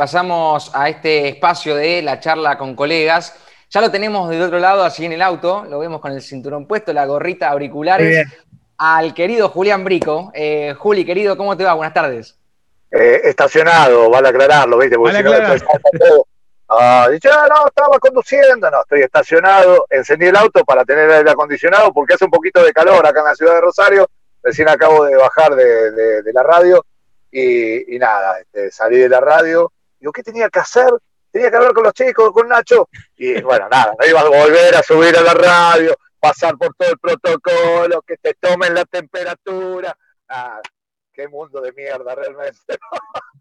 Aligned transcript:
pasamos 0.00 0.70
a 0.72 0.88
este 0.88 1.28
espacio 1.28 1.76
de 1.76 2.00
la 2.00 2.18
charla 2.20 2.56
con 2.56 2.74
colegas. 2.74 3.34
Ya 3.68 3.82
lo 3.82 3.90
tenemos 3.90 4.30
del 4.30 4.40
otro 4.40 4.58
lado, 4.58 4.82
así 4.82 5.04
en 5.04 5.12
el 5.12 5.20
auto, 5.20 5.66
lo 5.68 5.78
vemos 5.78 6.00
con 6.00 6.10
el 6.12 6.22
cinturón 6.22 6.66
puesto, 6.66 6.94
la 6.94 7.04
gorrita, 7.04 7.50
auriculares, 7.50 8.26
al 8.78 9.12
querido 9.12 9.50
Julián 9.50 9.84
Brico. 9.84 10.32
Eh, 10.32 10.74
Juli, 10.78 11.04
querido, 11.04 11.36
¿cómo 11.36 11.54
te 11.54 11.64
va? 11.64 11.74
Buenas 11.74 11.92
tardes. 11.92 12.34
Eh, 12.90 13.20
estacionado, 13.24 14.08
vale 14.08 14.30
aclararlo, 14.30 14.78
¿viste? 14.78 14.96
Porque 14.96 15.18
si 15.18 15.22
no, 15.22 16.26
ah, 16.70 17.06
dice, 17.12 17.28
ah, 17.30 17.46
no, 17.50 17.66
estaba 17.66 17.98
conduciendo, 17.98 18.70
no, 18.70 18.80
estoy 18.80 19.02
estacionado, 19.02 19.84
encendí 19.90 20.28
el 20.28 20.36
auto 20.36 20.64
para 20.64 20.82
tener 20.86 21.10
el 21.10 21.16
aire 21.16 21.30
acondicionado 21.32 21.92
porque 21.92 22.14
hace 22.14 22.24
un 22.24 22.30
poquito 22.30 22.64
de 22.64 22.72
calor 22.72 23.06
acá 23.06 23.20
en 23.20 23.26
la 23.26 23.34
ciudad 23.34 23.52
de 23.52 23.60
Rosario, 23.60 24.08
recién 24.42 24.70
acabo 24.70 25.04
de 25.04 25.16
bajar 25.16 25.54
de, 25.54 26.32
la 26.32 26.42
radio 26.42 26.86
y, 27.30 27.98
nada, 27.98 28.40
este, 28.40 28.70
salí 28.70 28.96
de 28.96 29.10
la 29.10 29.20
radio, 29.20 29.70
digo, 30.00 30.12
¿qué 30.12 30.22
tenía 30.22 30.48
que 30.48 30.58
hacer? 30.58 30.90
Tenía 31.30 31.50
que 31.50 31.56
hablar 31.56 31.74
con 31.74 31.84
los 31.84 31.92
chicos, 31.92 32.32
con 32.32 32.48
Nacho, 32.48 32.88
y 33.16 33.40
bueno, 33.42 33.68
nada, 33.70 33.92
no 33.98 34.06
iba 34.06 34.20
a 34.20 34.28
volver 34.28 34.74
a 34.74 34.82
subir 34.82 35.16
a 35.16 35.20
la 35.20 35.34
radio, 35.34 35.96
pasar 36.18 36.56
por 36.56 36.74
todo 36.74 36.90
el 36.90 36.98
protocolo, 36.98 38.02
que 38.02 38.16
te 38.16 38.34
tomen 38.34 38.74
la 38.74 38.84
temperatura, 38.84 39.96
nada, 40.28 40.60
qué 41.12 41.28
mundo 41.28 41.60
de 41.60 41.72
mierda 41.72 42.14
realmente. 42.14 42.78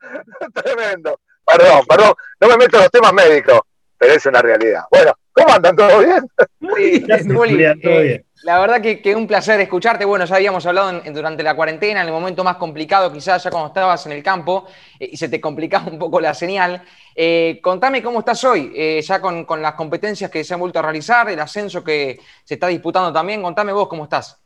Tremendo. 0.54 1.20
Perdón, 1.46 1.86
perdón, 1.88 2.14
no 2.40 2.48
me 2.48 2.58
meto 2.58 2.78
en 2.78 2.84
los 2.84 2.92
temas 2.92 3.14
médicos, 3.14 3.62
pero 3.98 4.14
es 4.14 4.26
una 4.28 4.42
realidad. 4.42 4.84
Bueno, 4.92 5.14
¿cómo 5.32 5.52
andan? 5.52 5.76
¿Todo 5.76 6.00
bien? 6.00 6.28
Muy 6.60 7.56
bien, 7.56 7.82
todo 7.82 8.02
bien. 8.02 8.26
La 8.44 8.58
verdad 8.58 8.82
que, 8.82 9.02
que, 9.02 9.16
un 9.16 9.28
placer 9.28 9.60
escucharte. 9.60 10.06
Bueno, 10.06 10.24
ya 10.24 10.36
habíamos 10.36 10.66
hablado 10.66 11.02
durante 11.12 11.44
la 11.44 11.56
cuarentena, 11.56 12.02
en 12.02 12.08
el 12.08 12.14
momento 12.14 12.44
más 12.44 12.56
complicado, 12.56 13.12
quizás 13.12 13.44
ya 13.44 13.52
cuando 13.52 13.68
estabas 13.68 14.06
en 14.06 14.14
el 14.14 14.24
campo 14.24 14.66
eh, 14.98 15.10
y 15.12 15.18
se 15.18 15.28
te 15.28 15.42
complicaba 15.42 15.88
un 15.92 16.00
poco 16.00 16.22
la 16.22 16.34
señal. 16.34 16.82
Eh, 17.14 17.60
contame 17.62 18.02
cómo 18.02 18.20
estás 18.20 18.42
hoy, 18.46 18.72
eh, 18.74 19.02
ya 19.02 19.20
con, 19.20 19.46
las 19.62 19.74
competencias 19.74 20.32
que 20.32 20.44
se 20.46 20.54
han 20.54 20.62
vuelto 20.62 20.80
a 20.80 20.84
realizar, 20.84 21.30
el 21.30 21.40
ascenso 21.40 21.84
que 21.84 22.20
se 22.46 22.54
está 22.54 22.68
disputando 22.68 23.12
también. 23.12 23.42
Contame 23.42 23.74
vos 23.74 23.90
cómo 23.90 24.06
estás. 24.06 24.42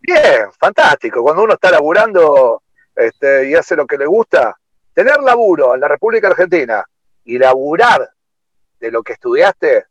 Bien, 0.00 0.50
fantástico. 0.58 1.22
Cuando 1.22 1.44
uno 1.44 1.54
está 1.54 1.70
laburando 1.70 2.62
este, 2.96 3.50
y 3.50 3.54
hace 3.54 3.76
lo 3.76 3.86
que 3.86 3.98
le 3.98 4.06
gusta, 4.06 4.56
tener 4.92 5.20
laburo 5.20 5.76
en 5.76 5.80
la 5.80 5.88
República 5.88 6.26
Argentina 6.26 6.84
y 7.24 7.38
laburar 7.38 8.10
de 8.80 8.90
lo 8.90 9.02
que 9.04 9.12
estudiaste, 9.12 9.84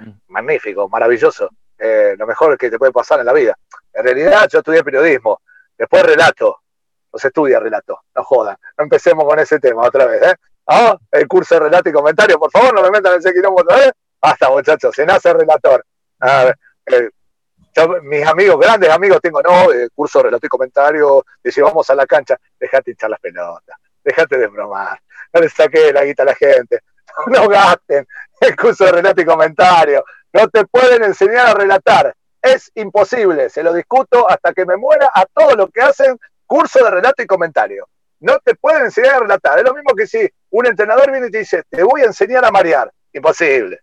mm. 0.00 0.10
magnífico, 0.28 0.90
maravilloso 0.90 1.48
eh, 1.84 2.14
lo 2.16 2.28
mejor 2.28 2.56
que 2.56 2.70
te 2.70 2.78
puede 2.78 2.92
pasar 2.92 3.18
en 3.18 3.26
la 3.26 3.32
vida. 3.32 3.58
En 3.92 4.04
realidad 4.04 4.48
yo 4.48 4.60
estudié 4.60 4.84
periodismo, 4.84 5.40
después 5.76 6.04
relato, 6.04 6.60
no 7.12 7.18
se 7.18 7.28
estudia 7.28 7.58
relato, 7.58 8.02
no 8.14 8.22
jodan, 8.22 8.56
no 8.78 8.84
empecemos 8.84 9.24
con 9.24 9.38
ese 9.40 9.58
tema 9.58 9.82
otra 9.82 10.06
vez, 10.06 10.22
¿eh? 10.22 10.34
¿Ah? 10.68 10.96
El 11.10 11.26
curso 11.26 11.56
de 11.56 11.62
relato 11.62 11.88
y 11.88 11.92
comentario, 11.92 12.38
por 12.38 12.52
favor, 12.52 12.72
no 12.72 12.82
me 12.82 12.90
metan 12.90 13.14
en 13.14 13.18
ese 13.18 13.32
quilombo 13.32 13.62
otra 13.62 13.76
vez. 13.76 13.92
Basta, 14.20 14.48
muchachos, 14.48 14.94
se 14.94 15.04
nace 15.04 15.32
relator. 15.32 15.84
Eh, 16.86 17.10
mis 18.02 18.24
amigos, 18.26 18.60
grandes 18.60 18.90
amigos 18.90 19.20
tengo, 19.20 19.42
no, 19.42 19.72
el 19.72 19.90
curso 19.90 20.20
de 20.20 20.24
relato 20.24 20.46
y 20.46 20.48
comentario, 20.48 21.24
dice, 21.42 21.62
vamos 21.62 21.90
a 21.90 21.96
la 21.96 22.06
cancha, 22.06 22.38
dejate 22.60 22.92
hinchar 22.92 23.10
las 23.10 23.18
pelotas, 23.18 23.76
dejate 24.04 24.38
de 24.38 24.46
bromar, 24.46 25.00
no 25.32 25.40
le 25.40 25.48
saque 25.48 25.92
la 25.92 26.04
guita 26.04 26.22
a 26.22 26.26
la 26.26 26.34
gente, 26.34 26.80
no 27.26 27.48
gasten 27.48 28.06
el 28.40 28.56
curso 28.56 28.84
de 28.84 28.92
relato 28.92 29.20
y 29.20 29.24
comentario, 29.24 30.04
no 30.32 30.48
te 30.48 30.66
pueden 30.66 31.04
enseñar 31.04 31.48
a 31.48 31.54
relatar. 31.54 32.14
Es 32.40 32.72
imposible, 32.74 33.48
se 33.50 33.62
lo 33.62 33.72
discuto 33.72 34.28
hasta 34.28 34.52
que 34.52 34.66
me 34.66 34.76
muera 34.76 35.10
a 35.14 35.26
todos 35.26 35.56
los 35.56 35.70
que 35.70 35.80
hacen 35.80 36.18
curso 36.46 36.84
de 36.84 36.90
relato 36.90 37.22
y 37.22 37.26
comentario. 37.26 37.88
No 38.20 38.38
te 38.44 38.54
pueden 38.54 38.84
enseñar 38.84 39.14
a 39.14 39.20
relatar. 39.20 39.58
Es 39.58 39.64
lo 39.64 39.74
mismo 39.74 39.94
que 39.94 40.06
si 40.06 40.28
un 40.50 40.66
entrenador 40.66 41.10
viene 41.10 41.28
y 41.28 41.30
te 41.30 41.38
dice, 41.38 41.62
te 41.68 41.82
voy 41.82 42.02
a 42.02 42.06
enseñar 42.06 42.44
a 42.44 42.50
marear. 42.50 42.92
Imposible. 43.12 43.80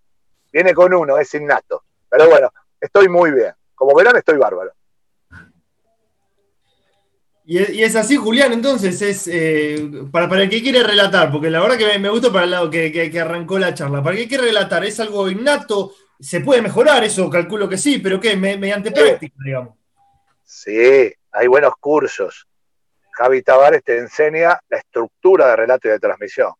Viene 0.52 0.73
con 0.73 0.94
uno, 0.94 1.17
es 1.17 1.33
innato. 1.33 1.83
Pero 2.09 2.30
bueno, 2.30 2.52
estoy 2.80 3.08
muy 3.08 3.31
bien. 3.31 3.53
Como 3.75 3.95
verán, 3.95 4.17
estoy 4.17 4.38
bárbaro. 4.38 4.71
Y 7.52 7.82
es, 7.82 7.95
así, 7.95 8.15
Julián, 8.15 8.54
entonces, 8.54 9.02
es 9.02 9.27
eh, 9.27 9.89
para, 10.11 10.30
para, 10.30 10.43
el 10.43 10.52
que 10.52 10.61
quiere 10.61 10.83
relatar, 10.83 11.32
porque 11.32 11.49
la 11.49 11.59
verdad 11.59 11.80
que 11.80 11.98
me, 11.98 12.08
gusta 12.09 12.32
para 12.32 12.43
el 12.43 12.52
lado 12.52 12.70
que, 12.70 12.92
que, 12.92 13.20
arrancó 13.20 13.58
la 13.58 13.73
charla. 13.73 14.04
Para 14.04 14.15
el 14.15 14.21
que 14.21 14.27
quiere 14.27 14.43
relatar, 14.43 14.86
¿es 14.86 14.99
algo 14.99 15.27
innato? 15.27 15.95
¿Se 16.20 16.42
puede 16.42 16.62
mejorar 16.62 17.04
eso? 17.04 17.30
Calculo 17.30 17.70
que 17.70 17.78
sí, 17.78 18.00
pero 18.00 18.20
¿qué? 18.20 18.36
Mediante 18.36 18.92
práctica, 18.92 19.36
digamos. 19.44 19.76
Sí, 20.44 21.14
hay 21.32 21.48
buenos 21.48 21.74
cursos. 21.80 22.46
Javi 23.12 23.42
Tavares 23.42 23.84
te 23.84 23.98
enseña 23.98 24.60
la 24.68 24.78
estructura 24.78 25.48
de 25.48 25.56
relato 25.56 25.88
y 25.88 25.92
de 25.92 26.00
transmisión, 26.00 26.54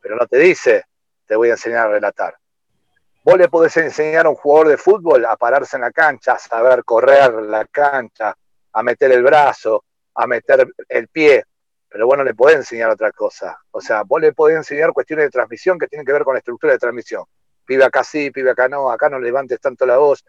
pero 0.00 0.16
no 0.16 0.26
te 0.26 0.38
dice, 0.38 0.84
te 1.26 1.36
voy 1.36 1.48
a 1.48 1.52
enseñar 1.52 1.88
a 1.88 1.90
relatar. 1.90 2.36
Vos 3.24 3.36
le 3.36 3.48
podés 3.48 3.76
enseñar 3.76 4.26
a 4.26 4.30
un 4.30 4.34
jugador 4.34 4.68
de 4.68 4.76
fútbol 4.78 5.24
a 5.26 5.36
pararse 5.36 5.76
en 5.76 5.82
la 5.82 5.90
cancha, 5.90 6.32
a 6.32 6.38
saber 6.38 6.82
correr 6.84 7.32
la 7.34 7.64
cancha, 7.66 8.34
a 8.72 8.82
meter 8.82 9.12
el 9.12 9.22
brazo, 9.22 9.84
a 10.14 10.26
meter 10.26 10.66
el 10.88 11.08
pie, 11.08 11.44
pero 11.88 12.06
vos 12.06 12.16
no 12.16 12.24
le 12.24 12.34
podés 12.34 12.56
enseñar 12.56 12.90
otra 12.90 13.12
cosa. 13.12 13.58
O 13.70 13.80
sea, 13.80 14.02
vos 14.02 14.20
le 14.20 14.32
podés 14.32 14.56
enseñar 14.56 14.92
cuestiones 14.92 15.26
de 15.26 15.30
transmisión 15.30 15.78
que 15.78 15.86
tienen 15.86 16.06
que 16.06 16.12
ver 16.12 16.24
con 16.24 16.34
la 16.34 16.38
estructura 16.38 16.72
de 16.72 16.78
transmisión 16.78 17.24
pibe 17.72 17.84
acá 17.86 18.04
sí, 18.04 18.30
pibe 18.30 18.50
acá 18.50 18.68
no, 18.68 18.90
acá 18.90 19.08
no 19.08 19.18
levantes 19.18 19.58
tanto 19.58 19.86
la 19.86 19.96
voz, 19.96 20.22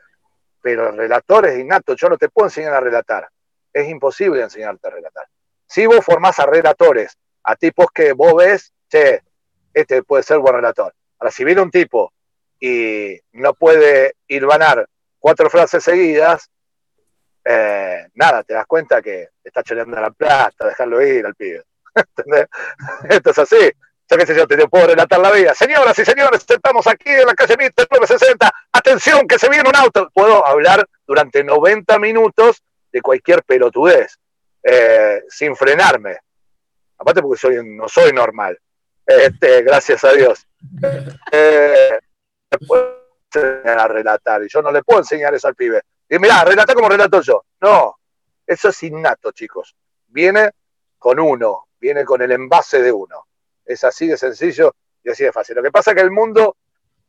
pero 0.61 0.87
el 0.89 0.97
relator 0.97 1.45
es 1.47 1.59
innato, 1.59 1.93
yo 1.93 2.07
no 2.07 2.17
te 2.17 2.29
puedo 2.29 2.47
enseñar 2.47 2.73
a 2.73 2.79
relatar, 2.79 3.27
es 3.73 3.89
imposible 3.89 4.41
enseñarte 4.41 4.87
a 4.87 4.91
relatar. 4.91 5.27
Si 5.67 5.85
vos 5.85 6.05
formás 6.05 6.39
a 6.39 6.45
relatores, 6.45 7.17
a 7.43 7.57
tipos 7.57 7.87
que 7.93 8.13
vos 8.13 8.33
ves, 8.35 8.71
che, 8.89 9.23
este 9.73 10.03
puede 10.03 10.23
ser 10.23 10.37
buen 10.37 10.55
relator. 10.55 10.93
Ahora, 11.19 11.31
si 11.31 11.43
viene 11.43 11.59
un 11.59 11.69
tipo 11.69 12.13
y 12.61 13.19
no 13.33 13.53
puede 13.55 14.15
irvanar 14.27 14.87
cuatro 15.19 15.49
frases 15.49 15.83
seguidas, 15.83 16.49
eh, 17.43 18.07
nada, 18.13 18.43
te 18.43 18.53
das 18.53 18.65
cuenta 18.67 19.01
que 19.01 19.31
está 19.43 19.63
choreando 19.63 19.99
la 19.99 20.11
plata, 20.11 20.67
dejarlo 20.67 21.01
ir 21.01 21.25
al 21.25 21.35
pibe. 21.35 21.61
Esto 23.09 23.31
es 23.31 23.37
así 23.37 23.73
ya 24.09 24.17
qué 24.17 24.25
sé 24.25 24.35
yo, 24.35 24.47
te 24.47 24.67
puedo 24.67 24.87
relatar 24.87 25.19
la 25.19 25.31
vida. 25.31 25.53
Señoras 25.53 25.97
y 25.97 26.05
señores, 26.05 26.45
estamos 26.47 26.85
aquí 26.87 27.09
en 27.09 27.25
la 27.25 27.33
calle 27.33 27.55
Mitre 27.57 27.85
960. 27.89 28.53
Atención, 28.71 29.27
que 29.27 29.39
se 29.39 29.49
viene 29.49 29.69
un 29.69 29.75
auto. 29.75 30.09
Puedo 30.13 30.45
hablar 30.45 30.87
durante 31.07 31.43
90 31.43 31.97
minutos 31.99 32.61
de 32.91 33.01
cualquier 33.01 33.43
pelotudez, 33.43 34.19
eh, 34.61 35.23
sin 35.29 35.55
frenarme. 35.55 36.17
Aparte 36.97 37.21
porque 37.21 37.39
soy, 37.39 37.57
no 37.63 37.87
soy 37.87 38.13
normal. 38.13 38.57
Este, 39.05 39.61
gracias 39.63 40.03
a 40.03 40.11
Dios. 40.11 40.45
Eh, 41.31 41.99
puedo 42.67 43.03
enseñar 43.33 43.79
a 43.79 43.87
relatar 43.87 44.43
y 44.43 44.47
yo 44.47 44.61
no 44.61 44.71
le 44.71 44.83
puedo 44.83 44.99
enseñar 44.99 45.33
eso 45.33 45.47
al 45.47 45.55
pibe. 45.55 45.81
Y 46.07 46.19
mirá, 46.19 46.43
relata 46.45 46.75
como 46.75 46.87
relato 46.87 47.19
yo. 47.21 47.43
No, 47.61 47.97
eso 48.45 48.69
es 48.69 48.83
innato, 48.83 49.31
chicos. 49.31 49.75
Viene 50.07 50.51
con 50.99 51.19
uno, 51.19 51.69
viene 51.79 52.05
con 52.05 52.21
el 52.21 52.31
envase 52.31 52.81
de 52.81 52.91
uno. 52.91 53.25
Es 53.65 53.83
así 53.83 54.07
de 54.07 54.17
sencillo 54.17 54.75
y 55.03 55.09
así 55.09 55.23
de 55.23 55.31
fácil. 55.31 55.55
Lo 55.55 55.63
que 55.63 55.71
pasa 55.71 55.91
es 55.91 55.95
que 55.95 56.01
el 56.03 56.11
mundo 56.11 56.57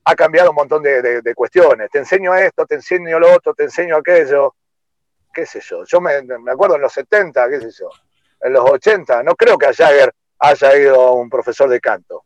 ha 0.04 0.15
cambiado 0.15 0.50
un 0.50 0.56
montón 0.56 0.82
de, 0.82 1.32
cuestiones. 1.34 1.91
Te 1.91 1.98
enseño 1.98 2.34
esto, 2.34 2.66
te 2.66 2.76
enseño 2.76 3.19
lo 3.19 3.32
otro, 3.34 3.54
te 3.54 3.65
enseño 3.65 3.97
aquello. 3.97 4.54
¿Qué 5.32 5.47
sé 5.47 5.60
yo? 5.60 5.84
Yo 5.84 6.00
me, 6.00 6.12
acuerdo 6.50 6.76
en 6.76 6.82
los 6.82 6.93
70, 6.93 7.48
qué 7.48 7.60
sé 7.60 7.70
yo, 7.70 7.88
en 8.41 8.53
los 8.53 8.70
80, 8.70 9.22
no 9.22 9.34
creo 9.34 9.59
que 9.59 9.66
a 9.66 9.72
Jagger 9.72 10.14
haya 10.38 10.76
ido 10.76 11.14
un 11.14 11.28
profesor 11.28 11.69
de 11.69 11.81
canto. 11.81 12.25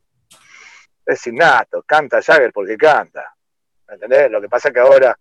Es 1.07 1.27
innato, 1.27 1.83
canta 1.85 2.21
Jagger 2.21 2.53
porque 2.53 2.77
canta. 2.77 3.35
¿Me 3.87 3.95
entendés? 3.95 4.31
Lo 4.31 4.41
que 4.43 4.49
pasa 4.49 4.69
es 4.69 4.75
que 4.75 4.81
ahora 4.81 5.19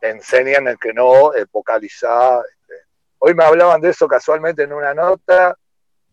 enseñan 0.00 0.66
el 0.66 0.78
que 0.78 0.92
no, 0.92 1.30
vocalizar. 1.52 2.42
Este. 2.60 2.74
Hoy 3.18 3.34
me 3.34 3.44
hablaban 3.44 3.80
de 3.80 3.90
eso 3.90 4.08
casualmente 4.08 4.64
en 4.64 4.72
una 4.72 4.94
nota 4.94 5.56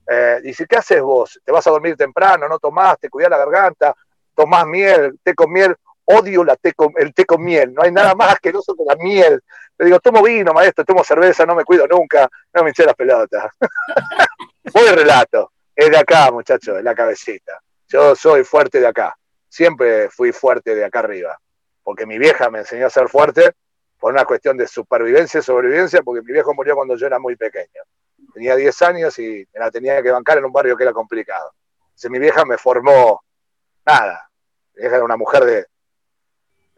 eh, 0.07 0.39
dice, 0.43 0.66
¿qué 0.67 0.77
haces 0.77 1.01
vos? 1.01 1.39
¿Te 1.43 1.51
vas 1.51 1.66
a 1.66 1.71
dormir 1.71 1.95
temprano? 1.95 2.47
¿No 2.47 2.59
tomás? 2.59 2.99
¿Te 2.99 3.09
cuidás 3.09 3.31
la 3.31 3.38
garganta? 3.38 3.95
¿Tomás 4.33 4.65
miel? 4.65 5.19
¿Té 5.24 5.33
con 5.33 5.51
miel? 5.51 5.75
Odio 6.06 6.44
la 6.44 6.56
té 6.56 6.74
con, 6.74 6.94
el 6.97 7.13
té 7.13 7.25
con 7.25 7.44
miel. 7.44 7.74
No 7.74 7.81
hay 7.81 7.91
nada 7.91 8.13
más 8.15 8.33
asqueroso 8.33 8.75
que 8.75 8.83
la 8.85 8.95
miel. 8.95 9.41
Le 9.77 9.85
digo, 9.85 10.00
tomo 10.00 10.21
vino, 10.21 10.53
maestro, 10.53 10.85
tomo 10.85 11.03
cerveza, 11.03 11.45
no 11.45 11.56
me 11.56 11.63
cuido 11.63 11.88
nunca. 11.88 12.30
No 12.53 12.63
me 12.63 12.69
hinché 12.69 12.85
las 12.85 12.95
pelotas. 12.95 13.51
Voy 14.74 14.88
relato. 14.89 15.51
Es 15.75 15.89
de 15.89 15.97
acá, 15.97 16.31
muchachos, 16.31 16.75
de 16.75 16.83
la 16.83 16.95
cabecita. 16.95 17.59
Yo 17.88 18.15
soy 18.15 18.44
fuerte 18.44 18.80
de 18.80 18.88
acá. 18.88 19.18
Siempre 19.50 20.09
fui 20.09 20.31
fuerte 20.31 20.75
de 20.75 20.85
acá 20.85 21.00
arriba. 21.00 21.38
Porque 21.83 22.06
mi 22.06 22.18
vieja 22.18 22.50
me 22.50 22.59
enseñó 22.59 22.88
a 22.88 22.89
ser 22.89 23.09
fuerte 23.09 23.51
por 24.00 24.13
una 24.13 24.25
cuestión 24.25 24.57
de 24.57 24.68
supervivencia 24.68 25.39
y 25.39 25.44
sobrevivencia, 25.44 26.01
porque 26.03 26.21
mi 26.21 26.33
viejo 26.33 26.53
murió 26.53 26.75
cuando 26.75 26.95
yo 26.95 27.07
era 27.07 27.19
muy 27.19 27.35
pequeño 27.35 27.81
tenía 28.35 28.57
10 28.57 28.81
años 28.81 29.17
y 29.17 29.47
me 29.53 29.59
la 29.61 29.71
tenía 29.71 30.03
que 30.03 30.11
bancar 30.11 30.37
en 30.37 30.43
un 30.43 30.51
barrio 30.51 30.75
que 30.75 30.83
era 30.83 30.91
complicado. 30.91 31.53
Mi 32.09 32.19
vieja 32.19 32.43
me 32.43 32.57
formó, 32.57 33.23
nada, 33.85 34.29
mi 34.73 34.81
vieja 34.81 34.97
era 34.97 35.05
una 35.05 35.15
mujer 35.15 35.45
de, 35.45 35.65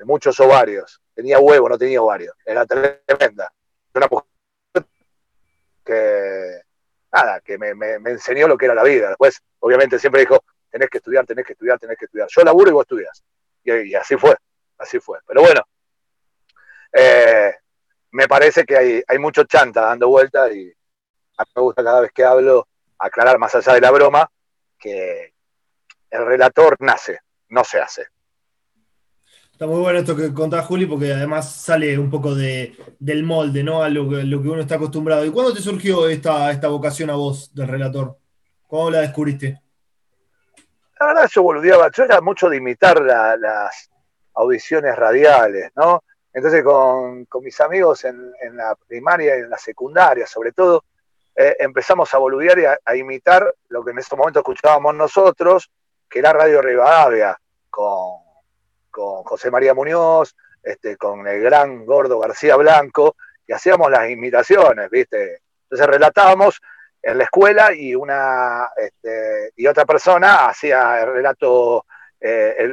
muchos 0.05 0.39
ovarios, 0.39 1.01
tenía 1.15 1.39
huevo, 1.39 1.67
no 1.67 1.75
tenía 1.75 1.99
ovarios, 1.99 2.35
era 2.45 2.63
tremenda. 2.67 3.51
Una 3.95 4.07
mujer 4.07 4.27
que, 5.83 6.61
nada, 7.11 7.41
que 7.41 7.57
me, 7.57 7.73
me, 7.73 8.11
enseñó 8.11 8.47
lo 8.47 8.55
que 8.55 8.65
era 8.65 8.75
la 8.75 8.83
vida. 8.83 9.07
Después, 9.07 9.41
obviamente, 9.57 9.97
siempre 9.97 10.21
dijo, 10.21 10.39
tenés 10.69 10.91
que 10.91 10.99
estudiar, 10.99 11.25
tenés 11.25 11.43
que 11.43 11.53
estudiar, 11.53 11.79
tenés 11.79 11.97
que 11.97 12.05
estudiar. 12.05 12.27
Yo 12.29 12.43
laburo 12.43 12.69
y 12.69 12.73
vos 12.73 12.83
estudias. 12.83 13.23
Y, 13.63 13.95
así 13.95 14.15
fue, 14.15 14.37
así 14.77 14.99
fue. 14.99 15.17
Pero 15.25 15.41
bueno, 15.41 15.61
eh, 16.93 17.55
me 18.11 18.27
parece 18.27 18.63
que 18.63 18.77
hay, 18.77 19.03
hay 19.07 19.17
mucho 19.17 19.45
chanta 19.45 19.81
dando 19.81 20.07
vuelta 20.09 20.51
y 20.51 20.71
a 21.37 21.43
mí 21.43 21.51
me 21.55 21.61
gusta 21.61 21.83
cada 21.83 22.01
vez 22.01 22.11
que 22.11 22.23
hablo 22.23 22.67
aclarar 22.97 23.37
más 23.37 23.53
allá 23.55 23.73
de 23.73 23.81
la 23.81 23.91
broma 23.91 24.29
que 24.79 25.33
el 26.09 26.25
relator 26.25 26.77
nace, 26.79 27.19
no 27.49 27.63
se 27.63 27.79
hace. 27.79 28.07
Está 29.51 29.65
muy 29.65 29.79
bueno 29.79 29.99
esto 29.99 30.15
que 30.15 30.33
contás, 30.33 30.65
Juli, 30.65 30.85
porque 30.85 31.11
además 31.11 31.51
sale 31.51 31.97
un 31.97 32.11
poco 32.11 32.35
de, 32.35 32.77
del 32.99 33.23
molde, 33.23 33.63
¿no? 33.63 33.81
A 33.81 33.89
lo, 33.89 34.07
que 34.07 34.49
uno 34.49 34.61
está 34.61 34.75
acostumbrado. 34.75 35.25
¿Y 35.25 35.31
cuándo 35.31 35.51
te 35.51 35.61
surgió 35.61 36.07
esta, 36.07 36.51
esta 36.51 36.67
vocación 36.67 37.09
a 37.09 37.15
vos 37.15 37.53
del 37.55 37.67
relator? 37.67 38.17
¿Cómo 38.67 38.91
la 38.91 39.01
descubriste? 39.01 39.59
La 40.99 41.07
verdad, 41.07 41.29
yo 41.31 41.41
boludeaba, 41.41 41.89
yo 41.91 42.03
era 42.03 42.21
mucho 42.21 42.49
de 42.49 42.57
imitar 42.57 43.01
las 43.01 43.89
audiciones 44.35 44.95
radiales, 44.95 45.71
¿no? 45.75 46.03
Entonces, 46.33 46.63
con, 46.63 47.27
mis 47.41 47.59
amigos 47.61 48.05
en, 48.05 48.31
la 48.55 48.75
primaria 48.87 49.37
y 49.37 49.41
en 49.41 49.49
la 49.49 49.57
secundaria, 49.57 50.27
sobre 50.27 50.51
todo, 50.51 50.83
eh, 51.39 51.55
empezamos 51.59 52.11
a 52.15 52.17
boludear 52.17 52.57
y 52.57 52.65
a, 52.65 52.95
imitar 52.95 53.53
lo 53.69 53.85
que 53.85 53.91
en 53.91 53.99
ese 53.99 54.15
momento 54.15 54.39
escuchábamos 54.39 54.95
nosotros, 54.95 55.69
que 56.09 56.17
era 56.17 56.33
Radio 56.33 56.63
Rivadavia, 56.63 57.37
con, 57.69 58.21
con 58.89 59.23
José 59.23 59.51
María 59.51 59.75
Muñoz, 59.75 60.35
este, 60.63 60.97
con 60.97 61.27
el 61.27 61.39
gran 61.41 61.85
gordo 61.85 62.17
García 62.17 62.55
Blanco, 62.55 63.15
y 63.45 63.53
hacíamos 63.53 63.91
las 63.91 64.09
imitaciones, 64.09 64.89
¿viste? 64.89 65.41
Entonces 65.63 65.87
relatábamos 65.87 66.59
en 67.03 67.19
la 67.19 67.25
escuela 67.25 67.71
y 67.71 67.93
una 67.93 68.69
este, 68.75 69.51
y 69.55 69.67
otra 69.67 69.85
persona 69.85 70.47
hacía 70.47 71.01
el 71.01 71.13
relato, 71.13 71.85
eh, 72.19 72.67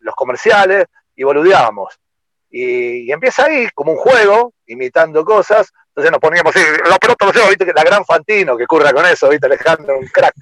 los 0.00 0.14
comerciales 0.14 0.84
y 1.14 1.24
boludeábamos. 1.24 1.98
Y, 2.50 3.10
empieza 3.10 3.44
ahí 3.44 3.68
como 3.74 3.92
un 3.92 3.98
juego, 3.98 4.52
imitando 4.66 5.24
cosas. 5.24 5.72
Entonces 5.88 6.10
nos 6.10 6.20
poníamos 6.20 6.54
así, 6.54 6.64
la 6.88 6.98
pelota 6.98 7.26
lo 7.26 7.32
lleva, 7.32 7.48
viste, 7.48 7.72
la 7.72 7.84
gran 7.84 8.04
Fantino 8.04 8.56
que 8.56 8.66
curra 8.66 8.92
con 8.92 9.06
eso, 9.06 9.28
viste, 9.28 9.46
Alejandro, 9.46 9.98
un 9.98 10.06
crack. 10.08 10.34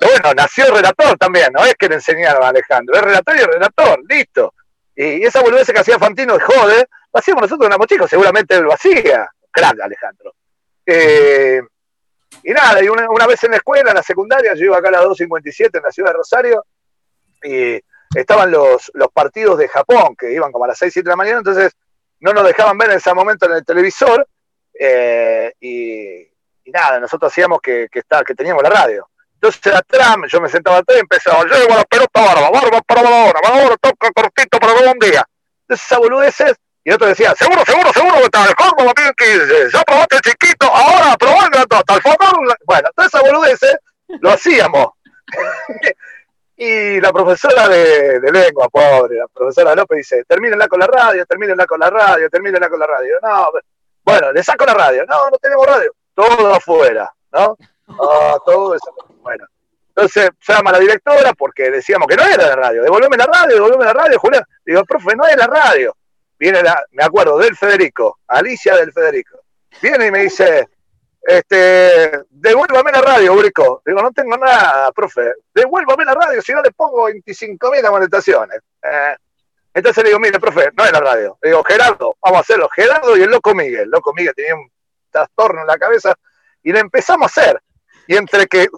bueno, 0.00 0.34
nació 0.34 0.66
el 0.66 0.76
relator 0.76 1.18
también, 1.18 1.52
no 1.52 1.64
es 1.64 1.74
que 1.74 1.88
le 1.88 1.96
enseñaron 1.96 2.42
a 2.42 2.48
Alejandro, 2.48 2.96
es 2.96 3.02
relator 3.02 3.36
y 3.36 3.40
el 3.40 3.48
relator, 3.48 4.00
listo. 4.08 4.54
Y 4.96 5.24
esa 5.24 5.40
boludez 5.40 5.70
que 5.70 5.78
hacía 5.78 5.98
Fantino 5.98 6.34
de 6.34 6.40
jode, 6.44 6.88
lo 7.12 7.18
hacíamos 7.18 7.42
nosotros 7.42 7.70
en 7.70 7.86
chicos, 7.86 8.10
seguramente 8.10 8.60
lo 8.60 8.72
hacía. 8.72 9.30
Crack, 9.50 9.80
Alejandro. 9.80 10.34
Eh, 10.86 11.60
y 12.42 12.52
nada, 12.52 12.82
y 12.82 12.88
una, 12.88 13.26
vez 13.26 13.42
en 13.44 13.50
la 13.50 13.56
escuela, 13.56 13.90
en 13.90 13.96
la 13.96 14.02
secundaria, 14.02 14.54
yo 14.54 14.66
iba 14.66 14.78
acá 14.78 14.88
a 14.88 14.92
las 14.92 15.04
2.57 15.04 15.76
en 15.76 15.82
la 15.82 15.90
ciudad 15.90 16.10
de 16.10 16.16
Rosario, 16.16 16.64
y 17.42 17.80
estaban 18.14 18.50
los, 18.50 18.90
los 18.94 19.08
partidos 19.12 19.58
de 19.58 19.68
Japón, 19.68 20.16
que 20.16 20.32
iban 20.32 20.50
como 20.50 20.64
a 20.64 20.68
las 20.68 20.78
6, 20.78 20.92
7 20.92 21.04
de 21.04 21.10
la 21.10 21.16
mañana, 21.16 21.38
entonces 21.38 21.76
no 22.20 22.32
nos 22.32 22.44
dejaban 22.44 22.76
ver 22.76 22.90
en 22.90 22.96
ese 22.96 23.14
momento 23.14 23.46
en 23.46 23.52
el 23.52 23.64
televisor, 23.64 24.26
eh, 24.78 25.52
y, 25.60 26.26
nada, 26.70 27.00
nosotros 27.00 27.32
hacíamos 27.32 27.60
que, 27.60 27.88
que, 27.90 28.02
que 28.26 28.34
teníamos 28.34 28.62
la 28.62 28.70
radio. 28.70 29.08
Entonces 29.34 29.72
atrás, 29.74 30.16
yo 30.28 30.40
me 30.40 30.48
sentaba 30.48 30.78
atrás 30.78 30.98
y 30.98 31.00
empezaba, 31.00 31.42
yo 31.48 31.54
llevo 31.56 31.74
la 31.74 31.84
pelota 31.84 32.20
barba, 32.20 32.50
barba 32.50 32.80
para 32.82 33.00
ahora, 33.00 33.40
ahora 33.42 33.76
toca 33.80 34.10
cortito 34.12 34.58
para 34.58 34.92
un 34.92 34.98
día. 34.98 35.24
Entonces 35.62 35.86
esa 35.86 35.98
boludeces, 35.98 36.56
y 36.84 36.92
otro 36.92 37.06
decía, 37.08 37.34
seguro, 37.34 37.64
seguro, 37.64 37.92
seguro 37.92 38.16
que 38.16 38.24
está 38.24 38.40
mejor 38.40 38.76
como 38.76 38.92
tiene 38.92 39.12
que 39.16 39.70
ya 39.72 39.82
probaste 39.82 40.16
el 40.16 40.22
chiquito, 40.22 40.66
ahora 40.66 41.16
probá 41.16 41.46
el 41.46 41.96
el 41.96 42.02
fondo. 42.02 42.54
Bueno, 42.66 42.88
todas 42.94 43.14
esas 43.14 43.22
boludeces 43.22 43.76
lo 44.08 44.30
hacíamos. 44.30 44.88
y 46.62 47.00
la 47.00 47.10
profesora 47.10 47.66
de, 47.68 48.20
lengua, 48.30 48.68
pobre, 48.68 49.16
la 49.16 49.28
profesora 49.28 49.74
López 49.74 49.96
dice, 49.96 50.24
termínenla 50.24 50.68
con 50.68 50.78
la 50.78 50.86
radio, 50.86 51.24
termínenla 51.24 51.64
con 51.64 51.80
la 51.80 51.88
radio, 51.88 52.28
termínenla 52.28 52.68
con 52.68 52.78
la 52.78 52.86
radio. 52.86 53.14
No, 53.22 53.50
bueno, 54.04 54.30
le 54.30 54.42
saco 54.42 54.66
la 54.66 54.74
radio. 54.74 55.06
No, 55.06 55.30
no 55.30 55.38
tenemos 55.38 55.66
radio. 55.66 55.90
Todo 56.12 56.52
afuera, 56.52 57.10
¿no? 57.32 57.56
Ah, 57.88 58.36
todo 58.44 58.74
eso. 58.74 58.94
Bueno, 59.22 59.46
entonces 59.88 60.28
llama 60.46 60.72
la 60.72 60.80
directora 60.80 61.32
porque 61.32 61.70
decíamos 61.70 62.06
que 62.06 62.16
no 62.16 62.24
era 62.24 62.48
la 62.48 62.56
radio. 62.56 62.82
Devolveme 62.82 63.16
la 63.16 63.24
radio, 63.24 63.54
devolveme 63.54 63.84
la 63.86 63.94
radio, 63.94 64.18
Julián. 64.18 64.44
Digo, 64.62 64.84
profe, 64.84 65.16
no 65.16 65.26
es 65.26 65.36
la 65.38 65.46
radio. 65.46 65.96
Viene 66.38 66.62
la, 66.62 66.78
me 66.90 67.04
acuerdo, 67.04 67.38
del 67.38 67.56
Federico, 67.56 68.18
Alicia 68.26 68.76
del 68.76 68.92
Federico. 68.92 69.38
Viene 69.80 70.08
y 70.08 70.10
me 70.10 70.18
dice, 70.24 70.68
este, 71.22 72.24
devuélvame 72.30 72.92
la 72.92 73.02
radio, 73.02 73.34
Brico. 73.36 73.82
Digo, 73.84 74.02
no 74.02 74.10
tengo 74.12 74.36
nada, 74.36 74.90
profe. 74.92 75.32
Devuélvame 75.54 76.04
la 76.04 76.14
radio, 76.14 76.40
si 76.42 76.52
no 76.52 76.62
le 76.62 76.70
pongo 76.72 77.04
25 77.04 77.70
mil 77.70 77.84
amonestaciones. 77.84 78.60
Eh, 78.82 79.16
entonces 79.74 80.02
le 80.02 80.10
digo, 80.10 80.20
mire, 80.20 80.40
profe, 80.40 80.70
no 80.76 80.84
es 80.84 80.92
la 80.92 81.00
radio. 81.00 81.38
Le 81.42 81.50
digo, 81.50 81.62
Gerardo, 81.64 82.16
vamos 82.22 82.38
a 82.38 82.40
hacerlo. 82.40 82.68
Gerardo 82.68 83.16
y 83.16 83.22
el 83.22 83.30
loco 83.30 83.54
Miguel. 83.54 83.82
El 83.82 83.90
loco 83.90 84.12
Miguel 84.12 84.34
tenía 84.34 84.54
un 84.54 84.70
trastorno 85.10 85.60
en 85.60 85.66
la 85.66 85.78
cabeza 85.78 86.14
y 86.62 86.72
le 86.72 86.80
empezamos 86.80 87.24
a 87.36 87.40
hacer. 87.40 87.62
Y 88.06 88.16
entre 88.16 88.46
que 88.46 88.68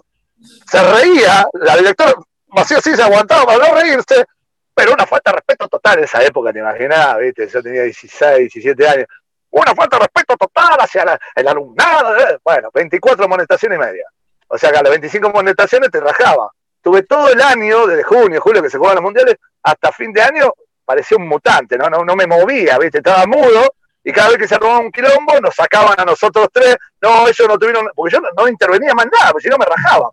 se 0.69 0.83
reía, 0.83 1.47
la 1.53 1.77
directora 1.77 2.13
vacío 2.47 2.79
sí 2.81 2.95
se 2.95 3.01
aguantaba 3.01 3.45
para 3.45 3.67
no 3.67 3.73
reírse, 3.75 4.25
pero 4.73 4.93
una 4.93 5.05
falta 5.05 5.31
de 5.31 5.37
respeto 5.37 5.67
total 5.67 5.99
en 5.99 6.03
esa 6.05 6.23
época, 6.23 6.51
te 6.51 6.59
imaginas, 6.59 7.17
¿viste? 7.17 7.47
Yo 7.47 7.63
tenía 7.63 7.83
16, 7.83 8.53
17 8.53 8.87
años. 8.87 9.07
Una 9.53 9.75
falta 9.75 9.97
de 9.97 10.03
respeto 10.03 10.35
total 10.35 10.77
hacia 10.79 11.19
el 11.35 11.47
alumnado. 11.47 12.17
¿eh? 12.17 12.39
Bueno, 12.43 12.69
24 12.73 13.27
monetaciones 13.27 13.77
y 13.77 13.79
media. 13.79 14.05
O 14.47 14.57
sea 14.57 14.71
que 14.71 14.77
a 14.77 14.83
las 14.83 14.89
25 14.89 15.29
monetaciones 15.29 15.91
te 15.91 15.99
rajaba. 15.99 16.51
Tuve 16.81 17.03
todo 17.03 17.29
el 17.29 17.39
año, 17.39 17.85
desde 17.85 18.03
junio, 18.03 18.41
julio, 18.41 18.61
que 18.61 18.69
se 18.69 18.77
jugaban 18.77 18.95
los 18.95 19.03
mundiales, 19.03 19.35
hasta 19.61 19.91
fin 19.91 20.11
de 20.11 20.21
año, 20.21 20.51
parecía 20.83 21.17
un 21.17 21.27
mutante, 21.27 21.77
¿no? 21.77 21.89
No, 21.89 22.03
no 22.03 22.15
me 22.15 22.27
movía, 22.27 22.77
¿viste? 22.77 22.97
Estaba 22.97 23.25
mudo, 23.25 23.73
y 24.03 24.11
cada 24.11 24.29
vez 24.29 24.37
que 24.39 24.47
se 24.47 24.55
armaba 24.55 24.79
un 24.79 24.91
quilombo, 24.91 25.39
nos 25.39 25.55
sacaban 25.55 25.95
a 25.97 26.03
nosotros 26.03 26.47
tres. 26.51 26.75
No, 27.01 27.27
ellos 27.27 27.47
no 27.47 27.57
tuvieron, 27.57 27.87
porque 27.95 28.15
yo 28.15 28.21
no, 28.35 28.47
intervenía 28.47 28.93
más 28.93 29.05
nada, 29.05 29.31
porque 29.31 29.43
si 29.43 29.49
no 29.49 29.57
me 29.57 29.65
rajaban. 29.65 30.11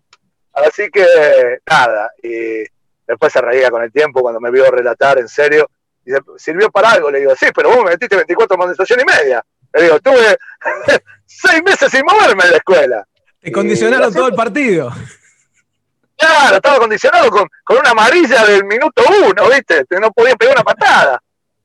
Así 0.53 0.89
que, 0.89 1.59
nada, 1.69 2.11
y 2.23 2.63
después 3.07 3.33
se 3.33 3.41
reía 3.41 3.69
con 3.69 3.83
el 3.83 3.91
tiempo 3.91 4.21
cuando 4.21 4.39
me 4.39 4.51
vio 4.51 4.69
relatar 4.71 5.17
en 5.17 5.27
serio. 5.27 5.69
Y 6.05 6.11
sirvió 6.37 6.71
para 6.71 6.91
algo, 6.91 7.11
le 7.11 7.19
digo, 7.19 7.35
sí, 7.35 7.47
pero 7.53 7.69
vos 7.69 7.83
me 7.83 7.91
metiste 7.91 8.15
24 8.15 8.57
monetización 8.57 8.99
y 9.01 9.05
media. 9.05 9.43
Le 9.73 9.83
digo, 9.83 9.99
tuve 9.99 10.37
seis 11.25 11.63
meses 11.63 11.91
sin 11.91 12.03
moverme 12.05 12.43
de 12.45 12.51
la 12.51 12.57
escuela. 12.57 13.07
Te 13.39 13.51
condicionaron 13.51 14.13
todo 14.13 14.27
el 14.27 14.35
partido. 14.35 14.91
Claro, 16.17 16.55
estaba 16.57 16.77
condicionado 16.77 17.31
con, 17.31 17.47
con 17.63 17.77
una 17.77 17.91
amarilla 17.91 18.45
del 18.45 18.63
minuto 18.65 19.01
uno, 19.27 19.49
¿viste? 19.49 19.85
No 19.99 20.11
podían 20.11 20.37
pegar 20.37 20.55
una 20.55 20.63
patada. 20.63 21.21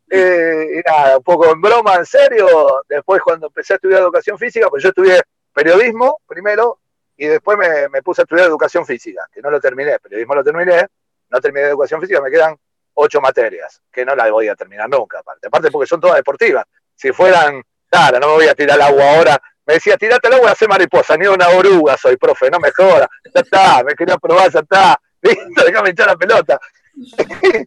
Eh, 0.09 0.79
y 0.79 0.89
nada, 0.89 1.19
un 1.19 1.23
poco 1.23 1.51
en 1.53 1.61
broma, 1.61 1.97
en 1.97 2.07
serio. 2.07 2.83
Después, 2.89 3.21
cuando 3.23 3.49
empecé 3.49 3.75
a 3.75 3.77
estudiar 3.77 4.01
educación 4.01 4.39
física, 4.39 4.69
pues 4.71 4.83
yo 4.83 4.91
estudié 4.91 5.21
periodismo 5.53 6.21
primero 6.27 6.79
y 7.17 7.27
después 7.27 7.59
me, 7.59 8.03
puse 8.03 8.23
a 8.23 8.25
estudiar 8.25 8.47
educación 8.47 8.87
física, 8.87 9.29
que 9.33 9.41
no 9.41 9.51
lo 9.51 9.61
terminé. 9.61 9.99
Periodismo 9.99 10.35
lo 10.35 10.45
terminé, 10.45 10.87
no 11.31 11.41
terminé 11.41 11.67
educación 11.67 12.01
física, 12.01 12.21
me 12.21 12.31
quedan 12.31 12.57
ocho 12.97 13.21
materias, 13.21 13.83
que 13.93 14.05
no 14.05 14.15
las 14.15 14.31
voy 14.31 14.49
a 14.49 14.55
terminar 14.55 14.89
nunca, 14.89 15.21
aparte. 15.21 15.47
Aparte, 15.47 15.71
porque 15.71 15.87
son 15.87 16.01
todas 16.01 16.17
deportivas. 16.17 16.65
Si 16.95 17.13
fueran, 17.13 17.63
claro, 17.89 18.19
no 18.21 18.29
me 18.29 18.35
voy 18.35 18.49
a 18.49 18.55
tirar 18.55 18.81
al 18.81 18.89
agua 18.89 19.17
ahora. 19.17 19.43
Me 19.67 19.75
decía, 19.75 19.97
tirate 19.97 20.29
al 20.29 20.35
agua 20.35 20.49
y 20.51 20.53
hacer 20.53 20.69
mariposa, 20.69 21.17
ni 21.17 21.27
una 21.27 21.49
oruga 21.49 21.97
soy, 21.97 22.17
profe, 22.17 22.51
no 22.51 22.59
me 22.59 22.71
jodas. 22.71 23.09
Ya 23.35 23.41
está, 23.41 23.85
me 23.85 23.95
quería 23.95 24.17
probar, 24.17 24.51
ya 24.51 24.61
está. 24.61 25.01
Listo, 25.23 25.65
déjame 25.65 25.91
echar 25.91 26.07
la 26.07 26.17
pelota. 26.17 26.61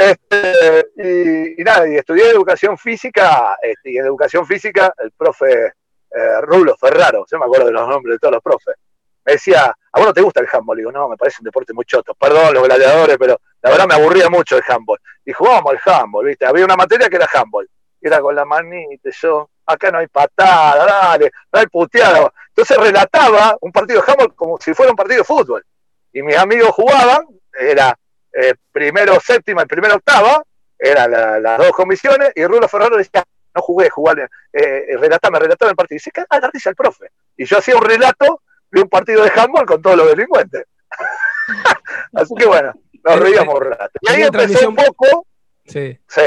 Este, 0.00 1.56
y, 1.58 1.62
nada, 1.62 1.86
y 1.86 1.96
estudié 1.96 2.30
educación 2.30 2.78
física, 2.78 3.58
este, 3.60 3.90
y 3.90 3.98
en 3.98 4.06
educación 4.06 4.46
física 4.46 4.94
el 4.96 5.10
profe 5.12 5.74
eh, 6.10 6.40
Rulo 6.40 6.74
Ferraro, 6.76 7.26
yo 7.30 7.38
me 7.38 7.44
acuerdo 7.44 7.66
de 7.66 7.72
los 7.72 7.86
nombres 7.86 8.14
de 8.14 8.18
todos 8.18 8.32
los 8.32 8.42
profes, 8.42 8.76
me 9.24 9.32
decía, 9.32 9.66
¿a 9.66 9.98
vos 9.98 10.06
no 10.06 10.14
te 10.14 10.22
gusta 10.22 10.40
el 10.40 10.48
handball? 10.50 10.78
digo, 10.78 10.90
no, 10.90 11.08
me 11.08 11.18
parece 11.18 11.38
un 11.40 11.44
deporte 11.44 11.74
muy 11.74 11.84
choto, 11.84 12.14
perdón 12.14 12.54
los 12.54 12.64
gladiadores, 12.64 13.18
pero 13.18 13.40
la 13.62 13.70
verdad 13.70 13.86
me 13.86 13.94
aburría 13.94 14.28
mucho 14.28 14.56
el 14.56 14.62
handball. 14.66 14.98
Y 15.24 15.32
jugábamos 15.32 15.74
al 15.74 15.94
handball, 15.94 16.26
¿viste? 16.26 16.46
Había 16.46 16.64
una 16.64 16.76
materia 16.76 17.08
que 17.08 17.16
era 17.16 17.28
handball, 17.32 17.68
era 18.00 18.20
con 18.20 18.34
la 18.34 18.44
manita, 18.44 19.10
yo, 19.10 19.50
acá 19.66 19.90
no 19.90 19.98
hay 19.98 20.06
patada, 20.06 20.86
dale, 20.86 21.30
hay 21.52 21.66
puteada. 21.66 22.32
Entonces 22.48 22.76
relataba 22.76 23.56
un 23.60 23.72
partido 23.72 24.02
de 24.02 24.10
handball 24.10 24.34
como 24.34 24.58
si 24.58 24.74
fuera 24.74 24.92
un 24.92 24.96
partido 24.96 25.18
de 25.18 25.24
fútbol. 25.24 25.64
Y 26.12 26.22
mis 26.22 26.36
amigos 26.36 26.70
jugaban, 26.70 27.26
era 27.52 27.96
eh, 28.32 28.54
primero 28.72 29.18
séptima 29.20 29.62
y 29.62 29.66
primero 29.66 29.96
octava, 29.96 30.42
eran 30.78 31.42
las 31.42 31.58
dos 31.58 31.72
comisiones, 31.72 32.32
y 32.34 32.44
Rulo 32.46 32.66
Ferraro 32.66 32.96
decía, 32.96 33.22
no 33.54 33.62
jugué, 33.62 33.90
jugué, 33.90 34.22
eh, 34.22 34.86
eh 34.88 34.96
relatame, 34.96 35.38
relatame 35.38 35.70
el 35.70 35.76
partido. 35.76 35.96
Y 35.96 35.98
dice, 35.98 36.10
caga 36.10 36.40
la 36.40 36.50
risa 36.50 36.70
el 36.70 36.76
profe. 36.76 37.10
Y 37.36 37.44
yo 37.44 37.58
hacía 37.58 37.76
un 37.76 37.84
relato 37.84 38.42
de 38.70 38.80
un 38.82 38.88
partido 38.88 39.22
de 39.22 39.32
handball 39.34 39.66
con 39.66 39.82
todos 39.82 39.96
los 39.96 40.08
delincuentes. 40.08 40.64
Así 42.14 42.34
que 42.34 42.46
bueno, 42.46 42.72
nos 43.04 43.20
reíamos 43.20 43.54
un 43.54 43.64
rato. 43.64 43.98
Y 44.00 44.10
ahí 44.10 44.22
empezó 44.22 44.68
un 44.68 44.76
poco. 44.76 45.26
Sí. 45.66 45.98
Sí. 46.06 46.22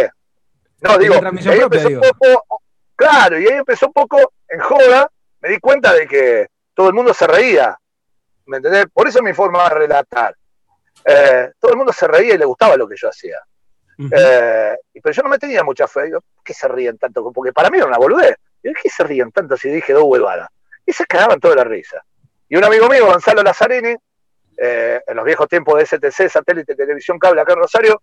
No, 0.81 0.97
digo, 0.97 1.15
ahí 1.15 1.59
empezó 1.59 1.89
un 1.89 2.01
poco. 2.01 2.61
Claro, 2.95 3.39
y 3.39 3.47
ahí 3.47 3.57
empezó 3.57 3.87
un 3.87 3.93
poco 3.93 4.33
en 4.47 4.59
joda. 4.59 5.09
Me 5.41 5.49
di 5.49 5.59
cuenta 5.59 5.93
de 5.93 6.07
que 6.07 6.47
todo 6.73 6.87
el 6.87 6.93
mundo 6.93 7.13
se 7.13 7.27
reía 7.27 7.77
¿Me 8.45 8.57
entendés? 8.57 8.85
Por 8.91 9.07
eso 9.07 9.21
mi 9.21 9.33
forma 9.33 9.63
de 9.63 9.69
relatar. 9.75 10.35
Eh, 11.05 11.51
todo 11.59 11.71
el 11.71 11.77
mundo 11.77 11.93
se 11.93 12.07
reía 12.07 12.35
y 12.35 12.37
le 12.37 12.45
gustaba 12.45 12.75
lo 12.77 12.87
que 12.87 12.95
yo 12.97 13.09
hacía. 13.09 13.39
Eh, 13.97 14.75
pero 15.01 15.13
yo 15.13 15.23
no 15.23 15.29
me 15.29 15.37
tenía 15.37 15.63
mucha 15.63 15.87
fe. 15.87 16.03
Digo, 16.03 16.21
¿por 16.21 16.43
qué 16.43 16.53
se 16.53 16.67
ríen 16.67 16.97
tanto? 16.97 17.31
Porque 17.31 17.53
para 17.53 17.69
mí 17.69 17.77
era 17.77 17.87
una 17.87 17.97
boludez. 17.97 18.35
¿Por 18.61 18.73
¿qué 18.73 18.89
se 18.89 19.03
ríen 19.03 19.31
tanto 19.31 19.55
si 19.57 19.69
dije 19.69 19.93
dos 19.93 20.03
huevadas? 20.05 20.49
Y 20.85 20.93
se 20.93 21.05
cagaban 21.05 21.39
toda 21.39 21.55
la 21.55 21.63
risa. 21.63 22.03
Y 22.49 22.55
un 22.57 22.63
amigo 22.63 22.89
mío, 22.89 23.05
Gonzalo 23.05 23.41
Lazzarini, 23.43 23.95
eh, 24.57 25.01
en 25.05 25.15
los 25.15 25.25
viejos 25.25 25.47
tiempos 25.47 25.77
de 25.77 25.85
STC, 25.85 26.29
satélite, 26.29 26.75
televisión, 26.75 27.19
cable 27.19 27.41
acá 27.41 27.53
en 27.53 27.59
Rosario, 27.59 28.01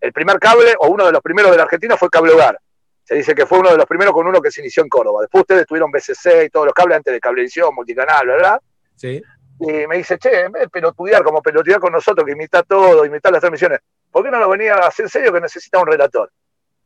el 0.00 0.12
primer 0.12 0.38
cable, 0.38 0.74
o 0.78 0.88
uno 0.88 1.06
de 1.06 1.12
los 1.12 1.22
primeros 1.22 1.50
de 1.50 1.56
la 1.56 1.64
Argentina, 1.64 1.96
fue 1.96 2.08
Cable 2.08 2.32
Hogar. 2.32 2.58
Se 3.04 3.14
dice 3.14 3.34
que 3.34 3.46
fue 3.46 3.58
uno 3.58 3.70
de 3.70 3.76
los 3.76 3.86
primeros 3.86 4.12
con 4.12 4.26
uno 4.26 4.40
que 4.40 4.50
se 4.50 4.60
inició 4.60 4.82
en 4.82 4.88
Córdoba. 4.88 5.22
Después 5.22 5.42
ustedes 5.42 5.66
tuvieron 5.66 5.90
BCC 5.90 6.44
y 6.44 6.50
todos 6.50 6.66
los 6.66 6.74
cables 6.74 6.98
antes 6.98 7.12
de 7.12 7.20
Cablevisión, 7.20 7.74
Multicanal, 7.74 8.26
¿verdad? 8.26 8.60
Sí. 8.96 9.22
Y 9.60 9.86
me 9.86 9.96
dice, 9.96 10.18
che, 10.18 10.42
en 10.42 10.52
vez 10.52 10.62
de 10.62 10.68
pelotudear 10.68 11.22
como 11.24 11.42
pelotudear 11.42 11.80
con 11.80 11.92
nosotros, 11.92 12.24
que 12.24 12.32
imita 12.32 12.62
todo, 12.62 13.04
imita 13.04 13.30
las 13.30 13.40
transmisiones, 13.40 13.80
¿por 14.10 14.22
qué 14.22 14.30
no 14.30 14.38
lo 14.38 14.48
venía 14.48 14.74
a 14.74 14.88
hacer 14.88 15.06
en 15.06 15.10
serio 15.10 15.32
que 15.32 15.40
necesita 15.40 15.80
un 15.80 15.86
relator? 15.86 16.30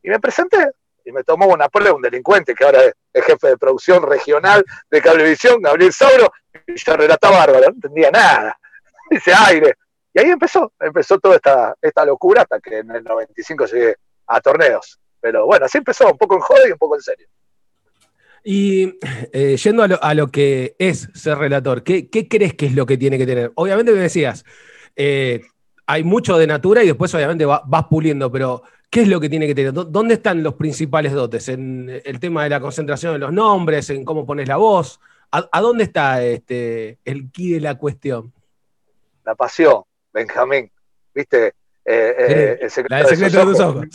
Y 0.02 0.08
me 0.08 0.18
presenté, 0.18 0.70
y 1.04 1.12
me 1.12 1.22
tomó 1.22 1.46
una 1.46 1.68
prueba, 1.68 1.94
un 1.94 2.02
delincuente 2.02 2.54
que 2.54 2.64
ahora 2.64 2.82
es, 2.84 3.24
jefe 3.24 3.48
de 3.48 3.58
producción 3.58 4.02
regional 4.02 4.64
de 4.90 5.02
Cablevisión, 5.02 5.60
Gabriel 5.60 5.92
Sauro, 5.92 6.32
y 6.66 6.74
yo 6.76 6.96
relataba 6.96 7.38
bárbaro, 7.38 7.66
no 7.66 7.74
entendía 7.74 8.10
nada. 8.10 8.58
Dice 9.10 9.32
aire. 9.34 9.74
Y 10.14 10.20
ahí 10.20 10.30
empezó, 10.30 10.72
empezó 10.78 11.18
toda 11.18 11.36
esta, 11.36 11.74
esta 11.80 12.04
locura 12.04 12.42
hasta 12.42 12.60
que 12.60 12.78
en 12.78 12.90
el 12.90 13.02
95 13.02 13.66
llegué 13.66 13.96
a 14.26 14.40
torneos. 14.40 14.98
Pero 15.20 15.46
bueno, 15.46 15.66
así 15.66 15.78
empezó, 15.78 16.10
un 16.10 16.18
poco 16.18 16.34
en 16.34 16.40
joda 16.40 16.68
y 16.68 16.72
un 16.72 16.78
poco 16.78 16.96
en 16.96 17.02
serio. 17.02 17.26
Y 18.44 18.98
eh, 19.32 19.56
yendo 19.56 19.84
a 19.84 20.14
lo, 20.14 20.28
que 20.28 20.74
es 20.78 21.08
ser 21.14 21.38
relator, 21.38 21.84
¿qué, 21.84 22.08
crees 22.28 22.54
que 22.54 22.66
es 22.66 22.74
lo 22.74 22.86
que 22.86 22.98
tiene 22.98 23.16
que 23.16 23.26
tener? 23.26 23.52
Obviamente 23.54 23.92
me 23.92 24.00
decías, 24.00 24.44
eh, 24.96 25.42
hay 25.86 26.02
mucho 26.02 26.36
de 26.36 26.48
natura 26.48 26.82
y 26.82 26.88
después 26.88 27.14
obviamente 27.14 27.44
vas 27.44 27.84
puliendo, 27.88 28.32
pero 28.32 28.64
¿qué 28.90 29.02
es 29.02 29.08
lo 29.08 29.20
que 29.20 29.28
tiene 29.28 29.46
que 29.46 29.54
tener? 29.54 29.72
¿Dónde 29.72 30.14
están 30.14 30.42
los 30.42 30.54
principales 30.54 31.12
dotes? 31.12 31.48
¿En 31.48 32.02
el 32.04 32.18
tema 32.18 32.42
de 32.42 32.50
la 32.50 32.60
concentración 32.60 33.12
de 33.12 33.20
los 33.20 33.32
nombres? 33.32 33.90
¿En 33.90 34.04
cómo 34.04 34.26
pones 34.26 34.48
la 34.48 34.56
voz? 34.56 34.98
¿A, 35.30 35.60
dónde 35.60 35.84
está 35.84 36.22
este, 36.22 36.98
el 37.04 37.30
key 37.30 37.52
de 37.52 37.60
la 37.60 37.78
cuestión? 37.78 38.32
La 39.24 39.34
pasión, 39.34 39.82
Benjamín. 40.12 40.70
¿Viste? 41.14 41.54
Eh, 41.84 42.58
el 42.60 42.70
secreto, 42.70 42.94
la 42.94 43.08
de, 43.08 43.16
secreto 43.16 43.38
de, 43.38 43.44
tus 43.44 43.60
ojos. 43.60 43.86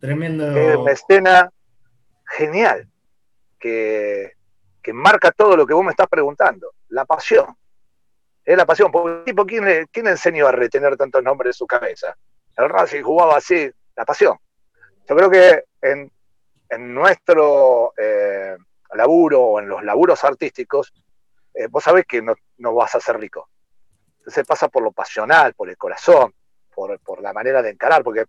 Tremendo. 0.00 0.80
una 0.80 0.92
escena 0.92 1.50
genial 2.26 2.88
que, 3.58 4.32
marca 4.92 5.30
todo 5.30 5.56
lo 5.56 5.66
que 5.66 5.74
vos 5.74 5.84
me 5.84 5.90
estás 5.90 6.08
preguntando. 6.08 6.72
La 6.88 7.04
pasión. 7.04 7.46
Es 8.44 8.56
la 8.56 8.66
pasión. 8.66 8.90
Porque, 8.90 9.22
tipo, 9.24 9.46
¿quién, 9.46 9.86
¿quién 9.92 10.08
enseñó 10.08 10.48
a 10.48 10.52
retener 10.52 10.96
tantos 10.96 11.22
nombres 11.22 11.50
en 11.50 11.58
su 11.58 11.66
cabeza? 11.66 12.16
El 12.56 12.68
Racing 12.68 13.02
jugaba 13.02 13.36
así, 13.36 13.70
la 13.96 14.04
pasión. 14.04 14.36
Yo 15.08 15.16
creo 15.16 15.30
que 15.30 15.64
en, 15.80 16.10
nuestro 16.94 17.92
eh, 17.96 18.56
laburo 18.94 19.42
o 19.42 19.60
en 19.60 19.68
los 19.68 19.82
laburos 19.82 20.22
artísticos, 20.24 20.92
eh, 21.54 21.66
vos 21.68 21.82
sabés 21.82 22.04
que 22.06 22.22
no, 22.22 22.74
vas 22.74 22.94
a 22.94 23.00
ser 23.00 23.18
rico. 23.18 23.48
Entonces 24.30 24.46
pasa 24.46 24.68
por 24.68 24.84
lo 24.84 24.92
pasional, 24.92 25.54
por 25.54 25.68
el 25.68 25.76
corazón, 25.76 26.32
por, 26.72 27.00
por 27.00 27.20
la 27.20 27.32
manera 27.32 27.60
de 27.62 27.70
encarar, 27.70 28.04
porque 28.04 28.26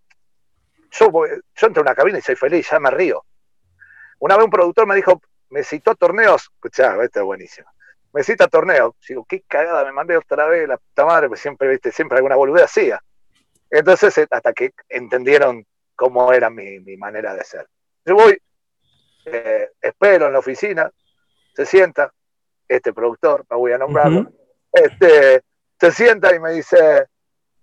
yo, 0.90 1.12
yo 1.12 1.68
entro 1.68 1.82
en 1.82 1.88
una 1.88 1.94
cabina 1.94 2.18
y 2.18 2.24
soy 2.24 2.36
feliz, 2.36 2.68
ya 2.72 2.80
me 2.80 2.90
río. 2.90 3.24
Una 4.18 4.36
vez 4.36 4.46
un 4.46 4.50
productor 4.50 4.88
me 4.88 4.96
dijo, 4.96 5.22
me 5.50 5.64
citó 5.64 5.94
torneos, 5.94 6.50
escuchá, 6.56 6.96
esto 7.04 7.20
es 7.20 7.26
buenísimo. 7.26 7.70
Me 8.14 8.24
cita 8.24 8.48
torneos. 8.48 8.96
Digo, 9.08 9.26
qué 9.30 9.44
cagada, 9.48 9.86
me 9.86 9.92
mandé 9.92 10.18
otra 10.18 10.48
vez, 10.48 10.68
la 10.68 10.78
puta 10.78 11.06
madre, 11.06 11.28
pues 11.28 11.40
siempre, 11.40 11.68
viste, 11.68 11.92
siempre 11.92 12.18
alguna 12.18 12.36
boludez 12.36 12.64
hacía. 12.64 13.00
Entonces, 13.70 14.18
eh, 14.18 14.28
hasta 14.32 14.54
que 14.54 14.74
entendieron 14.90 15.68
cómo 15.96 16.34
era 16.34 16.50
mi, 16.50 16.80
manera 16.98 17.36
de 17.36 17.44
ser. 17.44 17.68
Yo 18.06 18.16
voy, 18.16 18.42
eh, 19.26 19.70
espero 19.80 20.26
en 20.26 20.34
la 20.34 20.40
oficina, 20.40 20.90
se 21.54 21.64
sienta, 21.64 22.12
este 22.68 22.92
productor, 22.92 23.46
me 23.52 23.56
voy 23.56 23.72
a 23.74 23.78
nombrarlo, 23.78 24.32
este, 24.72 25.44
se 25.82 25.92
sienta 25.92 26.36
y 26.36 26.40
me 26.40 26.52
dice, 26.52 27.08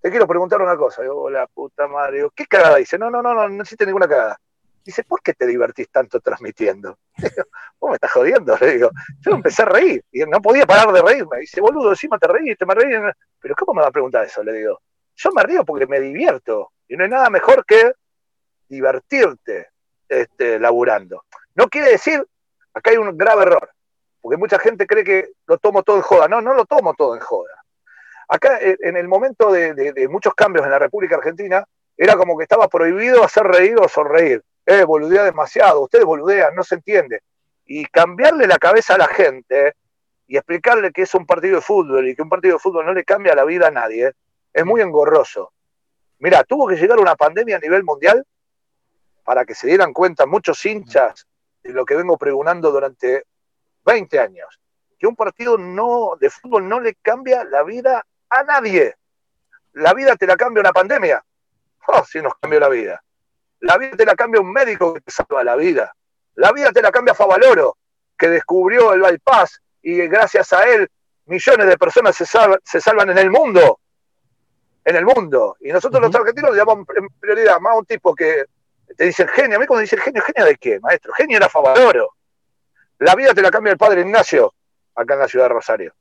te 0.01 0.11
quiero 0.11 0.27
preguntar 0.27 0.61
una 0.61 0.77
cosa. 0.77 1.03
Digo, 1.03 1.31
la 1.31 1.47
puta 1.47 1.87
madre, 1.87 2.27
¿qué 2.35 2.47
cagada? 2.47 2.79
Dice, 2.79 2.99
no, 2.99 3.09
no, 3.13 3.23
no, 3.23 3.33
no, 3.33 3.49
no 3.49 3.63
existe 3.63 3.87
ninguna 3.87 4.09
cagada. 4.09 4.41
Dice, 4.85 5.05
¿por 5.05 5.23
qué 5.23 5.35
te 5.35 5.47
divertís 5.47 5.89
tanto 5.89 6.19
transmitiendo? 6.19 6.99
vos 7.79 7.91
me 7.91 7.95
estás 7.95 8.11
jodiendo, 8.11 8.59
le 8.61 8.73
digo. 8.73 8.91
Yo 9.21 9.31
empecé 9.31 9.63
a 9.63 9.67
reír 9.67 10.05
y 10.11 10.25
no 10.25 10.41
podía 10.41 10.67
parar 10.67 10.93
de 10.93 11.01
reírme. 11.01 11.39
Dice, 11.39 11.61
boludo, 11.61 11.91
encima 11.91 12.19
te 12.19 12.27
reíste, 12.27 12.67
me 12.67 12.75
reí. 12.75 12.91
Pero 13.39 13.55
¿cómo 13.55 13.75
me 13.75 13.83
va 13.83 13.89
a 13.89 13.93
preguntar 13.93 14.25
eso? 14.25 14.43
Le 14.43 14.53
digo. 14.53 14.81
Yo 15.15 15.31
me 15.31 15.45
río 15.45 15.65
porque 15.65 15.87
me 15.87 16.01
divierto. 16.01 16.73
Y 16.89 16.97
no 16.97 17.05
hay 17.05 17.11
nada 17.11 17.31
mejor 17.31 17.65
que 17.65 17.93
divertirte 18.69 19.69
este, 20.09 20.59
laburando. 20.59 21.23
No 21.55 21.69
quiere 21.69 21.93
decir, 21.93 22.27
acá 22.75 22.91
hay 22.91 22.97
un 22.97 23.17
grave 23.17 23.43
error, 23.43 23.71
porque 24.21 24.37
mucha 24.37 24.59
gente 24.59 24.89
cree 24.89 25.05
que 25.05 25.29
lo 25.47 25.59
tomo 25.59 25.85
todo 25.85 25.99
en 25.99 26.03
joda. 26.03 26.27
No, 26.27 26.41
no 26.41 26.53
lo 26.55 26.65
tomo 26.65 26.95
todo 26.95 27.15
en 27.15 27.21
joda. 27.21 27.58
Acá, 28.29 28.59
en 28.61 28.97
el 28.97 29.09
momento 29.09 29.51
de, 29.51 29.75
de 29.75 30.09
muchos 30.09 30.35
cambios 30.35 30.65
en 30.65 30.71
la 30.71 30.79
República 30.79 31.17
Argentina, 31.17 31.65
era 31.97 32.17
como 32.17 32.37
que 32.37 32.45
estaba 32.45 32.69
prohibido 32.69 33.25
hacer 33.25 33.45
reír 33.45 33.77
o 33.81 33.89
sonreír 33.89 34.43
eh, 34.71 34.85
boludea 34.85 35.25
demasiado, 35.25 35.81
ustedes 35.81 36.05
boludean, 36.05 36.55
no 36.55 36.63
se 36.63 36.75
entiende. 36.75 37.23
Y 37.65 37.87
cambiarle 37.87 38.47
la 38.47 38.59
cabeza 38.59 38.97
a 38.97 38.99
la 38.99 39.07
gente 39.07 39.73
y 40.27 40.37
explicarle 40.37 40.93
que 40.93 41.03
es 41.03 41.15
un 41.15 41.25
partido 41.25 41.57
de 41.57 41.63
fútbol 41.63 42.07
y 42.07 42.15
que 42.15 42.21
un 42.21 42.29
partido 42.29 42.57
de 42.57 42.59
fútbol 42.59 42.85
no 42.85 42.93
le 42.93 43.03
cambia 43.03 43.35
la 43.35 43.47
vida 43.47 43.69
a 43.69 43.71
nadie, 43.71 44.13
es 44.53 44.65
muy 44.67 44.83
engorroso. 44.83 45.55
Mira, 46.19 46.45
tuvo 46.45 46.69
que 46.69 46.77
llegar 46.77 46.99
una 46.99 47.17
pandemia 47.17 47.57
a 47.57 47.61
nivel 47.61 47.83
mundial 47.83 48.27
para 49.25 49.47
que 49.47 49.55
se 49.55 49.69
dieran 49.69 49.95
cuenta 49.95 50.27
muchos 50.27 50.63
hinchas 50.67 51.27
de 51.63 51.73
lo 51.73 51.87
que 51.87 51.97
vengo 51.97 52.19
pregonando 52.19 52.71
durante 52.71 53.25
20 53.87 54.19
años, 54.19 54.61
que 54.99 55.07
un 55.07 55.17
partido 55.17 55.57
no, 55.57 56.11
de 56.21 56.29
fútbol 56.29 56.69
no 56.69 56.79
le 56.79 56.95
cambia 56.97 57.43
la 57.45 57.63
vida 57.63 58.05
a 58.31 58.43
nadie. 58.43 58.95
La 59.75 59.95
vida 59.95 60.17
te 60.17 60.27
la 60.27 60.37
cambia 60.37 60.61
una 60.61 60.73
pandemia. 60.73 61.23
Oh, 61.87 62.05
sí 62.05 62.21
nos 62.21 62.35
cambió 62.41 62.61
la 62.61 62.69
vida. 62.69 63.03
La 63.61 63.79
vida 63.79 63.97
te 63.97 64.05
la 64.05 64.15
cambia 64.15 64.41
un 64.41 64.53
médico 64.53 64.95
que 64.95 65.01
te 65.01 65.11
salva 65.11 65.43
la 65.43 65.57
vida. 65.57 65.95
La 66.35 66.53
vida 66.53 66.71
te 66.71 66.83
la 66.83 66.93
cambia 66.93 67.15
Favaloro, 67.15 67.77
que 68.17 68.29
descubrió 68.29 68.93
el 68.93 69.01
bypass 69.01 69.61
y 69.83 70.07
gracias 70.07 70.53
a 70.53 70.69
él 70.69 70.89
millones 71.27 71.67
de 71.67 71.79
personas 71.79 72.17
se, 72.17 72.27
salvan, 72.27 73.11
en 73.11 73.19
el 73.19 73.31
mundo. 73.31 73.81
En 74.85 74.97
el 74.97 75.05
mundo. 75.05 75.57
Y 75.61 75.71
nosotros 75.71 76.01
los 76.01 76.15
argentinos 76.15 76.53
le 76.53 76.59
damos 76.59 76.87
prioridad 77.21 77.61
más 77.61 77.75
a 77.75 77.79
un 77.79 77.87
tipo 77.87 78.15
que 78.15 78.45
te 78.97 79.05
dice 79.05 79.27
genio. 79.29 79.57
A 79.57 79.61
mí 79.61 79.67
cuando 79.67 79.83
dice 79.83 79.97
el 79.97 80.03
genio, 80.03 80.23
¿genio 80.23 80.47
de 80.47 80.57
qué, 80.57 80.81
maestro? 80.81 81.13
Genio 81.15 81.37
era 81.37 81.49
Favaloro. 81.49 82.15
La 82.99 83.15
vida 83.15 83.35
te 83.35 83.43
la 83.43 83.51
cambia 83.51 83.73
el 83.73 83.79
padre 83.79 84.01
Ignacio, 84.01 84.55
acá 84.95 85.15
en 85.15 85.21
la 85.21 85.29
ciudad 85.29 85.47
de 85.47 85.55
Rosario. 85.55 85.95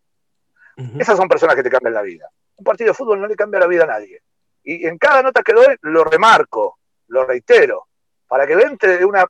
Esas 1.00 1.18
son 1.18 1.28
personas 1.28 1.56
que 1.56 1.64
te 1.64 1.70
cambian 1.70 1.94
la 1.94 2.04
vida. 2.04 2.30
Un 2.56 2.64
partido 2.64 2.90
de 2.90 2.94
fútbol 2.94 3.20
no 3.20 3.28
le 3.28 3.36
cambia 3.36 3.60
la 3.60 3.68
vida 3.68 3.84
a 3.84 3.88
nadie. 3.88 4.22
Y 4.64 4.86
en 4.86 4.98
cada 4.98 5.24
nota 5.24 5.42
que 5.42 5.54
doy 5.54 5.76
lo 5.82 6.04
remarco 6.04 6.78
lo 7.08 7.26
reitero, 7.26 7.88
para 8.28 8.46
que 8.46 8.54
entre 8.54 8.98
de 8.98 9.06
una 9.06 9.26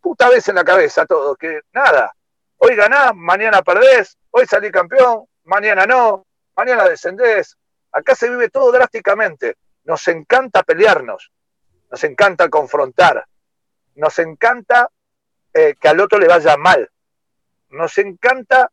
puta 0.00 0.28
vez 0.28 0.46
en 0.48 0.54
la 0.54 0.64
cabeza 0.64 1.04
todo, 1.04 1.34
que 1.36 1.62
nada, 1.72 2.12
hoy 2.58 2.76
ganás, 2.76 3.12
mañana 3.14 3.62
perdés, 3.62 4.16
hoy 4.30 4.46
salí 4.46 4.70
campeón, 4.70 5.24
mañana 5.44 5.84
no, 5.84 6.26
mañana 6.56 6.88
descendés. 6.88 7.56
Acá 7.92 8.14
se 8.14 8.30
vive 8.30 8.50
todo 8.50 8.70
drásticamente. 8.72 9.56
Nos 9.84 10.06
encanta 10.08 10.62
pelearnos, 10.62 11.32
nos 11.90 12.04
encanta 12.04 12.48
confrontar, 12.48 13.26
nos 13.94 14.18
encanta 14.18 14.90
eh, 15.52 15.74
que 15.80 15.88
al 15.88 16.00
otro 16.00 16.18
le 16.18 16.28
vaya 16.28 16.56
mal, 16.56 16.90
nos 17.70 17.96
encanta 17.98 18.70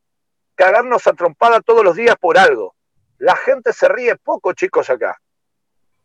cagarnos 0.55 1.07
a 1.07 1.13
trompada 1.13 1.62
todos 1.62 1.83
los 1.83 1.95
días 1.95 2.15
por 2.19 2.38
algo. 2.38 2.75
La 3.17 3.36
gente 3.36 3.74
se 3.74 3.88
ríe 3.88 4.15
poco, 4.15 4.53
chicos, 4.53 4.89
acá. 4.89 5.19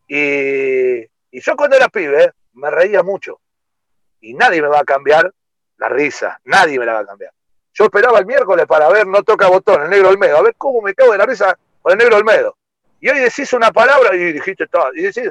Y 0.07 1.07
y 1.31 1.41
yo 1.41 1.57
cuando 1.57 1.77
era 1.77 1.89
pibe 1.89 2.33
me 2.55 2.71
reía 2.71 3.03
mucho. 3.03 3.41
Y 4.21 4.35
nadie 4.35 4.63
me 4.63 4.69
va 4.69 4.81
a 4.81 4.85
cambiar 4.85 5.33
la 5.77 5.89
risa, 5.89 6.41
nadie 6.45 6.79
me 6.79 6.87
la 6.87 6.95
va 6.95 7.01
a 7.01 7.07
cambiar. 7.07 7.33
Yo 7.73 7.85
esperaba 7.85 8.19
el 8.19 8.27
miércoles 8.27 8.67
para 8.67 8.89
ver 8.89 9.07
No 9.07 9.23
Toca 9.23 9.47
Botón, 9.49 9.83
el 9.83 9.91
negro 9.91 10.09
Olmedo, 10.09 10.39
a 10.39 10.43
ver 10.43 10.55
cómo 10.57 10.83
me 10.83 10.95
cago 10.95 11.13
de 11.13 11.19
la 11.19 11.27
risa 11.27 11.57
con 11.81 11.93
el 11.93 11.99
negro 11.99 12.17
Olmedo. 12.17 12.57
Y 13.01 13.09
hoy 13.09 13.21
decís 13.21 13.53
una 13.53 13.71
palabra 13.71 14.17
y 14.17 14.33
dijiste 14.33 14.67
todo. 14.67 14.93
Y 14.95 15.03
decís, 15.03 15.31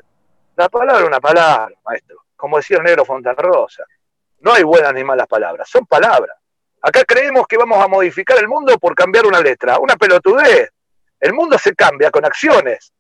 la 0.56 0.70
palabra 0.70 1.02
es 1.02 1.08
una 1.08 1.20
palabra, 1.20 1.76
maestro. 1.84 2.24
Como 2.38 2.58
decía 2.58 2.78
el 2.78 2.84
negro 2.84 3.04
Fontanrosa. 3.04 3.84
No 4.40 4.54
hay 4.54 4.64
buenas 4.64 4.94
ni 4.94 5.04
malas 5.04 5.28
palabras, 5.28 5.68
son 5.68 5.86
palabras. 5.86 6.38
Acá 6.82 7.04
creemos 7.06 7.48
que 7.48 7.58
vamos 7.58 7.84
a 7.84 7.88
modificar 7.88 8.38
el 8.38 8.48
mundo 8.48 8.78
por 8.78 8.96
cambiar 8.96 9.26
una 9.26 9.42
letra, 9.42 9.80
una 9.80 9.96
pelotudez. 9.96 10.70
El 11.20 11.34
mundo 11.34 11.58
se 11.58 11.74
cambia 11.74 12.12
con 12.12 12.26
acciones. 12.26 12.94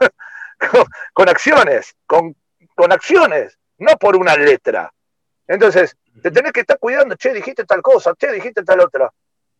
con, 1.14 1.28
acciones, 1.28 1.94
con, 2.06 2.36
con 2.74 2.92
acciones, 2.92 3.58
no 3.78 3.96
por 3.96 4.16
una 4.16 4.36
letra. 4.36 4.92
Entonces, 5.46 5.96
te 6.22 6.30
tenés 6.30 6.52
que 6.52 6.60
estar 6.60 6.78
cuidando, 6.78 7.16
che, 7.16 7.32
dijiste 7.32 7.64
tal 7.64 7.82
cosa, 7.82 8.14
che, 8.14 8.32
dijiste 8.32 8.62
tal 8.62 8.80
otra. 8.80 9.10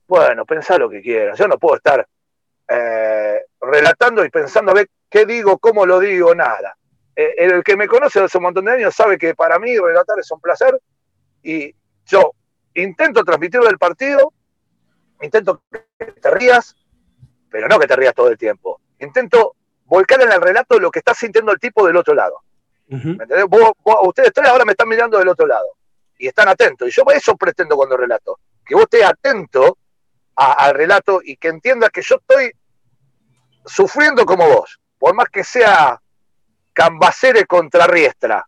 Bueno, 0.06 0.44
pensá 0.44 0.78
lo 0.78 0.88
que 0.88 1.02
quieras. 1.02 1.38
Yo 1.38 1.48
no 1.48 1.58
puedo 1.58 1.76
estar 1.76 2.06
eh, 2.68 3.44
relatando 3.60 4.24
y 4.24 4.30
pensando 4.30 4.70
a 4.70 4.74
ver 4.74 4.88
qué 5.08 5.26
digo, 5.26 5.58
cómo 5.58 5.86
lo 5.86 5.98
digo, 5.98 6.34
nada. 6.34 6.76
Eh, 7.16 7.34
el 7.38 7.64
que 7.64 7.76
me 7.76 7.88
conoce 7.88 8.20
hace 8.20 8.38
un 8.38 8.44
montón 8.44 8.64
de 8.64 8.72
años 8.72 8.94
sabe 8.94 9.18
que 9.18 9.34
para 9.34 9.58
mí 9.58 9.76
relatar 9.76 10.18
es 10.18 10.30
un 10.30 10.40
placer 10.40 10.80
y 11.42 11.74
yo 12.06 12.32
intento 12.82 13.24
transmitirlo 13.24 13.66
del 13.66 13.78
partido, 13.78 14.32
intento 15.20 15.62
que 15.70 16.06
te 16.06 16.30
rías, 16.30 16.76
pero 17.50 17.68
no 17.68 17.78
que 17.78 17.86
te 17.86 17.96
rías 17.96 18.14
todo 18.14 18.28
el 18.28 18.38
tiempo. 18.38 18.80
Intento 18.98 19.56
volcar 19.84 20.20
en 20.22 20.32
el 20.32 20.40
relato 20.40 20.78
lo 20.78 20.90
que 20.90 21.00
está 21.00 21.14
sintiendo 21.14 21.52
el 21.52 21.58
tipo 21.58 21.86
del 21.86 21.96
otro 21.96 22.14
lado. 22.14 22.42
ustedes 24.02 24.32
tres 24.32 24.48
ahora 24.48 24.64
me 24.64 24.72
están 24.72 24.88
mirando 24.88 25.18
del 25.18 25.28
otro 25.28 25.46
lado 25.46 25.66
y 26.18 26.28
están 26.28 26.48
atentos. 26.48 26.88
Y 26.88 26.92
yo 26.92 27.02
eso 27.14 27.36
pretendo 27.36 27.76
cuando 27.76 27.96
relato, 27.96 28.38
que 28.64 28.74
vos 28.74 28.84
estés 28.84 29.04
atento 29.04 29.78
al 30.36 30.74
relato 30.74 31.20
y 31.22 31.36
que 31.36 31.48
entiendas 31.48 31.90
que 31.90 32.02
yo 32.02 32.16
estoy 32.16 32.52
sufriendo 33.66 34.24
como 34.24 34.48
vos, 34.48 34.80
por 34.98 35.14
más 35.14 35.28
que 35.28 35.44
sea 35.44 36.00
Cambacere 36.72 37.46
contra 37.46 37.86
Riestra. 37.86 38.46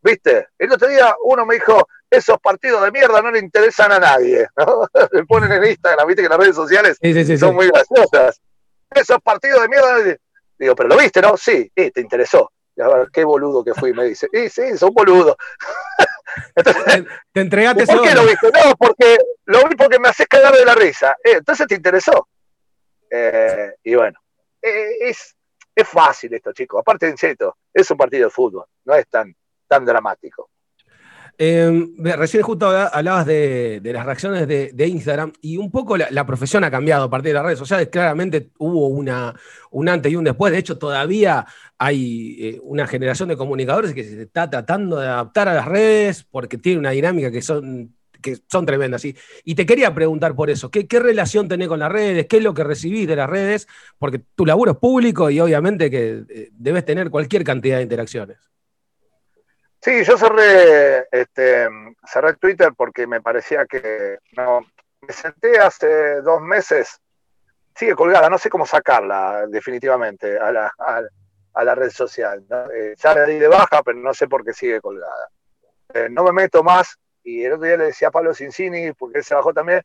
¿Viste? 0.00 0.48
El 0.58 0.72
otro 0.72 0.88
día 0.88 1.14
uno 1.24 1.44
me 1.44 1.54
dijo, 1.56 1.88
esos 2.10 2.38
partidos 2.40 2.82
de 2.82 2.92
mierda 2.92 3.20
no 3.20 3.30
le 3.30 3.38
interesan 3.38 3.92
a 3.92 3.98
nadie. 3.98 4.46
¿no? 4.56 4.88
Le 5.12 5.24
ponen 5.24 5.52
en 5.52 5.64
Instagram, 5.64 6.06
viste 6.06 6.22
que 6.22 6.28
las 6.28 6.38
redes 6.38 6.56
sociales 6.56 6.98
son 7.38 7.54
muy 7.54 7.68
graciosas. 7.68 8.40
Esos 8.90 9.18
partidos 9.22 9.62
de 9.62 9.68
mierda. 9.68 10.18
Digo, 10.58 10.74
pero 10.74 10.88
lo 10.88 10.96
viste, 10.96 11.20
¿no? 11.20 11.36
Sí, 11.36 11.70
sí 11.76 11.90
te 11.90 12.00
interesó. 12.00 12.52
qué 13.12 13.24
boludo 13.24 13.64
que 13.64 13.74
fui, 13.74 13.92
me 13.92 14.04
dice. 14.04 14.28
Sí, 14.32 14.48
sí, 14.48 14.78
son 14.78 14.94
boludo. 14.94 15.36
Entonces, 16.54 17.04
te 17.32 17.40
entregaste 17.40 17.86
¿Por 17.86 18.02
qué 18.02 18.14
lo 18.14 18.24
viste? 18.24 18.50
No, 18.52 18.74
porque 18.76 19.16
lo 19.46 19.68
vi 19.68 19.76
porque 19.76 19.98
me 19.98 20.08
haces 20.08 20.26
cagar 20.26 20.54
de 20.54 20.64
la 20.64 20.74
risa. 20.74 21.16
Eh, 21.24 21.36
entonces 21.38 21.66
te 21.66 21.76
interesó. 21.76 22.28
Eh, 23.10 23.74
y 23.84 23.94
bueno, 23.94 24.18
eh, 24.60 24.96
es, 25.00 25.34
es 25.74 25.88
fácil 25.88 26.34
esto, 26.34 26.52
chicos. 26.52 26.80
Aparte, 26.80 27.08
en 27.08 27.16
serio, 27.16 27.56
es 27.72 27.90
un 27.90 27.96
partido 27.96 28.26
de 28.26 28.30
fútbol, 28.30 28.66
no 28.84 28.94
es 28.94 29.06
tan, 29.08 29.34
tan 29.66 29.84
dramático. 29.84 30.50
Em, 31.38 31.94
recién 31.98 32.42
justo 32.42 32.66
hablabas 32.66 33.26
de, 33.26 33.80
las 33.84 34.06
reacciones 34.06 34.48
de, 34.48 34.86
Instagram 34.88 35.32
y 35.42 35.58
un 35.58 35.70
poco 35.70 35.96
la, 35.96 36.26
profesión 36.26 36.64
ha 36.64 36.70
cambiado 36.70 37.04
a 37.04 37.10
partir 37.10 37.30
de 37.30 37.34
las 37.34 37.44
redes 37.44 37.58
sociales. 37.58 37.88
Claramente 37.88 38.50
hubo 38.58 38.88
una, 38.88 39.34
un 39.70 39.88
antes 39.88 40.10
y 40.10 40.16
un 40.16 40.24
después. 40.24 40.52
De 40.52 40.58
hecho, 40.58 40.78
todavía 40.78 41.46
hay 41.78 42.36
eh, 42.40 42.60
una 42.62 42.86
generación 42.86 43.28
de 43.28 43.36
comunicadores 43.36 43.92
que 43.92 44.04
se 44.04 44.22
está 44.22 44.48
tratando 44.48 44.98
de 44.98 45.08
adaptar 45.08 45.48
a 45.48 45.54
las 45.54 45.66
redes 45.66 46.24
porque 46.30 46.56
tiene 46.56 46.78
una 46.78 46.90
dinámica 46.90 47.30
que 47.30 47.42
son, 47.42 47.94
que 48.22 48.38
son 48.48 48.64
tremendas. 48.64 49.04
Y 49.04 49.54
te 49.54 49.66
quería 49.66 49.94
preguntar 49.94 50.34
por 50.34 50.48
eso, 50.48 50.70
¿qué, 50.70 50.86
relación 50.98 51.48
tenés 51.48 51.68
con 51.68 51.80
las 51.80 51.92
redes? 51.92 52.26
¿Qué 52.26 52.38
es 52.38 52.42
lo 52.42 52.54
que 52.54 52.64
recibís 52.64 53.06
de 53.06 53.16
las 53.16 53.28
redes? 53.28 53.68
Porque 53.98 54.22
tu 54.34 54.46
laburo 54.46 54.72
es 54.72 54.78
público 54.78 55.28
y 55.28 55.38
obviamente 55.40 55.90
que 55.90 56.24
eh, 56.30 56.48
debes 56.52 56.86
tener 56.86 57.10
cualquier 57.10 57.44
cantidad 57.44 57.76
de 57.76 57.82
interacciones. 57.82 58.38
Sí, 59.86 60.02
yo 60.02 60.18
cerré, 60.18 61.06
este, 61.12 61.68
cerré 62.04 62.34
Twitter 62.34 62.72
porque 62.76 63.06
me 63.06 63.20
parecía 63.20 63.66
que 63.66 64.18
no. 64.36 64.66
Me 65.00 65.12
senté 65.12 65.60
hace 65.60 66.22
dos 66.22 66.40
meses, 66.40 67.00
sigue 67.72 67.94
colgada, 67.94 68.28
no 68.28 68.36
sé 68.36 68.50
cómo 68.50 68.66
sacarla 68.66 69.46
definitivamente 69.46 70.40
a 70.40 70.50
la, 70.50 70.72
a, 70.76 71.62
la 71.62 71.74
red 71.76 71.90
social. 71.90 72.44
¿no? 72.48 72.68
Eh, 72.72 72.96
ya 72.98 73.26
di 73.26 73.38
de 73.38 73.46
baja, 73.46 73.84
pero 73.84 73.96
no 74.00 74.12
sé 74.12 74.26
por 74.26 74.44
qué 74.44 74.52
sigue 74.52 74.80
colgada. 74.80 75.28
Eh, 75.94 76.08
no 76.10 76.24
me 76.24 76.32
meto 76.32 76.64
más 76.64 76.98
y 77.22 77.44
el 77.44 77.52
otro 77.52 77.66
día 77.66 77.76
le 77.76 77.84
decía 77.84 78.08
a 78.08 78.10
Pablo 78.10 78.34
Cincini, 78.34 78.92
porque 78.92 79.18
él 79.18 79.24
se 79.24 79.36
bajó 79.36 79.54
también, 79.54 79.82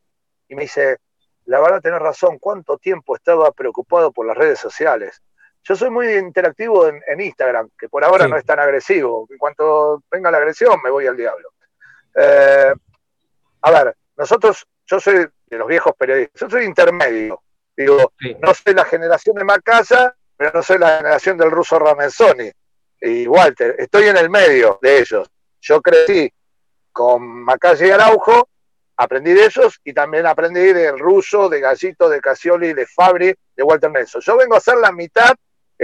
y 0.48 0.55
me 0.55 0.63
dice, 0.63 0.98
la 1.46 1.60
verdad 1.60 1.79
tenés 1.79 2.00
razón, 2.00 2.39
¿cuánto 2.39 2.79
tiempo 2.79 3.15
estaba 3.15 3.51
preocupado 3.51 4.12
por 4.12 4.25
las 4.25 4.36
redes 4.36 4.58
sociales? 4.58 5.22
Yo 5.63 5.75
soy 5.75 5.89
muy 5.91 6.12
interactivo 6.13 6.88
en, 6.88 7.22
Instagram, 7.22 7.70
que 7.77 7.88
por 7.88 8.03
ahora 8.03 8.27
no 8.27 8.36
es 8.36 8.46
tan 8.46 8.60
agresivo. 8.60 9.27
En 9.29 9.38
cuanto 9.38 10.03
venga 10.09 10.31
la 10.31 10.38
agresión, 10.38 10.81
me 10.83 10.90
voy 10.90 11.05
al 11.05 11.16
diablo. 11.16 11.50
Eh, 12.16 12.74
a 13.62 13.72
ver, 13.72 13.96
nosotros, 14.18 14.66
yo 14.88 15.00
soy 15.00 15.27
de 15.46 15.57
los 15.57 15.68
viejos 15.68 15.94
periodistas, 15.96 16.42
yo 16.42 16.50
soy 16.50 16.66
intermedio. 16.66 17.42
Digo, 17.77 18.12
no 18.40 18.53
soy 18.53 18.74
la 18.74 18.85
generación 18.85 19.35
de 19.35 19.44
Macaya, 19.44 20.16
pero 20.35 20.51
no 20.53 20.64
soy 20.64 20.79
la 20.79 20.98
generación 20.98 21.38
del 21.38 21.51
ruso 21.51 21.77
Ramenzoni 21.77 22.51
y 23.00 23.27
Walter. 23.27 23.75
Estoy 23.77 24.05
en 24.05 24.18
el 24.18 24.29
medio 24.29 24.79
de 24.81 25.00
ellos. 25.00 25.29
Yo 25.62 25.81
crecí 25.81 26.31
con 26.92 27.24
Macaya 27.24 27.85
y 27.85 27.92
Araujo, 27.92 28.50
aprendí 28.98 29.33
de 29.33 29.46
ellos 29.46 29.79
y 29.83 29.94
también 29.94 30.25
aprendí 30.25 30.74
del 30.74 30.98
ruso, 30.98 31.48
de 31.50 31.59
Gallito, 31.59 32.09
de 32.09 32.20
Casioli, 32.20 32.74
de 32.74 32.88
Fabri, 32.88 33.33
de 33.55 33.64
Walter 33.64 33.92
Nelson. 33.92 34.22
Yo 34.22 34.38
vengo 34.38 34.55
a 34.55 34.59
ser 34.59 34.77
la 34.77 34.92
mitad 34.92 35.35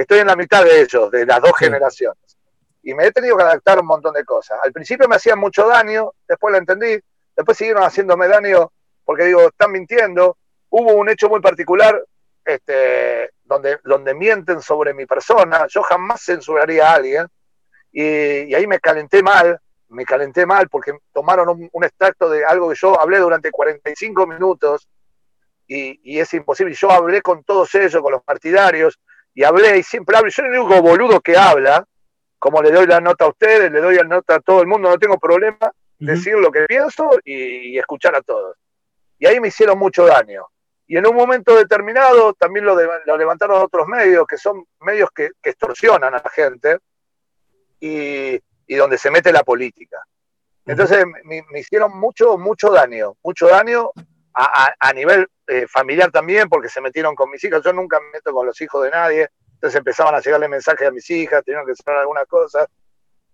estoy 0.01 0.19
en 0.19 0.27
la 0.27 0.35
mitad 0.35 0.63
de 0.63 0.81
ellos, 0.81 1.09
de 1.09 1.25
las 1.25 1.41
dos 1.41 1.53
generaciones. 1.57 2.37
Y 2.83 2.93
me 2.93 3.07
he 3.07 3.11
tenido 3.11 3.35
que 3.35 3.43
adaptar 3.43 3.79
a 3.79 3.81
un 3.81 3.87
montón 3.87 4.13
de 4.13 4.23
cosas. 4.23 4.59
Al 4.63 4.71
principio 4.71 5.07
me 5.07 5.15
hacían 5.15 5.39
mucho 5.39 5.67
daño, 5.67 6.11
después 6.27 6.51
lo 6.51 6.59
entendí, 6.59 6.99
después 7.35 7.57
siguieron 7.57 7.83
haciéndome 7.83 8.27
daño 8.27 8.71
porque 9.03 9.25
digo, 9.25 9.47
están 9.47 9.71
mintiendo. 9.71 10.37
Hubo 10.69 10.93
un 10.93 11.09
hecho 11.09 11.29
muy 11.29 11.41
particular 11.41 12.03
este, 12.45 13.31
donde, 13.43 13.79
donde 13.83 14.13
mienten 14.13 14.61
sobre 14.61 14.93
mi 14.93 15.05
persona. 15.05 15.65
Yo 15.67 15.81
jamás 15.81 16.21
censuraría 16.23 16.91
a 16.91 16.95
alguien. 16.95 17.27
Y, 17.91 18.53
ahí 18.53 18.67
me 18.67 18.79
calenté 18.79 19.23
mal, 19.23 19.59
me 19.89 20.05
calenté 20.05 20.45
mal 20.45 20.69
porque 20.69 20.93
tomaron 21.11 21.69
un, 21.71 21.83
extracto 21.83 22.29
de 22.29 22.45
algo 22.45 22.69
que 22.69 22.75
yo 22.75 22.99
hablé 22.99 23.17
durante 23.17 23.49
45 23.49 24.27
minutos 24.27 24.87
y, 25.65 25.99
y, 26.03 26.19
es 26.19 26.31
imposible. 26.35 26.75
Yo 26.75 26.91
hablé 26.91 27.21
con 27.21 27.43
todos 27.43 27.73
ellos, 27.75 28.01
con 28.01 28.11
los 28.11 28.23
partidarios, 28.23 28.99
y 29.37 29.43
hablé 29.43 29.77
y 29.77 29.83
siempre 29.83 30.17
hablo. 30.17 30.29
Yo 30.29 30.41
soy 30.41 30.45
el 30.45 30.59
único 30.59 30.81
boludo 30.81 31.21
que 31.21 31.37
habla, 31.37 31.85
como 32.39 32.59
le 32.63 32.71
doy 32.71 32.87
la 32.87 32.99
nota 32.99 33.25
a 33.25 33.29
ustedes, 33.29 33.71
le 33.71 33.79
doy 33.79 33.95
la 33.97 34.03
nota 34.03 34.35
a 34.35 34.39
todo 34.39 34.61
el 34.61 34.67
mundo, 34.67 34.89
no 34.89 34.97
tengo 34.97 35.19
problema 35.19 35.71
decir 35.99 36.33
lo 36.33 36.51
que 36.51 36.65
pienso 36.65 37.11
y, 37.23 37.77
escuchar 37.77 38.15
a 38.15 38.23
todos. 38.23 38.57
Y 39.19 39.27
ahí 39.27 39.39
me 39.39 39.49
hicieron 39.49 39.77
mucho 39.77 40.07
daño. 40.07 40.47
Y 40.87 40.97
en 40.97 41.05
un 41.05 41.15
momento 41.15 41.55
determinado 41.55 42.33
también 42.33 42.65
lo, 42.65 42.75
levantaron 43.15 43.61
otros 43.61 43.87
medios, 43.87 44.25
que 44.25 44.39
son 44.39 44.65
medios 44.79 45.11
que, 45.11 45.29
extorsionan 45.43 46.15
a 46.15 46.21
la 46.23 46.29
gente 46.31 46.79
y, 47.79 48.39
donde 48.75 48.97
se 48.97 49.11
mete 49.11 49.31
la 49.31 49.43
política. 49.43 50.01
Entonces 50.65 51.05
me, 51.25 51.43
hicieron 51.59 51.95
mucho, 51.95 52.39
mucho 52.39 52.71
daño, 52.71 53.15
mucho 53.21 53.47
daño 53.49 53.91
a, 54.33 54.93
nivel 54.93 55.27
eh, 55.47 55.65
familiar 55.67 56.11
también, 56.11 56.49
porque 56.49 56.69
se 56.69 56.81
metieron 56.81 57.15
con 57.15 57.29
mis 57.29 57.43
hijas. 57.43 57.61
Yo 57.63 57.73
nunca 57.73 57.99
me 57.99 58.11
meto 58.11 58.33
con 58.33 58.45
los 58.45 58.59
hijos 58.61 58.83
de 58.83 58.91
nadie. 58.91 59.29
Entonces 59.53 59.77
empezaban 59.77 60.13
a 60.13 60.19
llegarle 60.19 60.47
mensajes 60.47 60.87
a 60.87 60.91
mis 60.91 61.09
hijas, 61.09 61.43
tenían 61.43 61.65
que 61.65 61.71
hacer 61.71 61.95
algunas 61.95 62.27
cosas. 62.27 62.67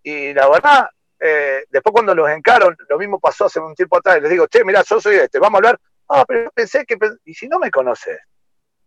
Y 0.04 0.34
la 0.34 0.47
verdad, 0.47 0.89
eh, 1.19 1.65
después 1.69 1.91
cuando 1.91 2.15
los 2.15 2.30
encaron, 2.30 2.76
lo 2.88 2.97
mismo 2.97 3.19
pasó 3.19 3.45
hace 3.45 3.60
un 3.60 3.76
tiempo 3.76 3.97
atrás. 3.97 4.21
Les 4.21 4.30
digo, 4.30 4.47
che, 4.47 4.63
mira, 4.63 4.84
yo 4.84 5.02
soy 5.02 5.15
este, 5.15 5.39
vamos 5.39 5.56
a 5.56 5.60
hablar. 5.60 5.80
Ah, 6.10 6.26
pero 6.28 6.52
pensé 6.52 6.86
que. 6.86 6.97
Y 7.26 7.34
si 7.34 7.47
no 7.47 7.60
me 7.60 7.71
conoces, 7.71 8.19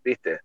¿viste? 0.02 0.40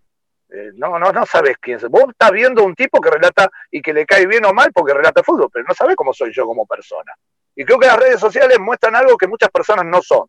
Eh, 0.50 0.72
no, 0.76 1.00
no, 1.00 1.12
no 1.12 1.26
sabes 1.26 1.58
quién 1.62 1.78
es. 1.78 1.88
Vos 1.88 2.06
estás 2.10 2.32
viendo 2.32 2.64
un 2.64 2.76
tipo 2.76 3.00
que 3.00 3.10
relata 3.10 3.50
y 3.70 3.82
que 3.82 3.94
le 3.94 4.06
cae 4.06 4.26
bien 4.26 4.44
o 4.46 4.54
mal 4.54 4.72
porque 4.74 4.94
relata 4.94 5.24
fútbol, 5.24 5.50
pero 5.52 5.66
no 5.66 5.74
sabes 5.74 5.96
cómo 5.96 6.14
soy 6.14 6.34
yo 6.34 6.46
como 6.46 6.66
persona. 6.66 7.14
Y 7.56 7.64
creo 7.64 7.80
que 7.80 7.88
las 7.88 7.98
redes 7.98 8.20
sociales 8.20 8.60
muestran 8.60 8.96
algo 8.96 9.18
que 9.18 9.28
muchas 9.28 9.50
personas 9.50 9.86
no 9.86 10.02
son. 10.02 10.28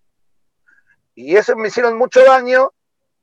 Y 1.14 1.36
eso 1.36 1.54
me 1.56 1.68
hicieron 1.68 1.96
mucho 1.96 2.24
daño 2.24 2.72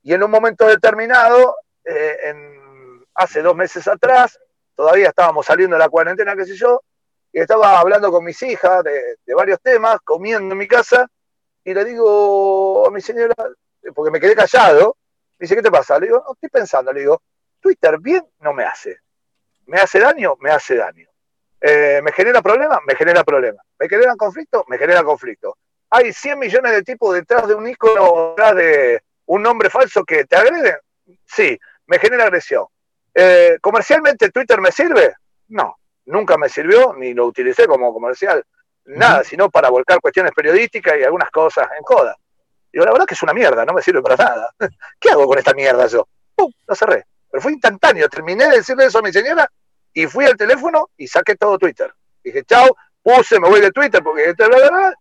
y 0.02 0.14
en 0.14 0.22
un 0.22 0.30
momento 0.30 0.66
determinado, 0.66 1.56
eh, 1.84 2.16
en, 2.24 3.04
hace 3.14 3.42
dos 3.42 3.54
meses 3.54 3.86
atrás, 3.88 4.38
todavía 4.74 5.08
estábamos 5.08 5.44
saliendo 5.46 5.76
de 5.76 5.80
la 5.80 5.88
cuarentena, 5.88 6.36
qué 6.36 6.46
sé 6.46 6.56
yo, 6.56 6.80
y 7.32 7.40
estaba 7.40 7.78
hablando 7.78 8.10
con 8.10 8.24
mis 8.24 8.40
hijas 8.42 8.82
de, 8.84 9.34
varios 9.34 9.60
temas, 9.60 9.98
comiendo 10.02 10.54
en 10.54 10.58
mi 10.58 10.66
casa, 10.66 11.06
y 11.64 11.74
le 11.74 11.84
digo 11.84 12.86
a 12.86 12.90
mi 12.90 13.00
señora, 13.00 13.34
porque 13.94 14.10
me 14.10 14.20
quedé 14.20 14.34
callado, 14.34 14.96
dice, 15.38 15.54
¿qué 15.54 15.62
te 15.62 15.70
pasa? 15.70 15.98
Le 15.98 16.06
digo, 16.06 16.22
no, 16.26 16.32
estoy 16.32 16.48
pensando, 16.48 16.92
le 16.92 17.00
digo, 17.00 17.22
Twitter 17.60 17.98
bien 17.98 18.26
no 18.38 18.54
me 18.54 18.64
hace. 18.64 18.98
¿Me 19.66 19.78
hace 19.78 20.00
daño? 20.00 20.36
Me 20.40 20.50
hace 20.50 20.76
daño. 20.76 21.06
Eh, 21.60 22.00
¿Me 22.02 22.10
genera 22.12 22.40
problema? 22.40 22.80
Me 22.86 22.94
genera 22.94 23.22
problema. 23.22 23.62
¿Me 23.78 23.88
genera 23.88 24.16
conflicto? 24.16 24.64
Me 24.66 24.78
genera 24.78 25.04
conflicto 25.04 25.58
hay 25.90 26.12
100 26.12 26.38
millones 26.38 26.72
de 26.72 26.82
tipos 26.82 27.14
detrás 27.14 27.48
de 27.48 27.54
un 27.54 27.68
icono, 27.68 28.30
detrás 28.30 28.54
de 28.54 29.02
un 29.26 29.42
nombre 29.42 29.68
falso 29.68 30.04
que 30.04 30.24
te 30.24 30.36
agreden. 30.36 30.76
Sí, 31.26 31.58
me 31.86 31.98
genera 31.98 32.24
agresión. 32.24 32.66
Eh, 33.12 33.58
¿Comercialmente 33.60 34.30
Twitter 34.30 34.60
me 34.60 34.70
sirve? 34.70 35.14
No, 35.48 35.76
nunca 36.06 36.38
me 36.38 36.48
sirvió, 36.48 36.94
ni 36.94 37.12
lo 37.12 37.26
utilicé 37.26 37.66
como 37.66 37.92
comercial, 37.92 38.44
nada, 38.84 39.24
sino 39.24 39.50
para 39.50 39.68
volcar 39.68 40.00
cuestiones 40.00 40.32
periodísticas 40.32 40.94
y 40.98 41.02
algunas 41.02 41.30
cosas 41.30 41.68
en 41.76 41.82
joda. 41.82 42.16
Digo, 42.72 42.84
la 42.84 42.92
verdad 42.92 43.06
que 43.06 43.14
es 43.14 43.22
una 43.24 43.34
mierda, 43.34 43.64
no 43.64 43.72
me 43.72 43.82
sirve 43.82 44.00
para 44.00 44.14
nada. 44.14 44.54
¿Qué 45.00 45.10
hago 45.10 45.26
con 45.26 45.38
esta 45.38 45.54
mierda 45.54 45.88
yo? 45.88 46.06
¡Pum! 46.36 46.52
Lo 46.68 46.74
cerré. 46.76 47.04
Pero 47.28 47.42
fue 47.42 47.52
instantáneo. 47.52 48.08
Terminé 48.08 48.46
de 48.46 48.58
decirle 48.58 48.86
eso 48.86 49.00
a 49.00 49.02
mi 49.02 49.12
señora 49.12 49.50
y 49.92 50.06
fui 50.06 50.24
al 50.24 50.36
teléfono 50.36 50.90
y 50.96 51.08
saqué 51.08 51.34
todo 51.34 51.58
Twitter. 51.58 51.92
Dije, 52.22 52.44
chao, 52.44 52.76
puse, 53.02 53.40
me 53.40 53.48
voy 53.48 53.60
de 53.60 53.72
Twitter 53.72 54.00
porque, 54.04 54.32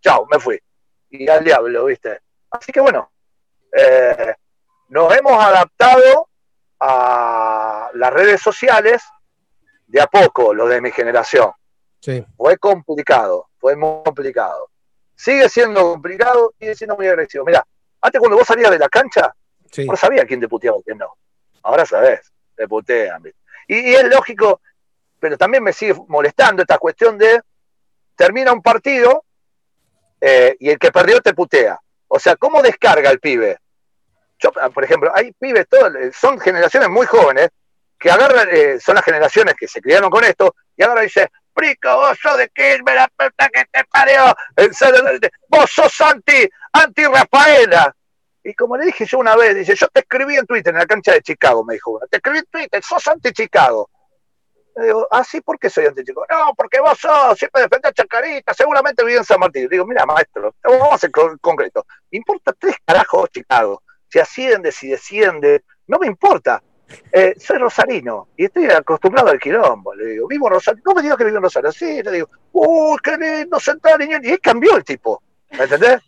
chao, 0.01 0.27
me 0.31 0.39
fui 0.39 0.59
y 1.09 1.27
al 1.27 1.43
diablo, 1.43 1.85
¿viste? 1.85 2.19
Así 2.51 2.71
que 2.71 2.79
bueno, 2.79 3.11
eh, 3.71 4.33
nos 4.89 5.15
hemos 5.15 5.43
adaptado 5.43 6.29
a 6.79 7.89
las 7.93 8.13
redes 8.13 8.41
sociales 8.41 9.03
de 9.87 10.01
a 10.01 10.07
poco, 10.07 10.53
lo 10.53 10.67
de 10.67 10.81
mi 10.81 10.91
generación. 10.91 11.51
Sí. 11.99 12.25
Fue 12.37 12.57
complicado, 12.57 13.49
fue 13.57 13.75
muy 13.75 14.03
complicado. 14.03 14.69
Sigue 15.15 15.49
siendo 15.49 15.81
complicado, 15.81 16.53
sigue 16.59 16.75
siendo 16.75 16.95
muy 16.95 17.07
agresivo. 17.07 17.43
Mira, 17.45 17.65
antes 18.01 18.19
cuando 18.19 18.37
vos 18.37 18.47
salías 18.47 18.71
de 18.71 18.79
la 18.79 18.87
cancha, 18.87 19.33
no 19.85 19.95
sabías 19.95 20.25
quién 20.25 20.39
te 20.39 20.47
puteaba 20.47 20.77
y 20.79 20.83
quién 20.83 20.97
no. 20.97 21.13
Ahora 21.63 21.85
sabés, 21.85 22.31
te 22.55 22.67
putean. 22.67 23.23
Y, 23.67 23.93
es 23.93 24.03
lógico, 24.05 24.61
pero 25.19 25.37
también 25.37 25.63
me 25.63 25.73
sigue 25.73 25.95
molestando 26.07 26.61
esta 26.61 26.77
cuestión 26.77 27.17
de 27.17 27.41
termina 28.15 28.53
un 28.53 28.61
partido 28.61 29.25
eh, 30.21 30.55
y 30.59 30.69
el 30.69 30.79
que 30.79 30.91
perdió 30.91 31.21
te 31.21 31.33
putea. 31.33 31.79
O 32.07 32.19
sea, 32.19 32.35
¿cómo 32.35 32.61
descarga 32.61 33.09
el 33.09 33.19
pibe? 33.19 33.57
Yo, 34.39 34.51
por 34.51 34.83
ejemplo, 34.83 35.11
hay 35.13 35.31
pibes, 35.33 35.67
todos, 35.67 35.91
son 36.15 36.39
generaciones 36.39 36.89
muy 36.89 37.05
jóvenes 37.05 37.49
que 37.99 38.09
agarran, 38.09 38.47
eh, 38.51 38.79
son 38.79 38.95
las 38.95 39.03
generaciones 39.03 39.55
que 39.55 39.67
se 39.67 39.81
criaron 39.81 40.09
con 40.09 40.23
esto, 40.23 40.55
y 40.77 40.83
ahora 40.83 41.01
dice, 41.01 41.29
Prico, 41.53 41.93
vos 41.93 42.17
sos 42.21 42.37
de 42.37 42.49
Quilmes, 42.49 42.95
la 42.95 43.07
puta 43.09 43.49
que 43.49 43.65
te 43.65 43.83
parió, 43.91 44.33
vos 45.49 45.69
sos 45.69 46.01
anti, 46.01 46.49
anti 46.71 47.03
Rafaela. 47.03 47.93
Y 48.41 48.53
como 48.53 48.77
le 48.77 48.85
dije 48.85 49.05
yo 49.05 49.19
una 49.19 49.35
vez, 49.35 49.55
dice, 49.55 49.75
yo 49.75 49.87
te 49.89 49.99
escribí 49.99 50.37
en 50.37 50.45
Twitter, 50.45 50.73
en 50.73 50.79
la 50.79 50.85
cancha 50.85 51.11
de 51.11 51.21
Chicago, 51.21 51.65
me 51.65 51.73
dijo 51.73 51.99
te 52.09 52.17
escribí 52.17 52.39
en 52.39 52.45
Twitter, 52.45 52.81
sos 52.81 53.05
anti-Chicago. 53.07 53.89
Le 54.79 54.85
digo, 54.85 55.07
ah, 55.11 55.23
sí, 55.23 55.41
¿por 55.41 55.59
qué 55.59 55.69
soy 55.69 55.85
anti-Chicago? 55.87 56.25
No, 56.29 56.53
porque 56.55 56.79
vos 56.79 56.97
sos, 56.97 57.37
siempre 57.37 57.63
defendés 57.63 57.91
a 57.91 57.93
Chacarita, 57.93 58.53
seguramente 58.53 59.03
viví 59.03 59.17
en 59.17 59.25
San 59.25 59.39
Martín. 59.39 59.67
Digo, 59.69 59.85
mira, 59.85 60.05
maestro, 60.05 60.55
vamos 60.63 60.93
a 60.93 60.97
ser 60.97 61.11
concreto. 61.41 61.85
Me 62.11 62.17
importa 62.17 62.53
tres 62.57 62.77
carajos 62.85 63.29
Chicago. 63.29 63.83
Si 64.07 64.19
asciende, 64.19 64.71
si 64.71 64.87
desciende, 64.87 65.63
no 65.87 65.99
me 65.99 66.07
importa. 66.07 66.63
Eh, 67.11 67.35
soy 67.37 67.57
rosarino 67.57 68.29
y 68.35 68.45
estoy 68.45 68.65
acostumbrado 68.65 69.29
al 69.29 69.39
quilombo. 69.39 69.93
Le 69.93 70.05
digo, 70.05 70.27
vivo 70.27 70.47
en 70.47 70.53
Rosario. 70.53 70.81
No 70.85 70.93
me 70.93 71.01
digas 71.01 71.17
que 71.17 71.25
vivo 71.25 71.37
en 71.37 71.43
Rosario. 71.43 71.71
Sí, 71.71 72.01
le 72.01 72.11
digo, 72.11 72.29
uy, 72.53 72.97
qué 73.03 73.17
lindo 73.17 73.59
sentar, 73.59 73.99
niño. 73.99 74.17
Y 74.23 74.37
cambió 74.37 74.77
el 74.77 74.83
tipo. 74.83 75.21
¿Me 75.51 75.63
entendés? 75.65 75.99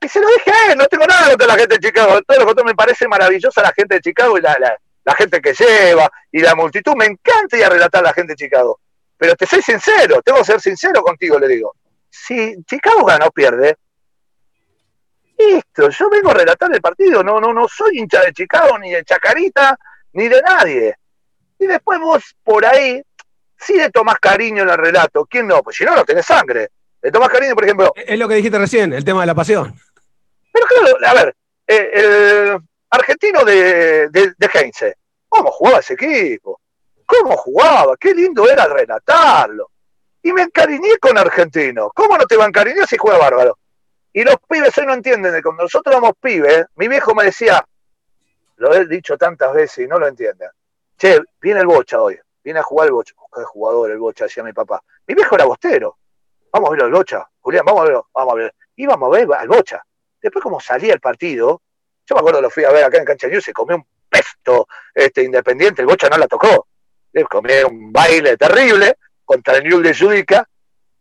Y 0.00 0.08
se 0.08 0.20
lo 0.20 0.28
dije 0.28 0.50
a 0.50 0.72
él, 0.72 0.78
no 0.78 0.86
tengo 0.86 1.06
nada 1.06 1.30
contra 1.30 1.46
la 1.46 1.56
gente 1.56 1.78
de 1.78 1.80
Chicago. 1.80 2.20
Todo 2.22 2.44
lo 2.44 2.54
que 2.54 2.64
me 2.64 2.74
parece 2.74 3.08
maravillosa 3.08 3.62
la 3.62 3.72
gente 3.72 3.96
de 3.96 4.00
Chicago 4.02 4.38
y 4.38 4.42
la, 4.42 4.56
la, 4.58 4.78
gente 5.12 5.40
que 5.40 5.52
lleva 5.52 6.10
y 6.32 6.40
la 6.40 6.54
multitud. 6.54 6.94
Me 6.96 7.06
encanta 7.06 7.56
ir 7.56 7.64
a 7.64 7.68
relatar 7.68 8.00
a 8.00 8.08
la 8.08 8.14
gente 8.14 8.32
de 8.32 8.36
Chicago. 8.36 8.80
Pero 9.16 9.34
te 9.36 9.46
soy 9.46 9.62
sincero, 9.62 10.22
tengo 10.22 10.38
que 10.38 10.44
ser 10.44 10.60
sincero 10.60 11.02
contigo, 11.02 11.38
le 11.38 11.48
digo. 11.48 11.74
Si 12.10 12.56
Chicago 12.64 13.04
gana 13.04 13.26
o 13.26 13.30
pierde, 13.30 13.76
listo, 15.38 15.88
yo 15.90 16.10
vengo 16.10 16.30
a 16.30 16.34
relatar 16.34 16.72
el 16.72 16.80
partido, 16.80 17.22
no, 17.22 17.40
no, 17.40 17.52
no 17.52 17.68
soy 17.68 17.98
hincha 17.98 18.20
de 18.22 18.32
Chicago, 18.32 18.78
ni 18.78 18.90
de 18.90 19.04
Chacarita, 19.04 19.76
ni 20.12 20.28
de 20.28 20.40
nadie. 20.42 20.94
Y 21.58 21.66
después 21.66 22.00
vos 22.00 22.22
por 22.42 22.64
ahí, 22.64 23.02
sí 23.58 23.74
le 23.74 23.90
tomás 23.90 24.18
cariño 24.20 24.62
en 24.62 24.70
el 24.70 24.78
relato, 24.78 25.26
¿quién 25.26 25.46
no? 25.46 25.62
Pues 25.62 25.76
si 25.76 25.84
no, 25.84 25.94
no 25.94 26.04
tenés 26.04 26.26
sangre. 26.26 26.70
Le 27.02 27.10
tomás 27.10 27.28
cariño, 27.28 27.54
por 27.54 27.64
ejemplo. 27.64 27.92
Es 27.94 28.18
lo 28.18 28.28
que 28.28 28.36
dijiste 28.36 28.58
recién, 28.58 28.92
el 28.92 29.04
tema 29.04 29.20
de 29.20 29.26
la 29.26 29.34
pasión. 29.34 29.74
Pero 30.52 30.66
claro, 30.66 30.96
a 31.06 31.14
ver, 31.14 31.36
eh, 31.66 32.58
argentino 32.94 33.44
de, 33.44 34.08
de, 34.08 34.34
de 34.36 34.50
Heinze, 34.52 34.96
¿cómo 35.28 35.50
jugaba 35.50 35.78
ese 35.78 35.94
equipo? 35.94 36.60
¿Cómo 37.06 37.36
jugaba? 37.36 37.96
Qué 37.96 38.14
lindo 38.14 38.48
era 38.48 38.66
relatarlo. 38.66 39.70
Y 40.22 40.32
me 40.32 40.42
encariñé 40.42 40.96
con 40.98 41.18
argentino. 41.18 41.90
¿Cómo 41.94 42.16
no 42.16 42.26
te 42.26 42.36
va 42.36 42.44
a 42.44 42.48
encariñar 42.48 42.86
si 42.86 42.96
juega 42.96 43.18
bárbaro? 43.18 43.58
Y 44.12 44.22
los 44.22 44.36
pibes 44.48 44.76
hoy 44.78 44.86
no 44.86 44.94
entienden 44.94 45.32
de 45.32 45.42
cuando 45.42 45.64
nosotros 45.64 45.92
éramos 45.92 46.12
pibes, 46.20 46.66
mi 46.76 46.88
viejo 46.88 47.14
me 47.14 47.24
decía, 47.24 47.66
lo 48.56 48.72
he 48.72 48.86
dicho 48.86 49.18
tantas 49.18 49.52
veces 49.52 49.84
y 49.84 49.88
no 49.88 49.98
lo 49.98 50.06
entienden. 50.06 50.48
Che, 50.96 51.20
viene 51.40 51.60
el 51.60 51.66
Bocha 51.66 52.00
hoy, 52.00 52.18
viene 52.42 52.60
a 52.60 52.62
jugar 52.62 52.86
el 52.86 52.92
Bocha. 52.92 53.14
Qué 53.34 53.42
jugador 53.42 53.90
el 53.90 53.98
Bocha, 53.98 54.24
decía 54.24 54.44
mi 54.44 54.52
papá. 54.52 54.82
Mi 55.06 55.14
viejo 55.14 55.34
era 55.34 55.44
bostero. 55.44 55.98
Vamos 56.52 56.70
a 56.70 56.72
ver 56.72 56.82
al 56.84 56.92
Bocha, 56.92 57.28
Julián, 57.40 57.64
vamos 57.64 57.80
a 57.80 57.84
verlo, 57.84 58.08
vamos 58.14 58.32
a 58.32 58.36
ver. 58.36 58.54
Íbamos 58.76 59.08
a 59.08 59.18
ver 59.18 59.28
al 59.36 59.48
Bocha. 59.48 59.84
Después, 60.22 60.42
como 60.42 60.60
salía 60.60 60.94
el 60.94 61.00
partido, 61.00 61.62
yo 62.06 62.14
me 62.14 62.20
acuerdo 62.20 62.40
lo 62.40 62.50
fui 62.50 62.64
a 62.64 62.70
ver 62.70 62.84
acá 62.84 62.98
en 62.98 63.04
Cancha 63.04 63.28
News, 63.28 63.44
se 63.44 63.52
comió 63.52 63.76
un 63.76 63.86
pesto 64.08 64.68
este, 64.94 65.22
independiente, 65.22 65.82
el 65.82 65.86
Bocha 65.86 66.08
no 66.08 66.18
la 66.18 66.26
tocó. 66.26 66.68
Le 67.12 67.24
comió 67.24 67.68
un 67.68 67.92
baile 67.92 68.36
terrible 68.36 68.96
contra 69.24 69.56
el 69.56 69.64
New 69.64 69.80
de 69.80 69.94
Judica. 69.94 70.48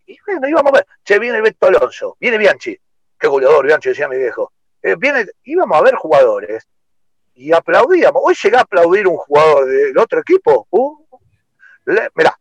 Y 0.06 0.18
bueno, 0.26 0.48
íbamos 0.48 0.72
a 0.72 0.76
ver. 0.76 0.88
Che, 1.04 1.18
viene 1.18 1.42
Beto 1.42 1.68
Alonso, 1.68 2.18
viene 2.20 2.38
Bianchi 2.38 2.80
qué 3.24 3.30
goleador, 3.30 3.66
Bianchi, 3.66 3.90
decía 3.90 4.10
mi 4.10 4.18
viejo. 4.18 4.52
Eh, 4.82 4.96
viene, 4.98 5.26
íbamos 5.46 5.78
a 5.78 5.82
ver 5.82 5.96
jugadores 5.96 6.68
y 7.34 7.54
aplaudíamos. 7.54 8.22
Hoy 8.24 8.36
llega 8.44 8.60
a 8.60 8.64
aplaudir 8.64 9.08
un 9.08 9.16
jugador 9.16 9.66
del 9.66 9.98
otro 9.98 10.20
equipo. 10.20 10.68
Uh, 10.70 11.06
mirá, 11.86 12.38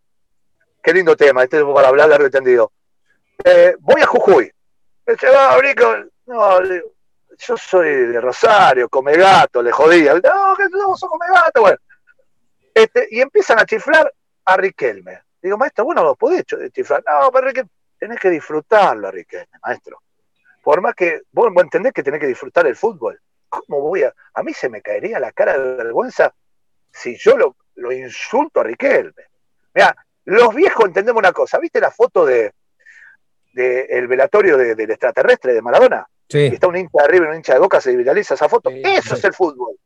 qué 0.82 0.92
lindo 0.92 1.16
tema, 1.16 1.44
este 1.44 1.58
es 1.58 1.64
para 1.64 1.86
hablar 1.86 2.18
de 2.18 2.24
entendido. 2.24 2.72
Eh, 3.44 3.76
voy 3.78 4.02
a 4.02 4.06
Jujuy. 4.06 4.52
Se 5.06 5.30
va 5.30 5.50
a 5.50 5.52
abrir 5.52 5.76
con. 5.76 6.10
No, 6.26 6.58
yo 7.38 7.56
soy 7.56 8.06
de 8.06 8.20
Rosario, 8.20 8.88
come 8.88 9.16
gato, 9.16 9.62
le 9.62 9.72
jodía. 9.72 10.14
No, 10.14 10.56
que 10.56 10.68
no, 10.70 10.96
sos 10.96 11.08
come 11.08 11.26
gato, 11.28 11.62
bueno. 11.62 11.78
Este, 12.74 13.08
y 13.10 13.20
empiezan 13.20 13.58
a 13.58 13.66
chiflar 13.66 14.12
a 14.44 14.56
Riquelme. 14.56 15.22
Digo, 15.40 15.58
maestro, 15.58 15.84
bueno, 15.84 16.02
lo 16.02 16.14
podés 16.14 16.44
chiflar. 16.72 17.02
No, 17.06 17.30
pero 17.32 17.48
Riquelme, 17.48 17.70
tenés 17.98 18.20
que 18.20 18.30
disfrutarlo 18.30 19.10
Riquelme, 19.10 19.58
maestro 19.62 20.00
por 20.62 20.80
más 20.80 20.94
que 20.94 21.22
vos, 21.32 21.52
entendés 21.56 21.92
que 21.92 22.02
tenés 22.02 22.20
que 22.20 22.26
disfrutar 22.26 22.66
el 22.66 22.76
fútbol. 22.76 23.20
¿Cómo 23.48 23.80
voy 23.80 24.04
a.? 24.04 24.14
A 24.34 24.42
mí 24.42 24.54
se 24.54 24.68
me 24.68 24.80
caería 24.80 25.18
la 25.18 25.32
cara 25.32 25.58
de 25.58 25.76
vergüenza 25.76 26.32
si 26.90 27.16
yo 27.16 27.36
lo, 27.36 27.56
lo 27.74 27.92
insulto 27.92 28.60
a 28.60 28.64
Riquelme. 28.64 29.24
Mira, 29.74 29.94
los 30.24 30.54
viejos 30.54 30.86
entendemos 30.86 31.20
una 31.20 31.32
cosa. 31.32 31.58
¿Viste 31.58 31.80
la 31.80 31.90
foto 31.90 32.24
de, 32.24 32.52
el 33.54 34.06
velatorio 34.06 34.56
del 34.56 34.90
extraterrestre 34.90 35.52
de 35.52 35.62
Maradona? 35.62 36.06
Sí. 36.32 36.46
está 36.46 36.66
un 36.66 36.76
hincha 36.76 37.02
de 37.02 37.08
River, 37.08 37.28
un 37.28 37.36
hincha 37.36 37.52
de 37.52 37.58
Boca, 37.58 37.78
se 37.78 37.94
viraliza 37.94 38.32
esa 38.32 38.48
foto. 38.48 38.70
Eso 38.70 39.14
es 39.14 39.24
el 39.24 39.34
fútbol. 39.34 39.76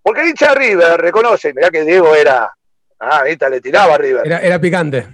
Porque 0.00 0.20
el 0.20 0.28
hincha 0.28 0.50
de 0.50 0.54
River 0.54 1.00
reconoce, 1.00 1.52
mirá 1.52 1.68
que 1.68 1.84
Diego 1.84 2.14
era. 2.14 2.54
Ah, 3.00 3.18
ahorita 3.18 3.48
le 3.48 3.60
tiraba 3.60 3.94
a 3.94 3.98
River. 3.98 4.24
Era, 4.24 4.38
era 4.38 4.60
picante. 4.60 5.08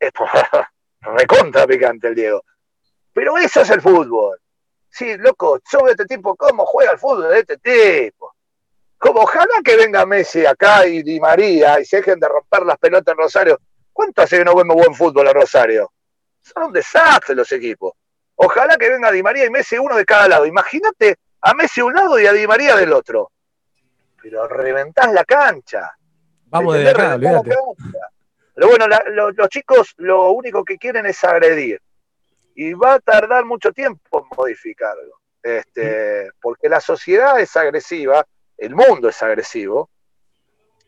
recontra 1.00 1.66
picante 1.66 2.08
el 2.08 2.14
Diego. 2.14 2.42
Pero 3.12 3.36
eso 3.36 3.60
es 3.60 3.68
el 3.68 3.82
fútbol. 3.82 4.38
Sí, 4.88 5.18
loco, 5.18 5.60
yo 5.70 5.86
este 5.88 6.06
tipo, 6.06 6.34
¿cómo 6.34 6.64
juega 6.64 6.92
el 6.92 6.98
fútbol 6.98 7.28
de 7.28 7.40
este 7.40 7.58
tipo? 7.58 8.34
Como 8.96 9.20
ojalá 9.20 9.60
que 9.62 9.76
venga 9.76 10.06
Messi 10.06 10.46
acá 10.46 10.86
y 10.86 11.02
Di 11.02 11.20
María 11.20 11.78
y 11.78 11.84
se 11.84 11.98
dejen 11.98 12.18
de 12.18 12.26
romper 12.26 12.62
las 12.62 12.78
pelotas 12.78 13.12
en 13.12 13.18
Rosario. 13.18 13.60
¿Cuánto 13.92 14.22
hace 14.22 14.38
que 14.38 14.44
no 14.44 14.56
vemos 14.56 14.76
buen 14.76 14.94
fútbol 14.94 15.28
a 15.28 15.32
Rosario? 15.34 15.92
Son 16.40 16.64
un 16.64 16.72
desastre 16.72 17.34
los 17.34 17.52
equipos. 17.52 17.92
Ojalá 18.36 18.76
que 18.76 18.90
venga 18.90 19.10
Di 19.10 19.22
María 19.22 19.46
y 19.46 19.50
Messi 19.50 19.78
uno 19.78 19.96
de 19.96 20.04
cada 20.04 20.28
lado. 20.28 20.46
Imagínate 20.46 21.16
a 21.40 21.54
Messi 21.54 21.80
un 21.80 21.94
lado 21.94 22.18
y 22.18 22.26
a 22.26 22.32
Di 22.32 22.46
María 22.46 22.76
del 22.76 22.92
otro. 22.92 23.30
Pero 24.22 24.48
reventás 24.48 25.12
la 25.12 25.24
cancha. 25.24 25.94
Vamos 26.46 26.74
de 26.74 26.88
acá, 26.88 27.18
Pero 27.18 28.68
bueno, 28.68 28.86
los 29.34 29.48
chicos 29.48 29.94
lo 29.98 30.30
único 30.30 30.64
que 30.64 30.78
quieren 30.78 31.06
es 31.06 31.22
agredir 31.24 31.80
y 32.54 32.72
va 32.72 32.94
a 32.94 33.00
tardar 33.00 33.44
mucho 33.44 33.72
tiempo 33.72 34.20
en 34.20 34.36
modificarlo, 34.36 35.20
este, 35.42 36.30
porque 36.40 36.68
la 36.68 36.80
sociedad 36.80 37.40
es 37.40 37.56
agresiva, 37.56 38.24
el 38.56 38.74
mundo 38.74 39.08
es 39.08 39.20
agresivo, 39.22 39.90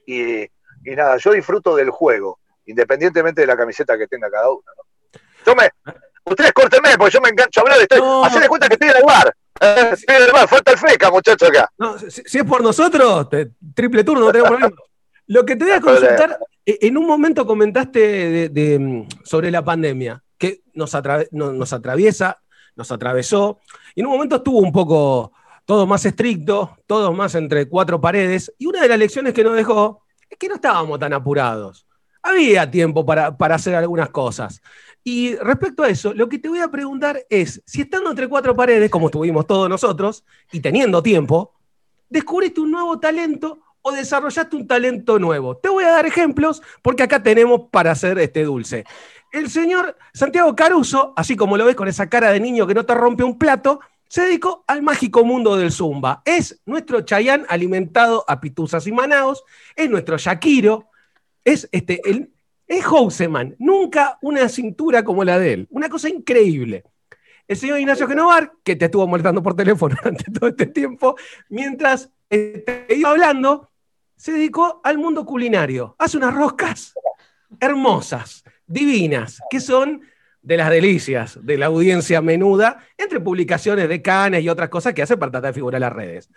y, 0.06 0.42
y 0.42 0.96
nada, 0.96 1.16
yo 1.16 1.32
disfruto 1.32 1.74
del 1.74 1.90
juego, 1.90 2.38
independientemente 2.66 3.40
de 3.40 3.48
la 3.48 3.56
camiseta 3.56 3.98
que 3.98 4.06
tenga 4.06 4.30
cada 4.30 4.50
uno. 4.50 4.62
¿no? 4.76 5.20
Yo 5.44 5.54
ustedes 6.26 6.52
córtenme, 6.52 6.96
porque 6.98 7.14
yo 7.14 7.20
me 7.20 7.28
engancho 7.30 7.60
a 7.60 7.62
hablar, 7.62 7.78
estoy, 7.80 8.00
no. 8.00 8.22
cuenta 8.48 8.68
que 8.68 8.74
estoy 8.74 8.88
en 8.90 8.96
el 8.96 9.04
bar. 9.04 9.34
Eh, 9.60 9.90
estoy 9.92 10.16
en 10.16 10.22
el 10.22 10.32
bar, 10.32 10.48
falta 10.48 10.72
el 10.72 10.78
feca, 10.78 11.10
muchacho, 11.10 11.46
acá. 11.46 11.70
No, 11.78 11.96
si, 11.98 12.38
es 12.38 12.44
por 12.44 12.62
nosotros, 12.62 13.28
triple 13.74 14.04
turno, 14.04 14.26
no 14.26 14.32
tengo 14.32 14.46
problema. 14.46 14.70
Lo 15.28 15.44
que 15.44 15.56
te 15.56 15.64
voy 15.64 15.72
a 15.72 15.80
consultar, 15.80 16.38
e, 16.64 16.78
en 16.82 16.96
un 16.96 17.06
momento 17.06 17.46
comentaste 17.46 18.48
de, 18.48 19.06
sobre 19.24 19.50
la 19.50 19.64
pandemia 19.64 20.22
que 20.38 20.62
nos, 20.74 20.92
nos 21.32 21.72
atraviesa, 21.72 22.40
nos 22.76 22.92
atravesó, 22.92 23.60
y 23.94 24.00
en 24.00 24.06
un 24.06 24.12
momento 24.12 24.36
estuvo 24.36 24.58
un 24.58 24.72
poco 24.72 25.32
todo 25.64 25.86
más 25.86 26.04
estricto, 26.04 26.76
todo 26.86 27.12
más 27.12 27.34
entre 27.34 27.68
cuatro 27.68 28.00
paredes, 28.00 28.52
y 28.58 28.66
una 28.66 28.80
de 28.80 28.88
las 28.88 28.98
lecciones 28.98 29.34
que 29.34 29.42
nos 29.42 29.56
dejó 29.56 30.02
es 30.28 30.38
que 30.38 30.48
no 30.48 30.54
estábamos 30.56 30.98
tan 30.98 31.12
apurados. 31.12 31.86
Había 32.22 32.70
tiempo 32.70 33.04
para, 33.06 33.36
para 33.36 33.54
hacer 33.54 33.74
algunas 33.74 34.10
cosas. 34.10 34.60
Y 35.08 35.36
respecto 35.36 35.84
a 35.84 35.88
eso, 35.88 36.12
lo 36.12 36.28
que 36.28 36.40
te 36.40 36.48
voy 36.48 36.58
a 36.58 36.68
preguntar 36.68 37.24
es, 37.30 37.62
si 37.64 37.82
estando 37.82 38.10
entre 38.10 38.26
cuatro 38.26 38.56
paredes, 38.56 38.90
como 38.90 39.06
estuvimos 39.06 39.46
todos 39.46 39.68
nosotros, 39.68 40.24
y 40.50 40.58
teniendo 40.58 41.00
tiempo, 41.00 41.54
descubriste 42.08 42.60
un 42.60 42.72
nuevo 42.72 42.98
talento 42.98 43.60
o 43.82 43.92
desarrollaste 43.92 44.56
un 44.56 44.66
talento 44.66 45.20
nuevo. 45.20 45.58
Te 45.58 45.68
voy 45.68 45.84
a 45.84 45.90
dar 45.90 46.06
ejemplos 46.06 46.60
porque 46.82 47.04
acá 47.04 47.22
tenemos 47.22 47.68
para 47.70 47.92
hacer 47.92 48.18
este 48.18 48.42
dulce. 48.42 48.84
El 49.30 49.48
señor 49.48 49.96
Santiago 50.12 50.56
Caruso, 50.56 51.12
así 51.14 51.36
como 51.36 51.56
lo 51.56 51.66
ves 51.66 51.76
con 51.76 51.86
esa 51.86 52.08
cara 52.08 52.32
de 52.32 52.40
niño 52.40 52.66
que 52.66 52.74
no 52.74 52.84
te 52.84 52.94
rompe 52.94 53.22
un 53.22 53.38
plato, 53.38 53.78
se 54.08 54.22
dedicó 54.22 54.64
al 54.66 54.82
mágico 54.82 55.24
mundo 55.24 55.54
del 55.54 55.70
Zumba. 55.70 56.20
Es 56.24 56.60
nuestro 56.66 57.02
Chayán 57.02 57.46
alimentado 57.48 58.24
a 58.26 58.40
pituzas 58.40 58.88
y 58.88 58.90
manaos, 58.90 59.44
es 59.76 59.88
nuestro 59.88 60.18
Shakiro, 60.18 60.90
es 61.44 61.68
este, 61.70 62.00
el, 62.10 62.32
es 62.66 62.84
Houseman, 62.84 63.54
nunca 63.58 64.18
una 64.22 64.48
cintura 64.48 65.04
como 65.04 65.24
la 65.24 65.38
de 65.38 65.52
él. 65.52 65.68
Una 65.70 65.88
cosa 65.88 66.08
increíble. 66.08 66.84
El 67.46 67.56
señor 67.56 67.78
Ignacio 67.78 68.08
Genovar, 68.08 68.52
que 68.64 68.74
te 68.74 68.86
estuvo 68.86 69.06
molestando 69.06 69.42
por 69.42 69.54
teléfono 69.54 69.94
durante 70.02 70.24
todo 70.32 70.48
este 70.48 70.66
tiempo, 70.66 71.16
mientras 71.48 72.10
te 72.28 72.86
iba 72.90 73.10
hablando, 73.10 73.70
se 74.16 74.32
dedicó 74.32 74.80
al 74.82 74.98
mundo 74.98 75.24
culinario. 75.24 75.94
Hace 75.98 76.16
unas 76.16 76.34
roscas 76.34 76.94
hermosas, 77.60 78.44
divinas, 78.66 79.40
que 79.48 79.60
son 79.60 80.02
de 80.42 80.56
las 80.56 80.70
delicias 80.70 81.38
de 81.42 81.58
la 81.58 81.66
audiencia 81.66 82.20
menuda, 82.20 82.80
entre 82.96 83.20
publicaciones 83.20 83.88
de 83.88 84.02
canes 84.02 84.42
y 84.42 84.48
otras 84.48 84.68
cosas 84.68 84.94
que 84.94 85.02
hace 85.02 85.16
para 85.16 85.32
tratar 85.32 85.50
de 85.50 85.54
figurar 85.54 85.80
las 85.80 85.92
redes. 85.92 86.30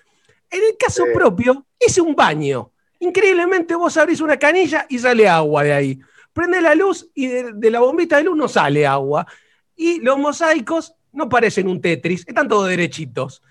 En 0.49 0.61
el 0.63 0.77
caso 0.77 1.03
propio, 1.13 1.65
hice 1.79 2.01
un 2.01 2.15
baño. 2.15 2.71
Increíblemente 2.99 3.75
vos 3.75 3.95
abrís 3.97 4.19
una 4.19 4.37
canilla 4.37 4.85
y 4.89 4.97
sale 4.97 5.29
agua 5.29 5.63
de 5.63 5.73
ahí. 5.73 5.99
Prende 6.39 6.61
la 6.61 6.73
luz 6.73 7.05
y 7.15 7.27
de, 7.27 7.69
la 7.69 7.81
bombita 7.81 8.15
de 8.15 8.23
luz 8.23 8.37
no 8.37 8.47
sale 8.47 8.87
agua. 8.87 9.27
Y 9.75 9.99
los 9.99 10.17
mosaicos 10.17 10.95
no 11.11 11.27
parecen 11.27 11.67
un 11.67 11.81
Tetris, 11.81 12.25
están 12.25 12.47
todos 12.47 12.69
derechitos. 12.69 13.43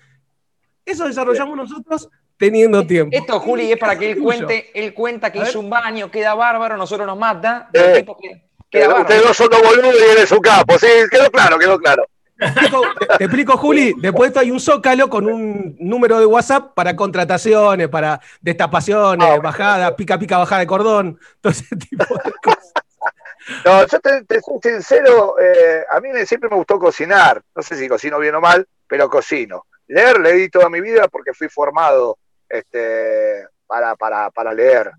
Eso 0.83 1.05
desarrollamos 1.05 1.55
nosotros 1.55 2.09
teniendo 2.35 2.87
tiempo. 2.87 3.15
Esto, 3.15 3.39
Juli, 3.41 3.71
es 3.71 3.77
para 3.77 3.95
que 3.95 4.09
él 4.09 4.19
cuente, 4.23 4.71
él 4.73 4.95
cuenta 4.95 5.31
que 5.31 5.37
hizo 5.37 5.59
un 5.59 5.69
baño, 5.69 6.09
queda 6.09 6.33
bárbaro, 6.33 6.77
nosotros 6.77 7.05
nos 7.05 7.15
mata. 7.15 7.69
Ustedes 7.71 9.23
dos 9.23 9.37
son 9.37 9.49
dos 9.51 9.61
boludos 9.61 9.93
y 9.93 10.11
él 10.11 10.17
es 10.23 10.31
un 10.31 10.39
capo, 10.39 10.79
sí, 10.79 10.87
quedó 11.11 11.29
claro, 11.29 11.59
quedó 11.59 11.77
claro. 11.77 12.07
Te 13.17 13.25
explico, 13.25 13.57
Juli. 13.57 13.93
Después 13.97 14.35
hay 14.37 14.51
un 14.51 14.59
zócalo 14.59 15.09
con 15.09 15.25
un 15.25 15.75
número 15.79 16.19
de 16.19 16.25
WhatsApp 16.25 16.73
para 16.73 16.95
contrataciones, 16.95 17.89
para 17.89 18.19
destapaciones, 18.41 19.27
ah, 19.29 19.39
bajada, 19.41 19.95
pica, 19.95 20.17
pica, 20.17 20.37
bajada 20.37 20.61
de 20.61 20.67
cordón, 20.67 21.19
todo 21.41 21.51
ese 21.51 21.75
tipo 21.75 22.05
de 22.15 22.31
cosas. 22.43 22.73
No, 23.65 23.85
yo 23.85 23.99
te, 23.99 24.41
soy 24.41 24.59
sincero, 24.61 25.35
eh, 25.39 25.83
a 25.89 25.99
mí 25.99 26.09
siempre 26.25 26.49
me 26.49 26.55
gustó 26.55 26.79
cocinar. 26.79 27.41
No 27.55 27.61
sé 27.61 27.75
si 27.75 27.87
cocino 27.87 28.19
bien 28.19 28.35
o 28.35 28.41
mal, 28.41 28.67
pero 28.87 29.09
cocino. 29.09 29.65
Leer, 29.87 30.19
leí 30.19 30.49
toda 30.49 30.69
mi 30.69 30.81
vida 30.81 31.07
porque 31.07 31.33
fui 31.33 31.49
formado 31.49 32.19
este, 32.47 33.47
para, 33.65 33.95
para, 33.95 34.29
para 34.29 34.53
leer. 34.53 34.91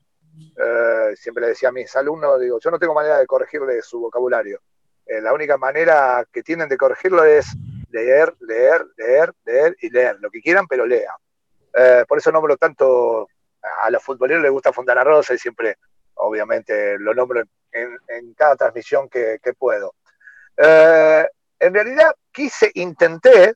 Eh, 0.57 1.17
siempre 1.17 1.43
le 1.43 1.49
decía 1.51 1.69
a 1.69 1.73
mis 1.73 1.95
alumnos, 1.97 2.41
digo, 2.41 2.59
yo 2.59 2.71
no 2.71 2.79
tengo 2.79 2.95
manera 2.95 3.19
de 3.19 3.27
corregirle 3.27 3.81
su 3.83 4.01
vocabulario. 4.01 4.61
Eh, 5.11 5.21
la 5.21 5.33
única 5.33 5.59
manera 5.59 6.25
que 6.33 6.41
tienen 6.41 6.69
de 6.69 6.77
corregirlo 6.77 7.25
es 7.25 7.47
leer, 7.91 8.33
leer, 8.39 8.87
leer, 8.97 9.35
leer 9.45 9.77
y 9.81 9.91
leer, 9.91 10.17
lo 10.21 10.31
que 10.31 10.41
quieran, 10.41 10.69
pero 10.69 10.87
lean. 10.87 11.17
Eh, 11.75 12.05
por 12.07 12.19
eso 12.19 12.31
nombro 12.31 12.57
tanto 12.57 13.27
a 13.83 13.91
los 13.91 14.03
futboleros, 14.05 14.41
les 14.41 14.53
gusta 14.53 14.73
Fontana 14.73 15.03
Rosa 15.03 15.35
y 15.35 15.39
siempre, 15.39 15.79
obviamente, 16.15 16.97
lo 16.99 17.13
nombro 17.13 17.43
en, 17.73 18.35
cada 18.35 18.55
transmisión 18.55 19.09
que, 19.09 19.41
puedo. 19.59 19.95
en 20.57 21.75
realidad, 21.75 22.15
quise, 22.31 22.71
intenté, 22.75 23.55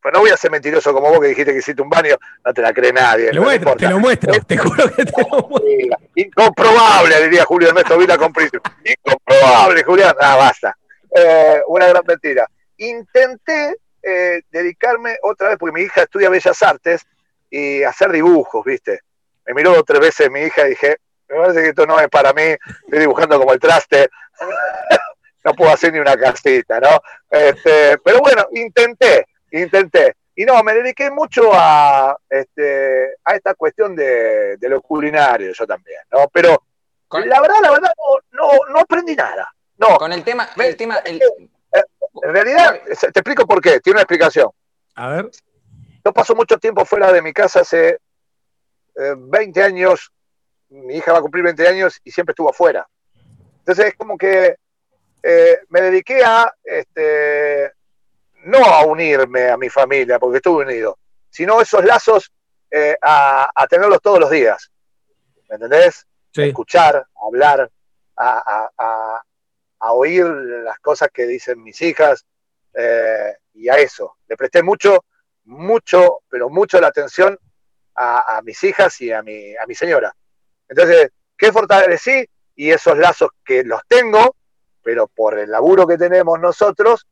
pero 0.00 0.14
no 0.14 0.20
voy 0.20 0.30
a 0.30 0.36
ser 0.36 0.52
mentiroso 0.52 0.92
como 0.92 1.08
vos 1.10 1.20
que 1.20 1.28
dijiste 1.28 1.52
que 1.52 1.58
hiciste 1.58 1.82
un 1.82 1.90
baño, 1.90 2.14
no 2.44 2.54
te 2.54 2.62
la 2.62 2.72
cree 2.72 2.92
nadie. 2.92 3.32
te 3.76 3.88
lo 3.88 3.98
muestro, 3.98 4.32
te 4.46 4.56
juro 4.56 4.88
que 4.88 5.04
te 5.04 5.20
lo 5.20 5.48
muestro. 5.48 5.98
Incomprobable, 6.14 7.22
diría 7.24 7.44
Julio 7.44 7.70
Ernesto 7.70 7.98
Vila 7.98 8.16
con 8.16 8.32
Incomprobable, 8.84 9.82
Julián. 9.82 10.14
Ah, 10.20 10.36
basta. 10.36 10.76
Eh, 11.14 11.60
una 11.68 11.86
gran 11.88 12.02
mentira. 12.06 12.48
Intenté 12.78 13.76
eh, 14.02 14.42
dedicarme 14.50 15.18
otra 15.22 15.50
vez, 15.50 15.58
porque 15.58 15.74
mi 15.74 15.82
hija 15.82 16.02
estudia 16.02 16.30
Bellas 16.30 16.62
Artes, 16.62 17.06
y 17.50 17.82
hacer 17.82 18.10
dibujos, 18.10 18.64
¿viste? 18.64 19.00
Me 19.44 19.54
miró 19.54 19.74
dos 19.74 19.84
tres 19.84 20.00
veces 20.00 20.30
mi 20.30 20.40
hija 20.40 20.66
y 20.66 20.70
dije, 20.70 20.96
me 21.28 21.36
parece 21.36 21.62
que 21.62 21.68
esto 21.68 21.86
no 21.86 22.00
es 22.00 22.08
para 22.08 22.32
mí, 22.32 22.42
estoy 22.42 22.98
dibujando 22.98 23.38
como 23.38 23.52
el 23.52 23.60
traste. 23.60 24.08
no 25.44 25.52
puedo 25.54 25.72
hacer 25.72 25.92
ni 25.92 25.98
una 25.98 26.16
casita, 26.16 26.80
¿no? 26.80 27.00
Este, 27.28 27.98
pero 27.98 28.20
bueno, 28.20 28.46
intenté 28.52 29.26
intenté. 29.52 30.16
Y 30.34 30.44
no, 30.44 30.62
me 30.62 30.74
dediqué 30.74 31.10
mucho 31.10 31.50
a, 31.52 32.16
este, 32.28 33.14
a 33.24 33.34
esta 33.34 33.54
cuestión 33.54 33.94
de, 33.94 34.56
de 34.56 34.68
lo 34.68 34.80
culinario, 34.80 35.52
yo 35.52 35.66
también, 35.66 36.00
¿no? 36.10 36.28
Pero 36.32 36.62
la 37.10 37.40
verdad, 37.42 37.56
la 37.60 37.70
verdad, 37.70 37.92
no, 38.30 38.48
no, 38.70 38.80
aprendí 38.80 39.14
nada. 39.14 39.52
No. 39.78 39.96
Con 39.96 40.12
el 40.12 40.22
tema, 40.22 40.48
el 40.56 40.76
tema 40.76 41.02
En 41.04 42.32
realidad, 42.32 42.80
te 42.84 43.06
explico 43.06 43.46
por 43.46 43.60
qué, 43.60 43.80
tiene 43.80 43.96
una 43.96 44.02
explicación. 44.02 44.50
A 44.94 45.08
ver. 45.08 45.30
Yo 46.04 46.12
paso 46.12 46.34
mucho 46.34 46.58
tiempo 46.58 46.84
fuera 46.84 47.12
de 47.12 47.22
mi 47.22 47.32
casa 47.32 47.60
hace 47.60 47.98
20 48.94 49.60
eh, 49.60 49.62
años, 49.62 50.12
mi 50.68 50.96
hija 50.96 51.12
va 51.12 51.18
a 51.18 51.22
cumplir 51.22 51.44
20 51.44 51.68
años 51.68 52.00
y 52.04 52.10
siempre 52.10 52.32
estuvo 52.32 52.50
afuera. 52.50 52.86
Entonces 53.58 53.86
es 53.86 53.94
como 53.94 54.18
que 54.18 54.56
eh, 55.22 55.60
me 55.68 55.80
dediqué 55.82 56.24
a 56.24 56.52
este, 56.64 57.72
no 58.44 58.58
a 58.58 58.84
unirme 58.84 59.48
a 59.48 59.56
mi 59.56 59.68
familia, 59.68 60.18
porque 60.18 60.38
estuve 60.38 60.64
unido, 60.64 60.98
sino 61.30 61.60
esos 61.60 61.84
lazos 61.84 62.32
eh, 62.70 62.96
a, 63.00 63.48
tenerlos 63.68 64.00
todos 64.00 64.18
los 64.18 64.30
días. 64.30 64.70
¿Me 65.48 65.56
entendés? 65.56 66.06
Escuchar, 66.34 67.06
hablar, 67.26 67.70
a, 68.16 69.22
oír 69.90 70.24
las 70.24 70.78
cosas 70.78 71.08
que 71.12 71.26
dicen 71.26 71.60
mis 71.60 71.82
hijas 71.82 72.24
eh, 72.72 73.34
y 73.54 73.68
a 73.68 73.74
eso. 73.74 74.18
Le 74.28 74.36
presté 74.36 74.62
mucho, 74.62 75.04
mucho, 75.44 76.20
pero 76.28 76.48
mucho 76.48 76.80
la 76.80 76.86
atención 76.86 77.36
a, 77.96 78.40
mis 78.44 78.62
hijas 78.64 79.00
y 79.00 79.12
a 79.12 79.22
mi, 79.22 79.56
a 79.56 79.66
mi 79.66 79.74
señora. 79.74 80.14
Entonces, 80.68 81.10
¿qué 81.36 81.52
fortalecí? 81.52 82.24
Y 82.54 82.70
esos 82.70 82.96
lazos 82.96 83.30
que 83.44 83.64
los 83.64 83.82
tengo, 83.88 84.36
pero 84.82 85.08
por 85.08 85.38
el 85.38 85.50
laburo 85.50 85.86
que 85.86 85.98
tenemos 85.98 86.38
nosotros, 86.38 87.06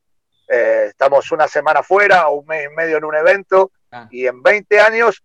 eh, 0.48 0.86
estamos 0.88 1.30
una 1.32 1.46
semana 1.46 1.82
fuera 1.82 2.28
o 2.28 2.40
un 2.40 2.46
mes 2.46 2.66
y 2.66 2.74
medio 2.74 2.96
en 2.96 3.04
un 3.04 3.14
evento 3.14 3.70
ah. 3.92 4.08
y 4.10 4.26
en 4.26 4.42
20 4.42 4.80
años, 4.80 5.22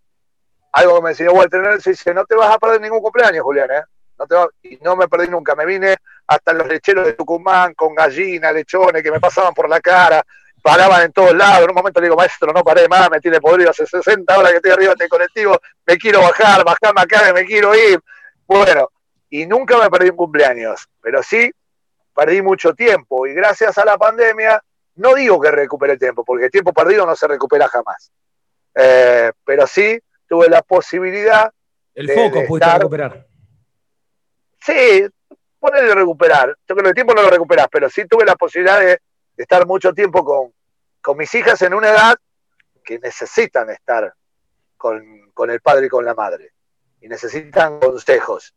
algo 0.72 0.96
que 0.96 1.02
me 1.02 1.10
enseñó 1.10 1.32
Walter 1.32 1.62
Nelson, 1.62 1.92
dice, 1.92 2.14
no 2.14 2.24
te 2.24 2.34
vas 2.34 2.54
a 2.54 2.58
perder 2.58 2.80
ningún 2.80 3.00
cumpleaños, 3.00 3.42
Julián, 3.42 3.70
¿eh? 3.70 3.82
No 4.18 4.26
te 4.26 4.36
y 4.68 4.76
no 4.78 4.96
me 4.96 5.08
perdí 5.08 5.28
nunca, 5.28 5.54
me 5.54 5.66
vine 5.66 5.96
hasta 6.26 6.52
los 6.52 6.66
lecheros 6.66 7.06
de 7.06 7.12
Tucumán 7.14 7.74
con 7.74 7.94
gallinas, 7.94 8.52
lechones 8.52 9.02
que 9.02 9.10
me 9.10 9.20
pasaban 9.20 9.54
por 9.54 9.68
la 9.68 9.80
cara, 9.80 10.24
paraban 10.62 11.02
en 11.02 11.12
todos 11.12 11.34
lados, 11.34 11.64
en 11.64 11.70
un 11.70 11.76
momento 11.76 12.00
le 12.00 12.06
digo, 12.06 12.16
maestro, 12.16 12.52
no 12.52 12.64
paré 12.64 12.88
más, 12.88 13.10
me 13.10 13.20
tiene 13.20 13.40
podrido 13.40 13.70
hace 13.70 13.86
60 13.86 14.36
horas 14.36 14.50
que 14.50 14.56
estoy 14.56 14.72
arriba 14.72 14.88
de 14.88 15.04
este 15.04 15.08
colectivo, 15.08 15.60
me 15.86 15.96
quiero 15.96 16.20
bajar, 16.20 16.64
bajarme 16.64 17.00
acá, 17.00 17.32
me 17.32 17.44
quiero 17.44 17.74
ir. 17.74 18.00
Bueno, 18.46 18.90
y 19.30 19.46
nunca 19.46 19.78
me 19.78 19.88
perdí 19.88 20.10
un 20.10 20.16
cumpleaños, 20.16 20.88
pero 21.00 21.22
sí 21.22 21.50
perdí 22.14 22.42
mucho 22.42 22.74
tiempo 22.74 23.26
y 23.26 23.34
gracias 23.34 23.76
a 23.78 23.84
la 23.84 23.98
pandemia 23.98 24.62
no 24.96 25.14
digo 25.14 25.40
que 25.40 25.50
recupere 25.50 25.94
el 25.94 25.98
tiempo, 25.98 26.24
porque 26.24 26.46
el 26.46 26.50
tiempo 26.50 26.72
perdido 26.72 27.06
no 27.06 27.14
se 27.14 27.28
recupera 27.28 27.68
jamás. 27.68 28.10
Eh, 28.74 29.30
pero 29.44 29.66
sí 29.66 29.98
tuve 30.26 30.48
la 30.48 30.62
posibilidad. 30.62 31.50
El 31.94 32.10
foco 32.10 32.44
pudiste 32.46 32.72
recuperar. 32.72 33.26
Sí, 34.60 35.06
ponerle 35.58 35.94
recuperar. 35.94 36.48
Yo 36.68 36.74
creo 36.74 36.82
que 36.82 36.88
el 36.88 36.94
tiempo 36.94 37.14
no 37.14 37.22
lo 37.22 37.30
recuperas, 37.30 37.68
pero 37.70 37.88
sí 37.88 38.06
tuve 38.06 38.24
la 38.24 38.36
posibilidad 38.36 38.80
de, 38.80 39.00
estar 39.36 39.66
mucho 39.66 39.92
tiempo 39.92 40.24
con, 40.24 41.16
mis 41.16 41.34
hijas 41.34 41.60
en 41.62 41.74
una 41.74 41.90
edad 41.90 42.16
que 42.84 42.98
necesitan 42.98 43.70
estar 43.70 44.12
con, 44.76 45.30
con 45.32 45.50
el 45.50 45.60
padre 45.60 45.86
y 45.86 45.88
con 45.88 46.04
la 46.04 46.14
madre. 46.14 46.52
Y 47.00 47.08
necesitan 47.08 47.78
consejos. 47.78 48.54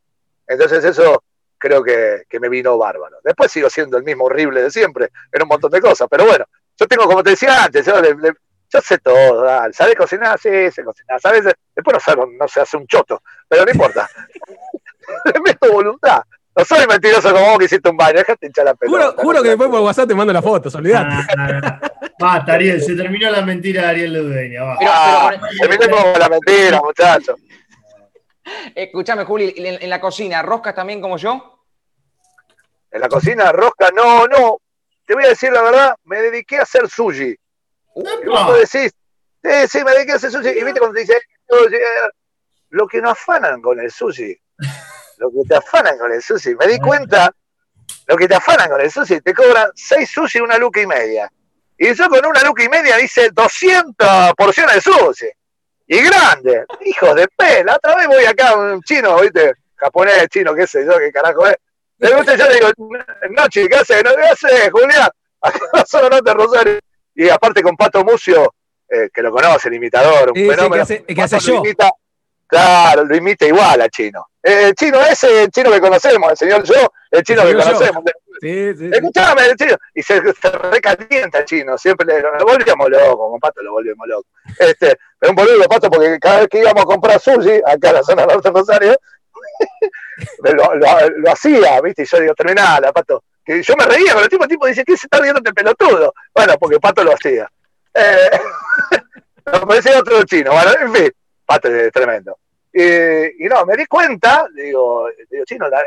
Entonces 0.47 0.83
eso 0.83 1.23
creo 1.59 1.83
que, 1.83 2.39
me 2.39 2.49
vino 2.49 2.77
bárbaro. 2.77 3.17
Después 3.23 3.51
sigo 3.51 3.69
siendo 3.69 3.97
el 3.97 4.03
mismo 4.03 4.25
horrible 4.25 4.63
de 4.63 4.71
siempre 4.71 5.11
en 5.31 5.43
un 5.43 5.47
montón 5.47 5.69
de 5.69 5.81
cosas, 5.81 6.07
pero 6.09 6.25
bueno, 6.25 6.45
yo 6.75 6.87
tengo, 6.87 7.05
como 7.05 7.21
te 7.21 7.31
decía 7.31 7.65
antes, 7.65 7.85
yo, 7.85 8.81
sé 8.81 8.97
todo, 8.99 9.45
¿sabes 9.73 9.95
cocinar? 9.95 10.39
Sí, 10.39 10.71
sé 10.71 10.83
cocinar, 10.83 11.19
¿sabes? 11.21 11.43
Después 11.75 11.97
no, 12.15 12.25
no 12.25 12.47
se 12.47 12.61
hace 12.61 12.77
un 12.77 12.87
choto, 12.87 13.21
pero 13.47 13.65
no 13.65 13.71
importa. 13.71 14.09
Le 15.25 15.39
meto 15.41 15.71
voluntad. 15.71 16.23
No 16.55 16.65
soy 16.65 16.85
mentiroso 16.87 17.31
como 17.31 17.45
vos 17.49 17.59
que 17.59 17.65
hiciste 17.65 17.89
un 17.89 17.97
baño, 17.97 18.17
déjate 18.17 18.47
hinchar 18.47 18.65
la 18.65 18.73
pelota. 18.73 19.21
Juro, 19.21 19.41
que 19.43 19.49
después 19.49 19.69
por 19.69 19.81
WhatsApp 19.81 20.07
te 20.07 20.15
mando 20.15 20.33
las 20.33 20.43
fotos, 20.43 20.73
olvidate. 20.75 21.15
Basta, 22.19 22.53
Ariel, 22.53 22.81
se 22.81 22.95
terminó 22.95 23.29
la 23.29 23.41
mentira 23.41 23.83
de 23.83 23.87
Ariel 23.87 24.13
Ludeña. 24.13 24.63
Va. 24.63 24.77
Ah, 24.81 25.31
terminó 25.59 26.17
la 26.17 26.29
mentira, 26.29 26.81
muchachos. 26.81 27.39
Escúchame, 28.75 29.23
Juli, 29.25 29.53
¿en, 29.57 29.89
la 29.89 30.01
cocina, 30.01 30.41
roscas 30.41 30.75
también 30.75 31.01
como 31.01 31.17
yo? 31.17 31.65
En 32.91 33.01
la 33.01 33.07
cocina, 33.07 33.51
rosca, 33.51 33.91
no, 33.91 34.27
no. 34.27 34.57
Te 35.05 35.13
voy 35.13 35.25
a 35.25 35.29
decir 35.29 35.51
la 35.51 35.61
verdad, 35.61 35.95
me 36.05 36.21
dediqué 36.21 36.57
a 36.57 36.63
hacer 36.63 36.89
sushi. 36.89 37.35
¿Cómo 37.93 38.53
decís, 38.53 38.91
sí, 39.43 39.67
sí, 39.69 39.83
me 39.83 39.91
dediqué 39.91 40.13
a 40.13 40.15
hacer 40.15 40.31
sushi. 40.31 40.49
Y 40.49 40.63
viste 40.63 40.79
cuando 40.79 40.95
te 40.95 41.01
dice, 41.01 41.21
lo 42.69 42.87
que 42.87 43.01
nos 43.01 43.11
afanan 43.11 43.61
con 43.61 43.79
el 43.79 43.91
sushi, 43.91 44.37
lo 45.19 45.29
que 45.29 45.47
te 45.47 45.55
afanan 45.55 45.97
con 45.97 46.11
el 46.11 46.21
sushi, 46.21 46.55
me 46.55 46.65
di 46.67 46.79
cuenta, 46.79 47.31
lo 48.07 48.15
que 48.15 48.27
te 48.27 48.35
afanan 48.35 48.69
con 48.69 48.81
el 48.81 48.89
sushi, 48.89 49.21
te 49.21 49.33
cobran 49.33 49.69
seis 49.75 50.09
sushi 50.09 50.39
una 50.39 50.57
luca 50.57 50.81
y 50.81 50.87
media. 50.87 51.29
Y 51.77 51.93
yo 51.93 52.09
con 52.09 52.25
una 52.25 52.41
luca 52.43 52.63
y 52.63 52.69
media 52.69 52.99
hice 52.99 53.29
200 53.31 54.33
porciones 54.35 54.75
de 54.75 54.81
sushi. 54.81 55.27
Y 55.87 56.01
grande. 56.01 56.65
Hijos 56.85 57.15
de 57.15 57.27
pela. 57.35 57.75
Otra 57.75 57.95
vez 57.95 58.07
voy 58.07 58.25
acá, 58.25 58.55
un 58.55 58.81
chino, 58.81 59.19
¿viste? 59.19 59.53
Japonés, 59.75 60.27
chino, 60.29 60.53
qué 60.53 60.67
sé 60.67 60.85
yo, 60.85 60.97
qué 60.99 61.11
carajo 61.11 61.47
es. 61.47 61.55
Le 61.97 62.15
gusta, 62.15 62.35
yo 62.35 62.47
le 62.47 62.53
digo, 62.55 62.67
Noche, 63.31 63.67
¿qué 63.67 63.75
hace? 63.75 64.01
¿Qué 64.01 64.09
hace, 64.09 64.71
Julián? 64.71 65.09
Acá 65.41 65.85
solo 65.85 66.09
no 66.09 66.21
te 66.21 66.33
Rosario. 66.33 66.79
Y 67.15 67.29
aparte 67.29 67.61
con 67.61 67.75
Pato 67.75 68.03
Mucio, 68.03 68.53
eh, 68.89 69.09
que 69.13 69.21
lo 69.21 69.31
conoce, 69.31 69.67
el 69.69 69.75
imitador, 69.75 70.31
un 70.31 70.35
fenómeno. 70.35 70.85
Sí, 70.85 70.99
que 70.99 71.21
hace, 71.21 71.39
yo. 71.39 71.61
Claro, 72.49 73.05
lo 73.05 73.15
imita 73.15 73.45
igual 73.45 73.81
a 73.81 73.89
Chino. 73.89 74.25
El 74.41 74.73
chino 74.73 74.99
ese, 75.01 75.43
el 75.43 75.51
chino 75.51 75.71
que 75.71 75.79
conocemos, 75.79 76.31
el 76.31 76.37
señor 76.37 76.63
yo, 76.63 76.91
el 77.11 77.23
chino 77.23 77.43
que 77.43 77.53
conocemos. 77.53 78.03
Sí, 78.41 78.73
sí, 78.77 78.89
Escuchame, 78.91 79.45
el 79.45 79.55
chino. 79.55 79.75
Y 79.93 80.01
se, 80.01 80.21
recalienta 80.21 81.39
el 81.39 81.45
chino, 81.45 81.77
siempre 81.77 82.05
le, 82.07 82.21
lo 82.21 82.45
volvíamos 82.45 82.89
loco, 82.89 83.31
con 83.31 83.39
Pato 83.39 83.61
lo 83.61 83.73
volvíamos 83.73 84.07
loco. 84.07 84.27
Este, 84.57 84.97
es 85.21 85.29
un 85.29 85.35
boludo 85.35 85.67
Pato 85.67 85.89
porque 85.89 86.17
cada 86.19 86.39
vez 86.39 86.47
que 86.47 86.59
íbamos 86.59 86.83
a 86.83 86.85
comprar 86.85 87.19
sushi, 87.19 87.61
acá 87.65 87.89
en 87.89 87.93
la 87.95 88.03
zona 88.03 88.25
norte 88.25 88.49
de 88.49 88.59
Rosario, 88.59 88.97
lo, 90.55 90.75
lo, 90.75 91.31
hacía, 91.31 91.81
¿viste? 91.81 92.03
Y 92.03 92.05
yo 92.05 92.19
digo, 92.19 92.33
terminala, 92.33 92.91
Pato. 92.93 93.23
Que 93.45 93.61
yo 93.61 93.75
me 93.75 93.85
reía, 93.85 94.13
pero 94.13 94.23
el 94.23 94.29
tipo, 94.29 94.47
tipo 94.47 94.67
dice, 94.67 94.85
¿qué 94.85 94.95
se 94.95 95.07
está 95.07 95.19
riendo 95.19 95.39
este 95.39 95.53
pelotudo? 95.53 96.13
Bueno, 96.33 96.55
porque 96.57 96.79
Pato 96.79 97.03
lo 97.03 97.13
hacía. 97.13 97.49
Eh, 97.93 98.39
me 99.45 99.59
parecía 99.67 99.99
otro 99.99 100.23
chino, 100.23 100.51
bueno, 100.51 100.71
en 100.79 100.93
fin, 100.93 101.11
Tremendo. 101.57 102.37
Y, 102.71 103.45
no, 103.49 103.65
me 103.65 103.75
di 103.75 103.87
cuenta, 103.87 104.47
digo, 104.53 105.09
digo 105.29 105.43
chino, 105.45 105.67
la, 105.67 105.83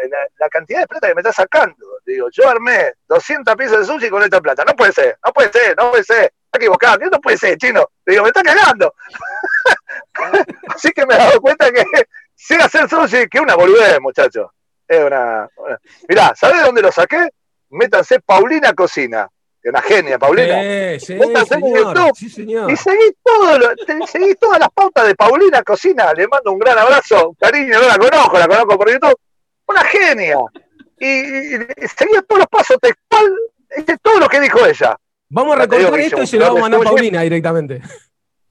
cantidad 0.50 0.80
de 0.80 0.86
plata 0.88 1.08
que 1.08 1.14
me 1.14 1.20
está 1.20 1.32
sacando. 1.32 2.00
Digo, 2.04 2.28
yo 2.32 2.48
armé 2.48 2.94
200 3.06 3.54
piezas 3.54 3.80
de 3.80 3.84
sushi 3.84 4.10
con 4.10 4.22
esta 4.22 4.40
plata. 4.40 4.64
No 4.64 4.74
puede 4.74 4.92
ser, 4.92 5.16
no 5.24 5.32
puede 5.32 5.52
ser, 5.52 5.76
no 5.76 5.90
puede 5.90 6.04
ser. 6.04 6.24
Está 6.24 6.58
equivocado, 6.58 6.98
no 7.10 7.20
puede 7.20 7.36
ser, 7.36 7.56
chino. 7.56 7.88
Digo, 8.04 8.22
me 8.22 8.28
está 8.28 8.42
cagando. 8.42 8.94
Así 10.74 10.90
que 10.90 11.06
me 11.06 11.14
he 11.14 11.18
dado 11.18 11.40
cuenta 11.40 11.70
que 11.70 11.84
sé 12.34 12.56
hacer 12.56 12.88
sushi, 12.88 13.28
que 13.28 13.40
una 13.40 13.54
boludez, 13.54 14.00
muchachos. 14.00 14.50
Es 14.88 15.04
una, 15.04 15.48
Mirá, 16.08 16.34
¿sabés 16.34 16.62
dónde 16.64 16.82
lo 16.82 16.90
saqué? 16.90 17.28
Métanse 17.70 18.20
Paulina 18.20 18.74
Cocina 18.74 19.30
que 19.62 19.68
una 19.68 19.80
genia, 19.80 20.18
Paulina. 20.18 20.60
Sí, 20.98 21.16
sí, 21.18 21.18
señor, 21.48 22.12
sí, 22.14 22.28
señor. 22.28 22.70
Y 22.70 22.76
seguís, 22.76 23.14
todo 23.22 24.06
seguís 24.06 24.38
todas 24.38 24.58
las 24.58 24.70
pautas 24.70 25.06
de 25.06 25.14
Paulina 25.14 25.62
Cocina. 25.62 26.12
Le 26.14 26.26
mando 26.26 26.52
un 26.52 26.58
gran 26.58 26.78
abrazo, 26.78 27.28
un 27.30 27.34
cariño, 27.36 27.80
no 27.80 27.86
la 27.86 27.96
conozco, 27.96 28.38
la 28.38 28.48
conozco 28.48 28.78
por 28.78 28.90
YouTube. 28.90 29.16
Una 29.68 29.84
genia. 29.84 30.38
Y, 30.98 31.06
y, 31.06 31.58
seguís 31.96 32.20
todos 32.26 32.40
los 32.40 32.48
pasos 32.48 32.76
textual, 32.80 33.32
todo 34.02 34.20
lo 34.20 34.28
que 34.28 34.40
dijo 34.40 34.66
ella. 34.66 34.96
Vamos 35.28 35.56
a 35.56 35.60
recordar 35.60 36.00
esto 36.00 36.22
y 36.22 36.26
se 36.26 36.36
lo 36.36 36.46
vamos 36.46 36.58
a 36.58 36.62
mandar 36.62 36.80
a 36.80 36.84
Paulina 36.84 37.22
directamente. 37.22 37.80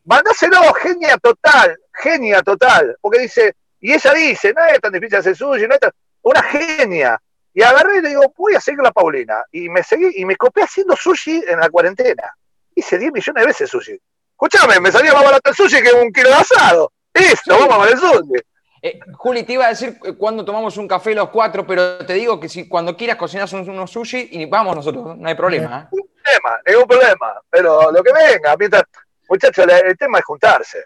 Mandáselo, 0.06 0.74
genia 0.74 1.18
total, 1.18 1.78
genia 1.94 2.42
total. 2.42 2.98
Porque 3.02 3.20
dice, 3.20 3.56
y 3.80 3.94
ella 3.94 4.14
dice, 4.14 4.54
no 4.54 4.66
es 4.66 4.80
tan 4.80 4.92
difícil 4.92 5.18
hacer 5.18 5.36
suyo, 5.36 5.68
no 5.68 5.74
es 5.76 5.80
tan... 5.80 5.92
Una 6.24 6.42
genia. 6.44 7.22
Y 7.54 7.62
agarré 7.62 7.98
y 7.98 8.02
le 8.02 8.10
digo, 8.10 8.34
voy 8.38 8.56
a 8.56 8.62
seguir 8.62 8.82
la 8.82 8.92
Paulina. 8.92 9.44
Y 9.52 9.70
me 9.70 9.84
seguí 9.84 10.10
y 10.16 10.26
me 10.26 10.36
copié 10.36 10.64
haciendo 10.64 10.96
sushi 10.96 11.44
en 11.48 11.60
la 11.60 11.70
cuarentena. 11.70 12.34
Hice 12.76 12.98
10 12.98 13.12
millones 13.12 13.42
de 13.42 13.48
veces 13.48 13.70
sushi. 13.70 14.00
Escuchame, 14.32 14.80
me 14.80 14.92
salía 14.92 15.14
más 15.14 15.24
barato 15.24 15.50
el 15.50 15.56
sushi 15.56 15.82
que 15.82 15.92
un 15.92 16.12
kilo 16.12 16.30
de 16.30 16.36
asado. 16.36 16.92
Listo, 17.14 17.58
vamos 17.68 17.88
a 17.88 17.92
el 17.92 17.98
sushi. 17.98 18.42
Eh, 18.84 19.00
Juli, 19.14 19.44
te 19.44 19.54
iba 19.54 19.66
a 19.66 19.70
decir 19.70 20.00
cuando 20.18 20.44
tomamos 20.44 20.76
un 20.78 20.88
café 20.88 21.14
los 21.14 21.30
cuatro, 21.30 21.68
pero 21.68 22.00
te 22.00 22.14
digo 22.14 22.40
que 22.40 22.50
si 22.50 22.68
cuando 22.68 22.98
quieras 22.98 23.18
cocinas 23.18 23.52
unos 23.54 23.92
sushi 23.92 24.30
y 24.32 24.46
vamos 24.46 24.76
nosotros, 24.76 25.18
no 25.18 25.28
hay 25.28 25.36
problema. 25.36 25.82
¿eh? 25.82 25.96
Ningún 25.96 26.10
problema, 26.24 26.62
ningún 26.66 26.88
problema. 26.88 27.42
Pero 27.50 27.92
lo 27.92 28.02
que 28.02 28.12
venga, 28.14 28.56
mientras, 28.58 28.84
muchachos, 29.30 29.68
el, 29.68 29.98
tema 29.98 30.20
es 30.20 30.26
juntarse. 30.26 30.86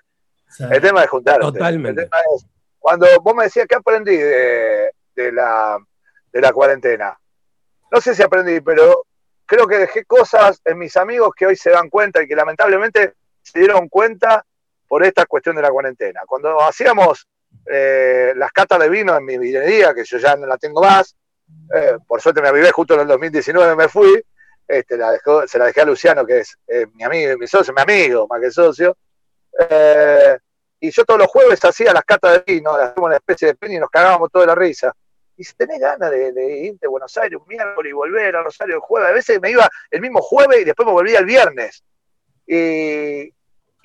El 0.70 0.82
tema 0.82 1.04
es 1.04 1.10
juntarse. 1.10 1.40
Totalmente. 1.40 2.10
cuando 2.80 3.08
vos 3.22 3.36
me 3.36 3.44
decías 3.46 3.68
que 3.68 3.76
aprendí 3.76 4.18
de 4.18 5.32
la 5.32 5.78
de 6.36 6.42
la 6.42 6.52
cuarentena. 6.52 7.18
No 7.90 8.02
sé 8.02 8.14
si 8.14 8.22
aprendí, 8.22 8.60
pero 8.60 9.06
creo 9.46 9.66
que 9.66 9.78
dejé 9.78 10.04
cosas 10.04 10.60
en 10.66 10.78
mis 10.78 10.98
amigos 10.98 11.34
que 11.34 11.46
hoy 11.46 11.56
se 11.56 11.70
dan 11.70 11.90
cuenta 11.90 12.22
y 12.22 12.28
que 12.28 12.36
lamentablemente 12.36 13.14
se 13.42 13.60
dieron 13.60 13.88
cuenta 13.88 14.46
por 14.86 15.06
esta 15.06 15.26
cuestión 15.28 15.56
de 15.56 15.62
la 15.62 15.70
cuarentena. 15.70 16.24
Cuando 16.28 16.62
hacíamos 16.62 17.26
eh, 17.66 18.34
las 18.36 18.52
catas 18.52 18.80
de 18.80 18.90
vino 18.90 19.16
en 19.16 19.24
mi 19.24 19.38
vinería, 19.38 19.94
que 19.94 20.04
yo 20.04 20.18
ya 20.18 20.36
no 20.36 20.46
la 20.46 20.58
tengo 20.58 20.82
más, 20.82 21.16
eh, 21.74 22.00
por 22.06 22.20
suerte 22.20 22.42
me 22.42 22.50
avivé 22.50 22.70
justo 22.70 22.96
en 22.96 23.00
el 23.00 23.08
2019, 23.08 23.74
me 23.74 23.88
fui, 23.88 24.22
este, 24.68 24.98
se 25.48 25.58
la 25.58 25.66
dejé 25.68 25.82
a 25.82 25.86
Luciano, 25.86 26.26
que 26.26 26.40
es 26.40 26.58
mi 26.96 27.04
amigo, 27.06 27.38
mi 27.38 27.48
socio, 27.48 27.74
mi 27.74 27.82
amigo, 27.82 28.28
más 28.28 28.42
que 28.42 28.52
socio. 28.52 28.98
Eh, 29.70 30.38
y 30.82 30.92
yo 30.92 31.06
todos 31.06 31.22
los 31.22 31.30
jueves 31.30 31.64
hacía 31.64 31.94
las 31.94 32.04
catas 32.04 32.34
de 32.34 32.56
vino, 32.56 32.74
hacíamos 32.74 33.08
una 33.08 33.16
especie 33.16 33.48
de 33.48 33.56
peña 33.56 33.76
y 33.76 33.80
nos 33.80 33.90
cagábamos 33.90 34.30
toda 34.30 34.48
la 34.48 34.56
risa 34.56 34.94
y 35.38 35.44
si 35.44 35.54
tenés 35.56 35.80
ganas 35.80 36.12
de, 36.12 36.58
irte 36.64 36.86
a 36.86 36.90
Buenos 36.90 37.16
Aires 37.18 37.40
un 37.40 37.48
miércoles 37.48 37.90
y 37.90 37.94
volver 37.94 38.36
a 38.36 38.44
Rosario 38.44 38.76
el 38.76 38.82
jueves, 38.82 39.10
a 39.10 39.14
veces 39.14 39.42
me 39.42 39.52
iba 39.52 39.70
el 39.92 40.02
mismo 40.02 40.22
jueves 40.22 40.62
y 40.62 40.64
después 40.64 40.86
me 40.86 40.94
volvía 40.94 41.20
el 41.20 41.26
viernes. 41.26 41.84
Y, 42.48 43.34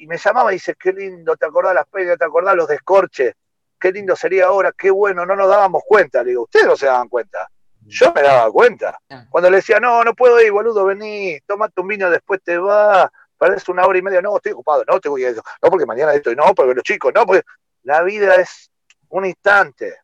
me 0.07 0.17
llamaba 0.17 0.51
y 0.51 0.57
dice, 0.57 0.75
qué 0.81 0.93
lindo, 0.93 1.37
te 1.37 1.45
acordás 1.45 1.75
las 1.75 1.87
peñas, 1.87 2.17
te 2.17 2.25
acordás 2.25 2.57
los 2.57 2.69
descorches, 2.69 3.35
qué 3.79 3.93
lindo 3.93 4.17
sería 4.17 4.47
ahora, 4.47 4.73
qué 4.77 4.91
bueno, 4.91 5.27
no 5.27 5.37
nos 5.37 5.49
dábamos 5.49 5.83
cuenta. 5.87 6.23
Le 6.23 6.31
digo, 6.31 6.45
ustedes 6.45 6.67
no 6.67 6.77
se 6.77 6.87
daban 6.87 7.09
cuenta. 7.09 7.47
Yo 7.87 8.13
me 8.15 8.23
daba 8.23 8.51
cuenta. 8.51 8.99
Ah. 9.11 9.27
Cuando 9.29 9.51
le 9.51 9.57
decía, 9.57 9.79
no, 9.79 10.03
no 10.03 10.15
puedo 10.15 10.41
ir, 10.41 10.53
boludo, 10.53 10.87
vení, 10.87 11.39
tomate 11.47 11.81
un 11.81 11.89
vino, 11.89 12.09
después 12.09 12.41
te 12.43 12.57
vas, 12.57 13.11
perdés 13.39 13.69
una 13.69 13.85
hora 13.85 13.99
y 13.99 14.03
media, 14.03 14.23
no, 14.23 14.37
estoy 14.37 14.53
ocupado, 14.53 14.85
no, 14.87 15.01
te 15.01 15.09
voy 15.09 15.25
a 15.25 15.33
no, 15.33 15.43
porque 15.61 15.87
mañana 15.87 16.15
estoy, 16.15 16.37
no, 16.37 16.55
porque 16.55 16.75
los 16.75 16.85
chicos, 16.85 17.13
no, 17.15 17.27
porque 17.27 17.43
la 17.83 18.03
vida 18.03 18.37
es 18.37 18.71
un 19.09 19.27
instante, 19.27 19.97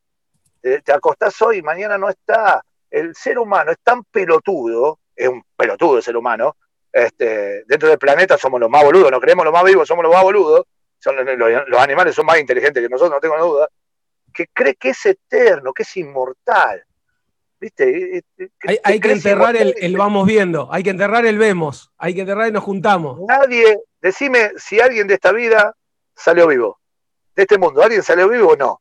te, 0.85 0.93
acostás 0.93 1.41
hoy 1.43 1.63
mañana 1.63 1.99
no 1.99 2.09
está. 2.09 2.63
El 2.91 3.15
ser 3.15 3.39
humano 3.39 3.73
es 3.73 3.79
tan 3.83 4.05
pelotudo, 4.05 5.01
es 5.15 5.29
un 5.29 5.43
pelotudo 5.57 5.97
el 5.97 6.03
ser 6.03 6.17
humano, 6.17 6.57
este, 6.93 7.65
dentro 7.67 7.89
del 7.89 7.99
planeta 7.99 8.39
somos 8.39 8.59
los 8.59 8.71
más 8.71 8.83
boludos, 8.83 9.11
no 9.11 9.21
creemos 9.21 9.45
los 9.45 9.53
más 9.53 9.65
vivos, 9.65 9.87
somos 9.87 10.03
los 10.03 10.13
más 10.13 10.23
boludos, 10.23 10.65
son, 10.99 11.17
los, 11.17 11.81
animales 11.81 12.15
son 12.15 12.25
más 12.25 12.39
inteligentes 12.39 12.83
que 12.83 12.89
nosotros, 12.89 13.15
no 13.17 13.21
tengo 13.21 13.37
duda, 13.47 13.69
que 14.33 14.47
cree 14.53 14.75
que 14.77 14.91
es 14.91 15.07
eterno, 15.07 15.73
que 15.73 15.83
es 15.83 15.97
inmortal. 15.97 16.83
¿Viste? 17.59 18.23
hay, 18.83 19.01
que 19.01 19.13
enterrar 19.13 19.57
el, 19.57 19.75
el, 19.79 19.97
vamos 19.97 20.27
viendo, 20.27 20.69
hay 20.71 20.83
que 20.83 20.91
enterrar 20.91 21.25
el 21.25 21.39
vemos, 21.39 21.91
hay 21.97 22.15
que 22.15 22.21
enterrar 22.21 22.49
y 22.49 22.53
nos 22.53 22.65
juntamos. 22.65 23.19
Nadie, 23.27 23.79
decime 24.01 24.53
si 24.57 24.81
alguien 24.81 25.07
de 25.07 25.15
esta 25.15 25.33
vida 25.33 25.75
salió 26.15 26.47
vivo, 26.47 26.81
de 27.35 27.43
este 27.43 27.59
mundo, 27.59 27.83
¿alguien 27.83 28.03
salió 28.03 28.29
vivo 28.29 28.53
o 28.53 28.57
no? 28.57 28.81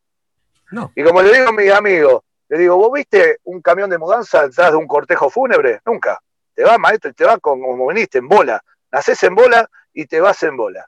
Y 0.95 1.04
como 1.04 1.21
le 1.21 1.32
digo 1.32 1.49
a 1.49 1.51
mis 1.51 1.71
amigos, 1.71 2.23
le 2.49 2.58
digo, 2.58 2.75
¿vos 2.78 2.91
viste 2.93 3.39
un 3.43 3.62
camión 3.62 3.89
de 3.89 3.97
mudanza 3.97 4.47
detrás 4.47 4.71
de 4.71 4.78
un 4.78 4.88
cortejo 4.88 5.30
fúnebre? 5.30 5.82
Nunca. 5.86 6.19
Te 6.54 6.63
vas, 6.63 6.80
maestro, 6.80 7.13
te 7.13 7.25
vas 7.25 7.39
como 7.39 7.88
viniste, 7.88 8.19
en 8.19 8.28
bola. 8.28 8.63
Nacés 8.91 9.21
en 9.23 9.36
bola 9.36 9.69
y 9.93 10.06
te 10.06 10.21
vas 10.21 10.41
en 10.43 10.56
bola. 10.56 10.86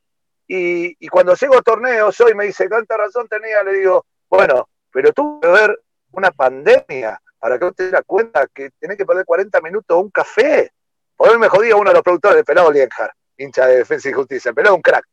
Y, 0.47 1.07
cuando 1.09 1.35
llego 1.35 1.57
a 1.57 1.61
torneos 1.61 2.19
hoy 2.21 2.33
me 2.33 2.45
dice, 2.45 2.69
¿cuánta 2.69 2.95
razón 2.95 3.27
tenía? 3.27 3.63
Le 3.63 3.73
digo, 3.73 4.05
bueno, 4.29 4.69
pero 4.91 5.11
tuve 5.11 5.41
que 5.41 5.47
ver 5.47 5.79
una 6.11 6.31
pandemia 6.31 7.21
para 7.37 7.59
que 7.59 7.65
usted 7.65 7.85
te 7.89 7.91
das 7.91 8.03
cuenta 8.05 8.47
que 8.47 8.69
tenés 8.79 8.97
que 8.97 9.05
perder 9.05 9.25
40 9.25 9.59
minutos 9.61 10.01
un 10.01 10.09
café. 10.09 10.71
Por 11.17 11.29
hoy 11.29 11.37
me 11.37 11.49
jodía 11.49 11.75
uno 11.75 11.89
de 11.89 11.95
los 11.95 12.03
productores 12.03 12.37
de 12.37 12.43
Pelado 12.45 12.71
Lienjar, 12.71 13.11
hincha 13.35 13.65
de 13.67 13.77
Defensa 13.77 14.09
y 14.09 14.13
Justicia. 14.13 14.53
Pelado 14.53 14.75
un 14.75 14.81
crack, 14.81 15.05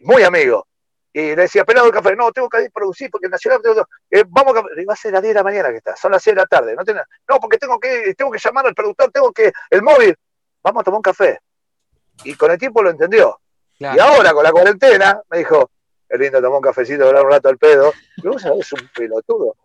muy 0.00 0.22
amigo. 0.22 0.66
Y 1.12 1.34
le 1.34 1.42
decía, 1.42 1.64
pelado 1.64 1.86
el 1.86 1.92
café, 1.92 2.14
no, 2.14 2.30
tengo 2.30 2.48
que 2.48 2.70
producir 2.72 3.10
porque 3.10 3.26
el 3.26 3.32
Nacional, 3.32 3.60
tengo, 3.62 3.86
eh, 4.10 4.24
vamos 4.28 4.56
a, 4.56 4.60
va 4.60 4.92
a 4.92 4.96
ser 4.96 5.12
las 5.12 5.22
10 5.22 5.34
de 5.34 5.40
la 5.40 5.44
mañana 5.44 5.70
que 5.70 5.78
está, 5.78 5.96
son 5.96 6.12
las 6.12 6.22
6 6.22 6.36
de 6.36 6.42
la 6.42 6.46
tarde, 6.46 6.76
no, 6.76 6.82
no 7.28 7.40
porque 7.40 7.58
tengo 7.58 7.80
que, 7.80 8.14
tengo 8.14 8.30
que 8.30 8.38
llamar 8.38 8.66
al 8.66 8.74
productor, 8.74 9.10
tengo 9.10 9.32
que, 9.32 9.52
el 9.70 9.82
móvil, 9.82 10.16
vamos 10.62 10.80
a 10.80 10.84
tomar 10.84 10.98
un 10.98 11.02
café. 11.02 11.40
Y 12.24 12.34
con 12.34 12.50
el 12.50 12.58
tiempo 12.58 12.82
lo 12.82 12.90
entendió. 12.90 13.40
Y 13.78 13.98
ahora 13.98 14.32
con 14.32 14.44
la 14.44 14.52
cuarentena 14.52 15.22
me 15.30 15.38
dijo, 15.38 15.70
es 16.08 16.20
lindo 16.20 16.40
tomar 16.40 16.58
un 16.58 16.62
cafecito, 16.62 17.06
hablar 17.06 17.24
un 17.24 17.30
rato 17.30 17.48
al 17.48 17.56
pedo. 17.56 17.92
Y 18.16 18.28
vos 18.28 18.42
sabés, 18.42 18.72
un 18.72 18.88
pelotudo. 18.94 19.56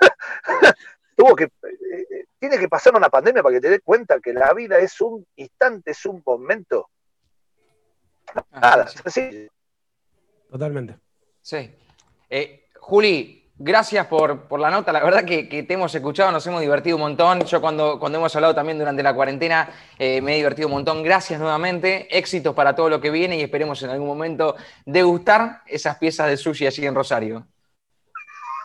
Tuvo 1.16 1.34
que, 1.34 1.44
eh, 1.44 2.26
tiene 2.38 2.58
que 2.58 2.68
pasar 2.68 2.94
una 2.94 3.08
pandemia 3.08 3.42
para 3.42 3.54
que 3.54 3.60
te 3.60 3.70
des 3.70 3.80
cuenta 3.82 4.20
que 4.20 4.32
la 4.32 4.52
vida 4.52 4.78
es 4.78 5.00
un 5.00 5.26
instante, 5.36 5.92
es 5.92 6.06
un 6.06 6.22
momento. 6.24 6.90
Ah, 8.52 8.60
Nada, 8.60 8.88
así. 9.04 9.48
Totalmente. 10.56 10.96
Sí. 11.42 11.70
Eh, 12.30 12.70
Juli, 12.80 13.46
gracias 13.58 14.06
por, 14.06 14.58
la 14.58 14.70
nota. 14.70 14.90
La 14.90 15.04
verdad 15.04 15.22
que, 15.22 15.44
te 15.44 15.74
hemos 15.74 15.94
escuchado, 15.94 16.32
nos 16.32 16.46
hemos 16.46 16.62
divertido 16.62 16.96
un 16.96 17.02
montón. 17.02 17.44
Yo 17.44 17.60
cuando, 17.60 18.00
cuando 18.00 18.16
hemos 18.16 18.34
hablado 18.34 18.54
también 18.54 18.78
durante 18.78 19.02
la 19.02 19.14
cuarentena 19.14 19.68
eh, 19.98 20.22
me 20.22 20.32
he 20.32 20.36
divertido 20.36 20.68
un 20.68 20.72
montón. 20.72 21.02
Gracias 21.02 21.38
nuevamente. 21.38 22.08
Éxitos 22.10 22.54
para 22.54 22.74
todo 22.74 22.88
lo 22.88 23.02
que 23.02 23.10
viene 23.10 23.36
y 23.36 23.42
esperemos 23.42 23.82
en 23.82 23.90
algún 23.90 24.08
momento 24.08 24.56
degustar 24.86 25.60
esas 25.66 25.98
piezas 25.98 26.28
de 26.28 26.38
sushi 26.38 26.66
allí 26.66 26.86
en 26.86 26.94
Rosario. 26.94 27.46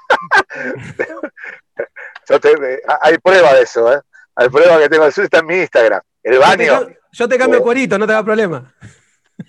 hay 3.01 3.17
prueba 3.17 3.53
de 3.53 3.63
eso, 3.63 3.93
¿eh? 3.93 3.99
Hay 4.33 4.47
prueba 4.47 4.79
que 4.79 4.87
tengo 4.87 5.03
el 5.03 5.11
sushi, 5.11 5.25
está 5.25 5.39
en 5.39 5.45
mi 5.45 5.55
Instagram. 5.55 5.99
El 6.23 6.39
baño. 6.39 6.87
Yo 7.11 7.27
te, 7.27 7.37
cambio 7.37 7.57
el 7.57 7.63
cuerito, 7.63 7.99
no 7.99 8.07
te 8.07 8.13
da 8.13 8.23
problema. 8.23 8.73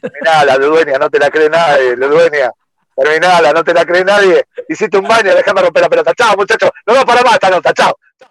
Terminala, 0.00 0.58
dueña, 0.58 0.98
no 0.98 1.10
te 1.10 1.18
la 1.18 1.30
cree 1.30 1.48
nadie, 1.48 1.96
dueña. 1.96 2.50
Terminala, 2.94 3.52
no 3.52 3.64
te 3.64 3.74
la 3.74 3.84
cree 3.84 4.04
nadie. 4.04 4.44
Hiciste 4.68 4.98
un 4.98 5.08
baño, 5.08 5.34
déjame 5.34 5.62
romper 5.62 5.82
la 5.82 5.88
pelota. 5.88 6.12
Chao, 6.14 6.36
muchachos. 6.36 6.70
No 6.86 6.94
va 6.94 7.04
para 7.04 7.22
más 7.22 7.34
esta 7.34 7.50
nota, 7.50 7.72
chao. 7.72 7.96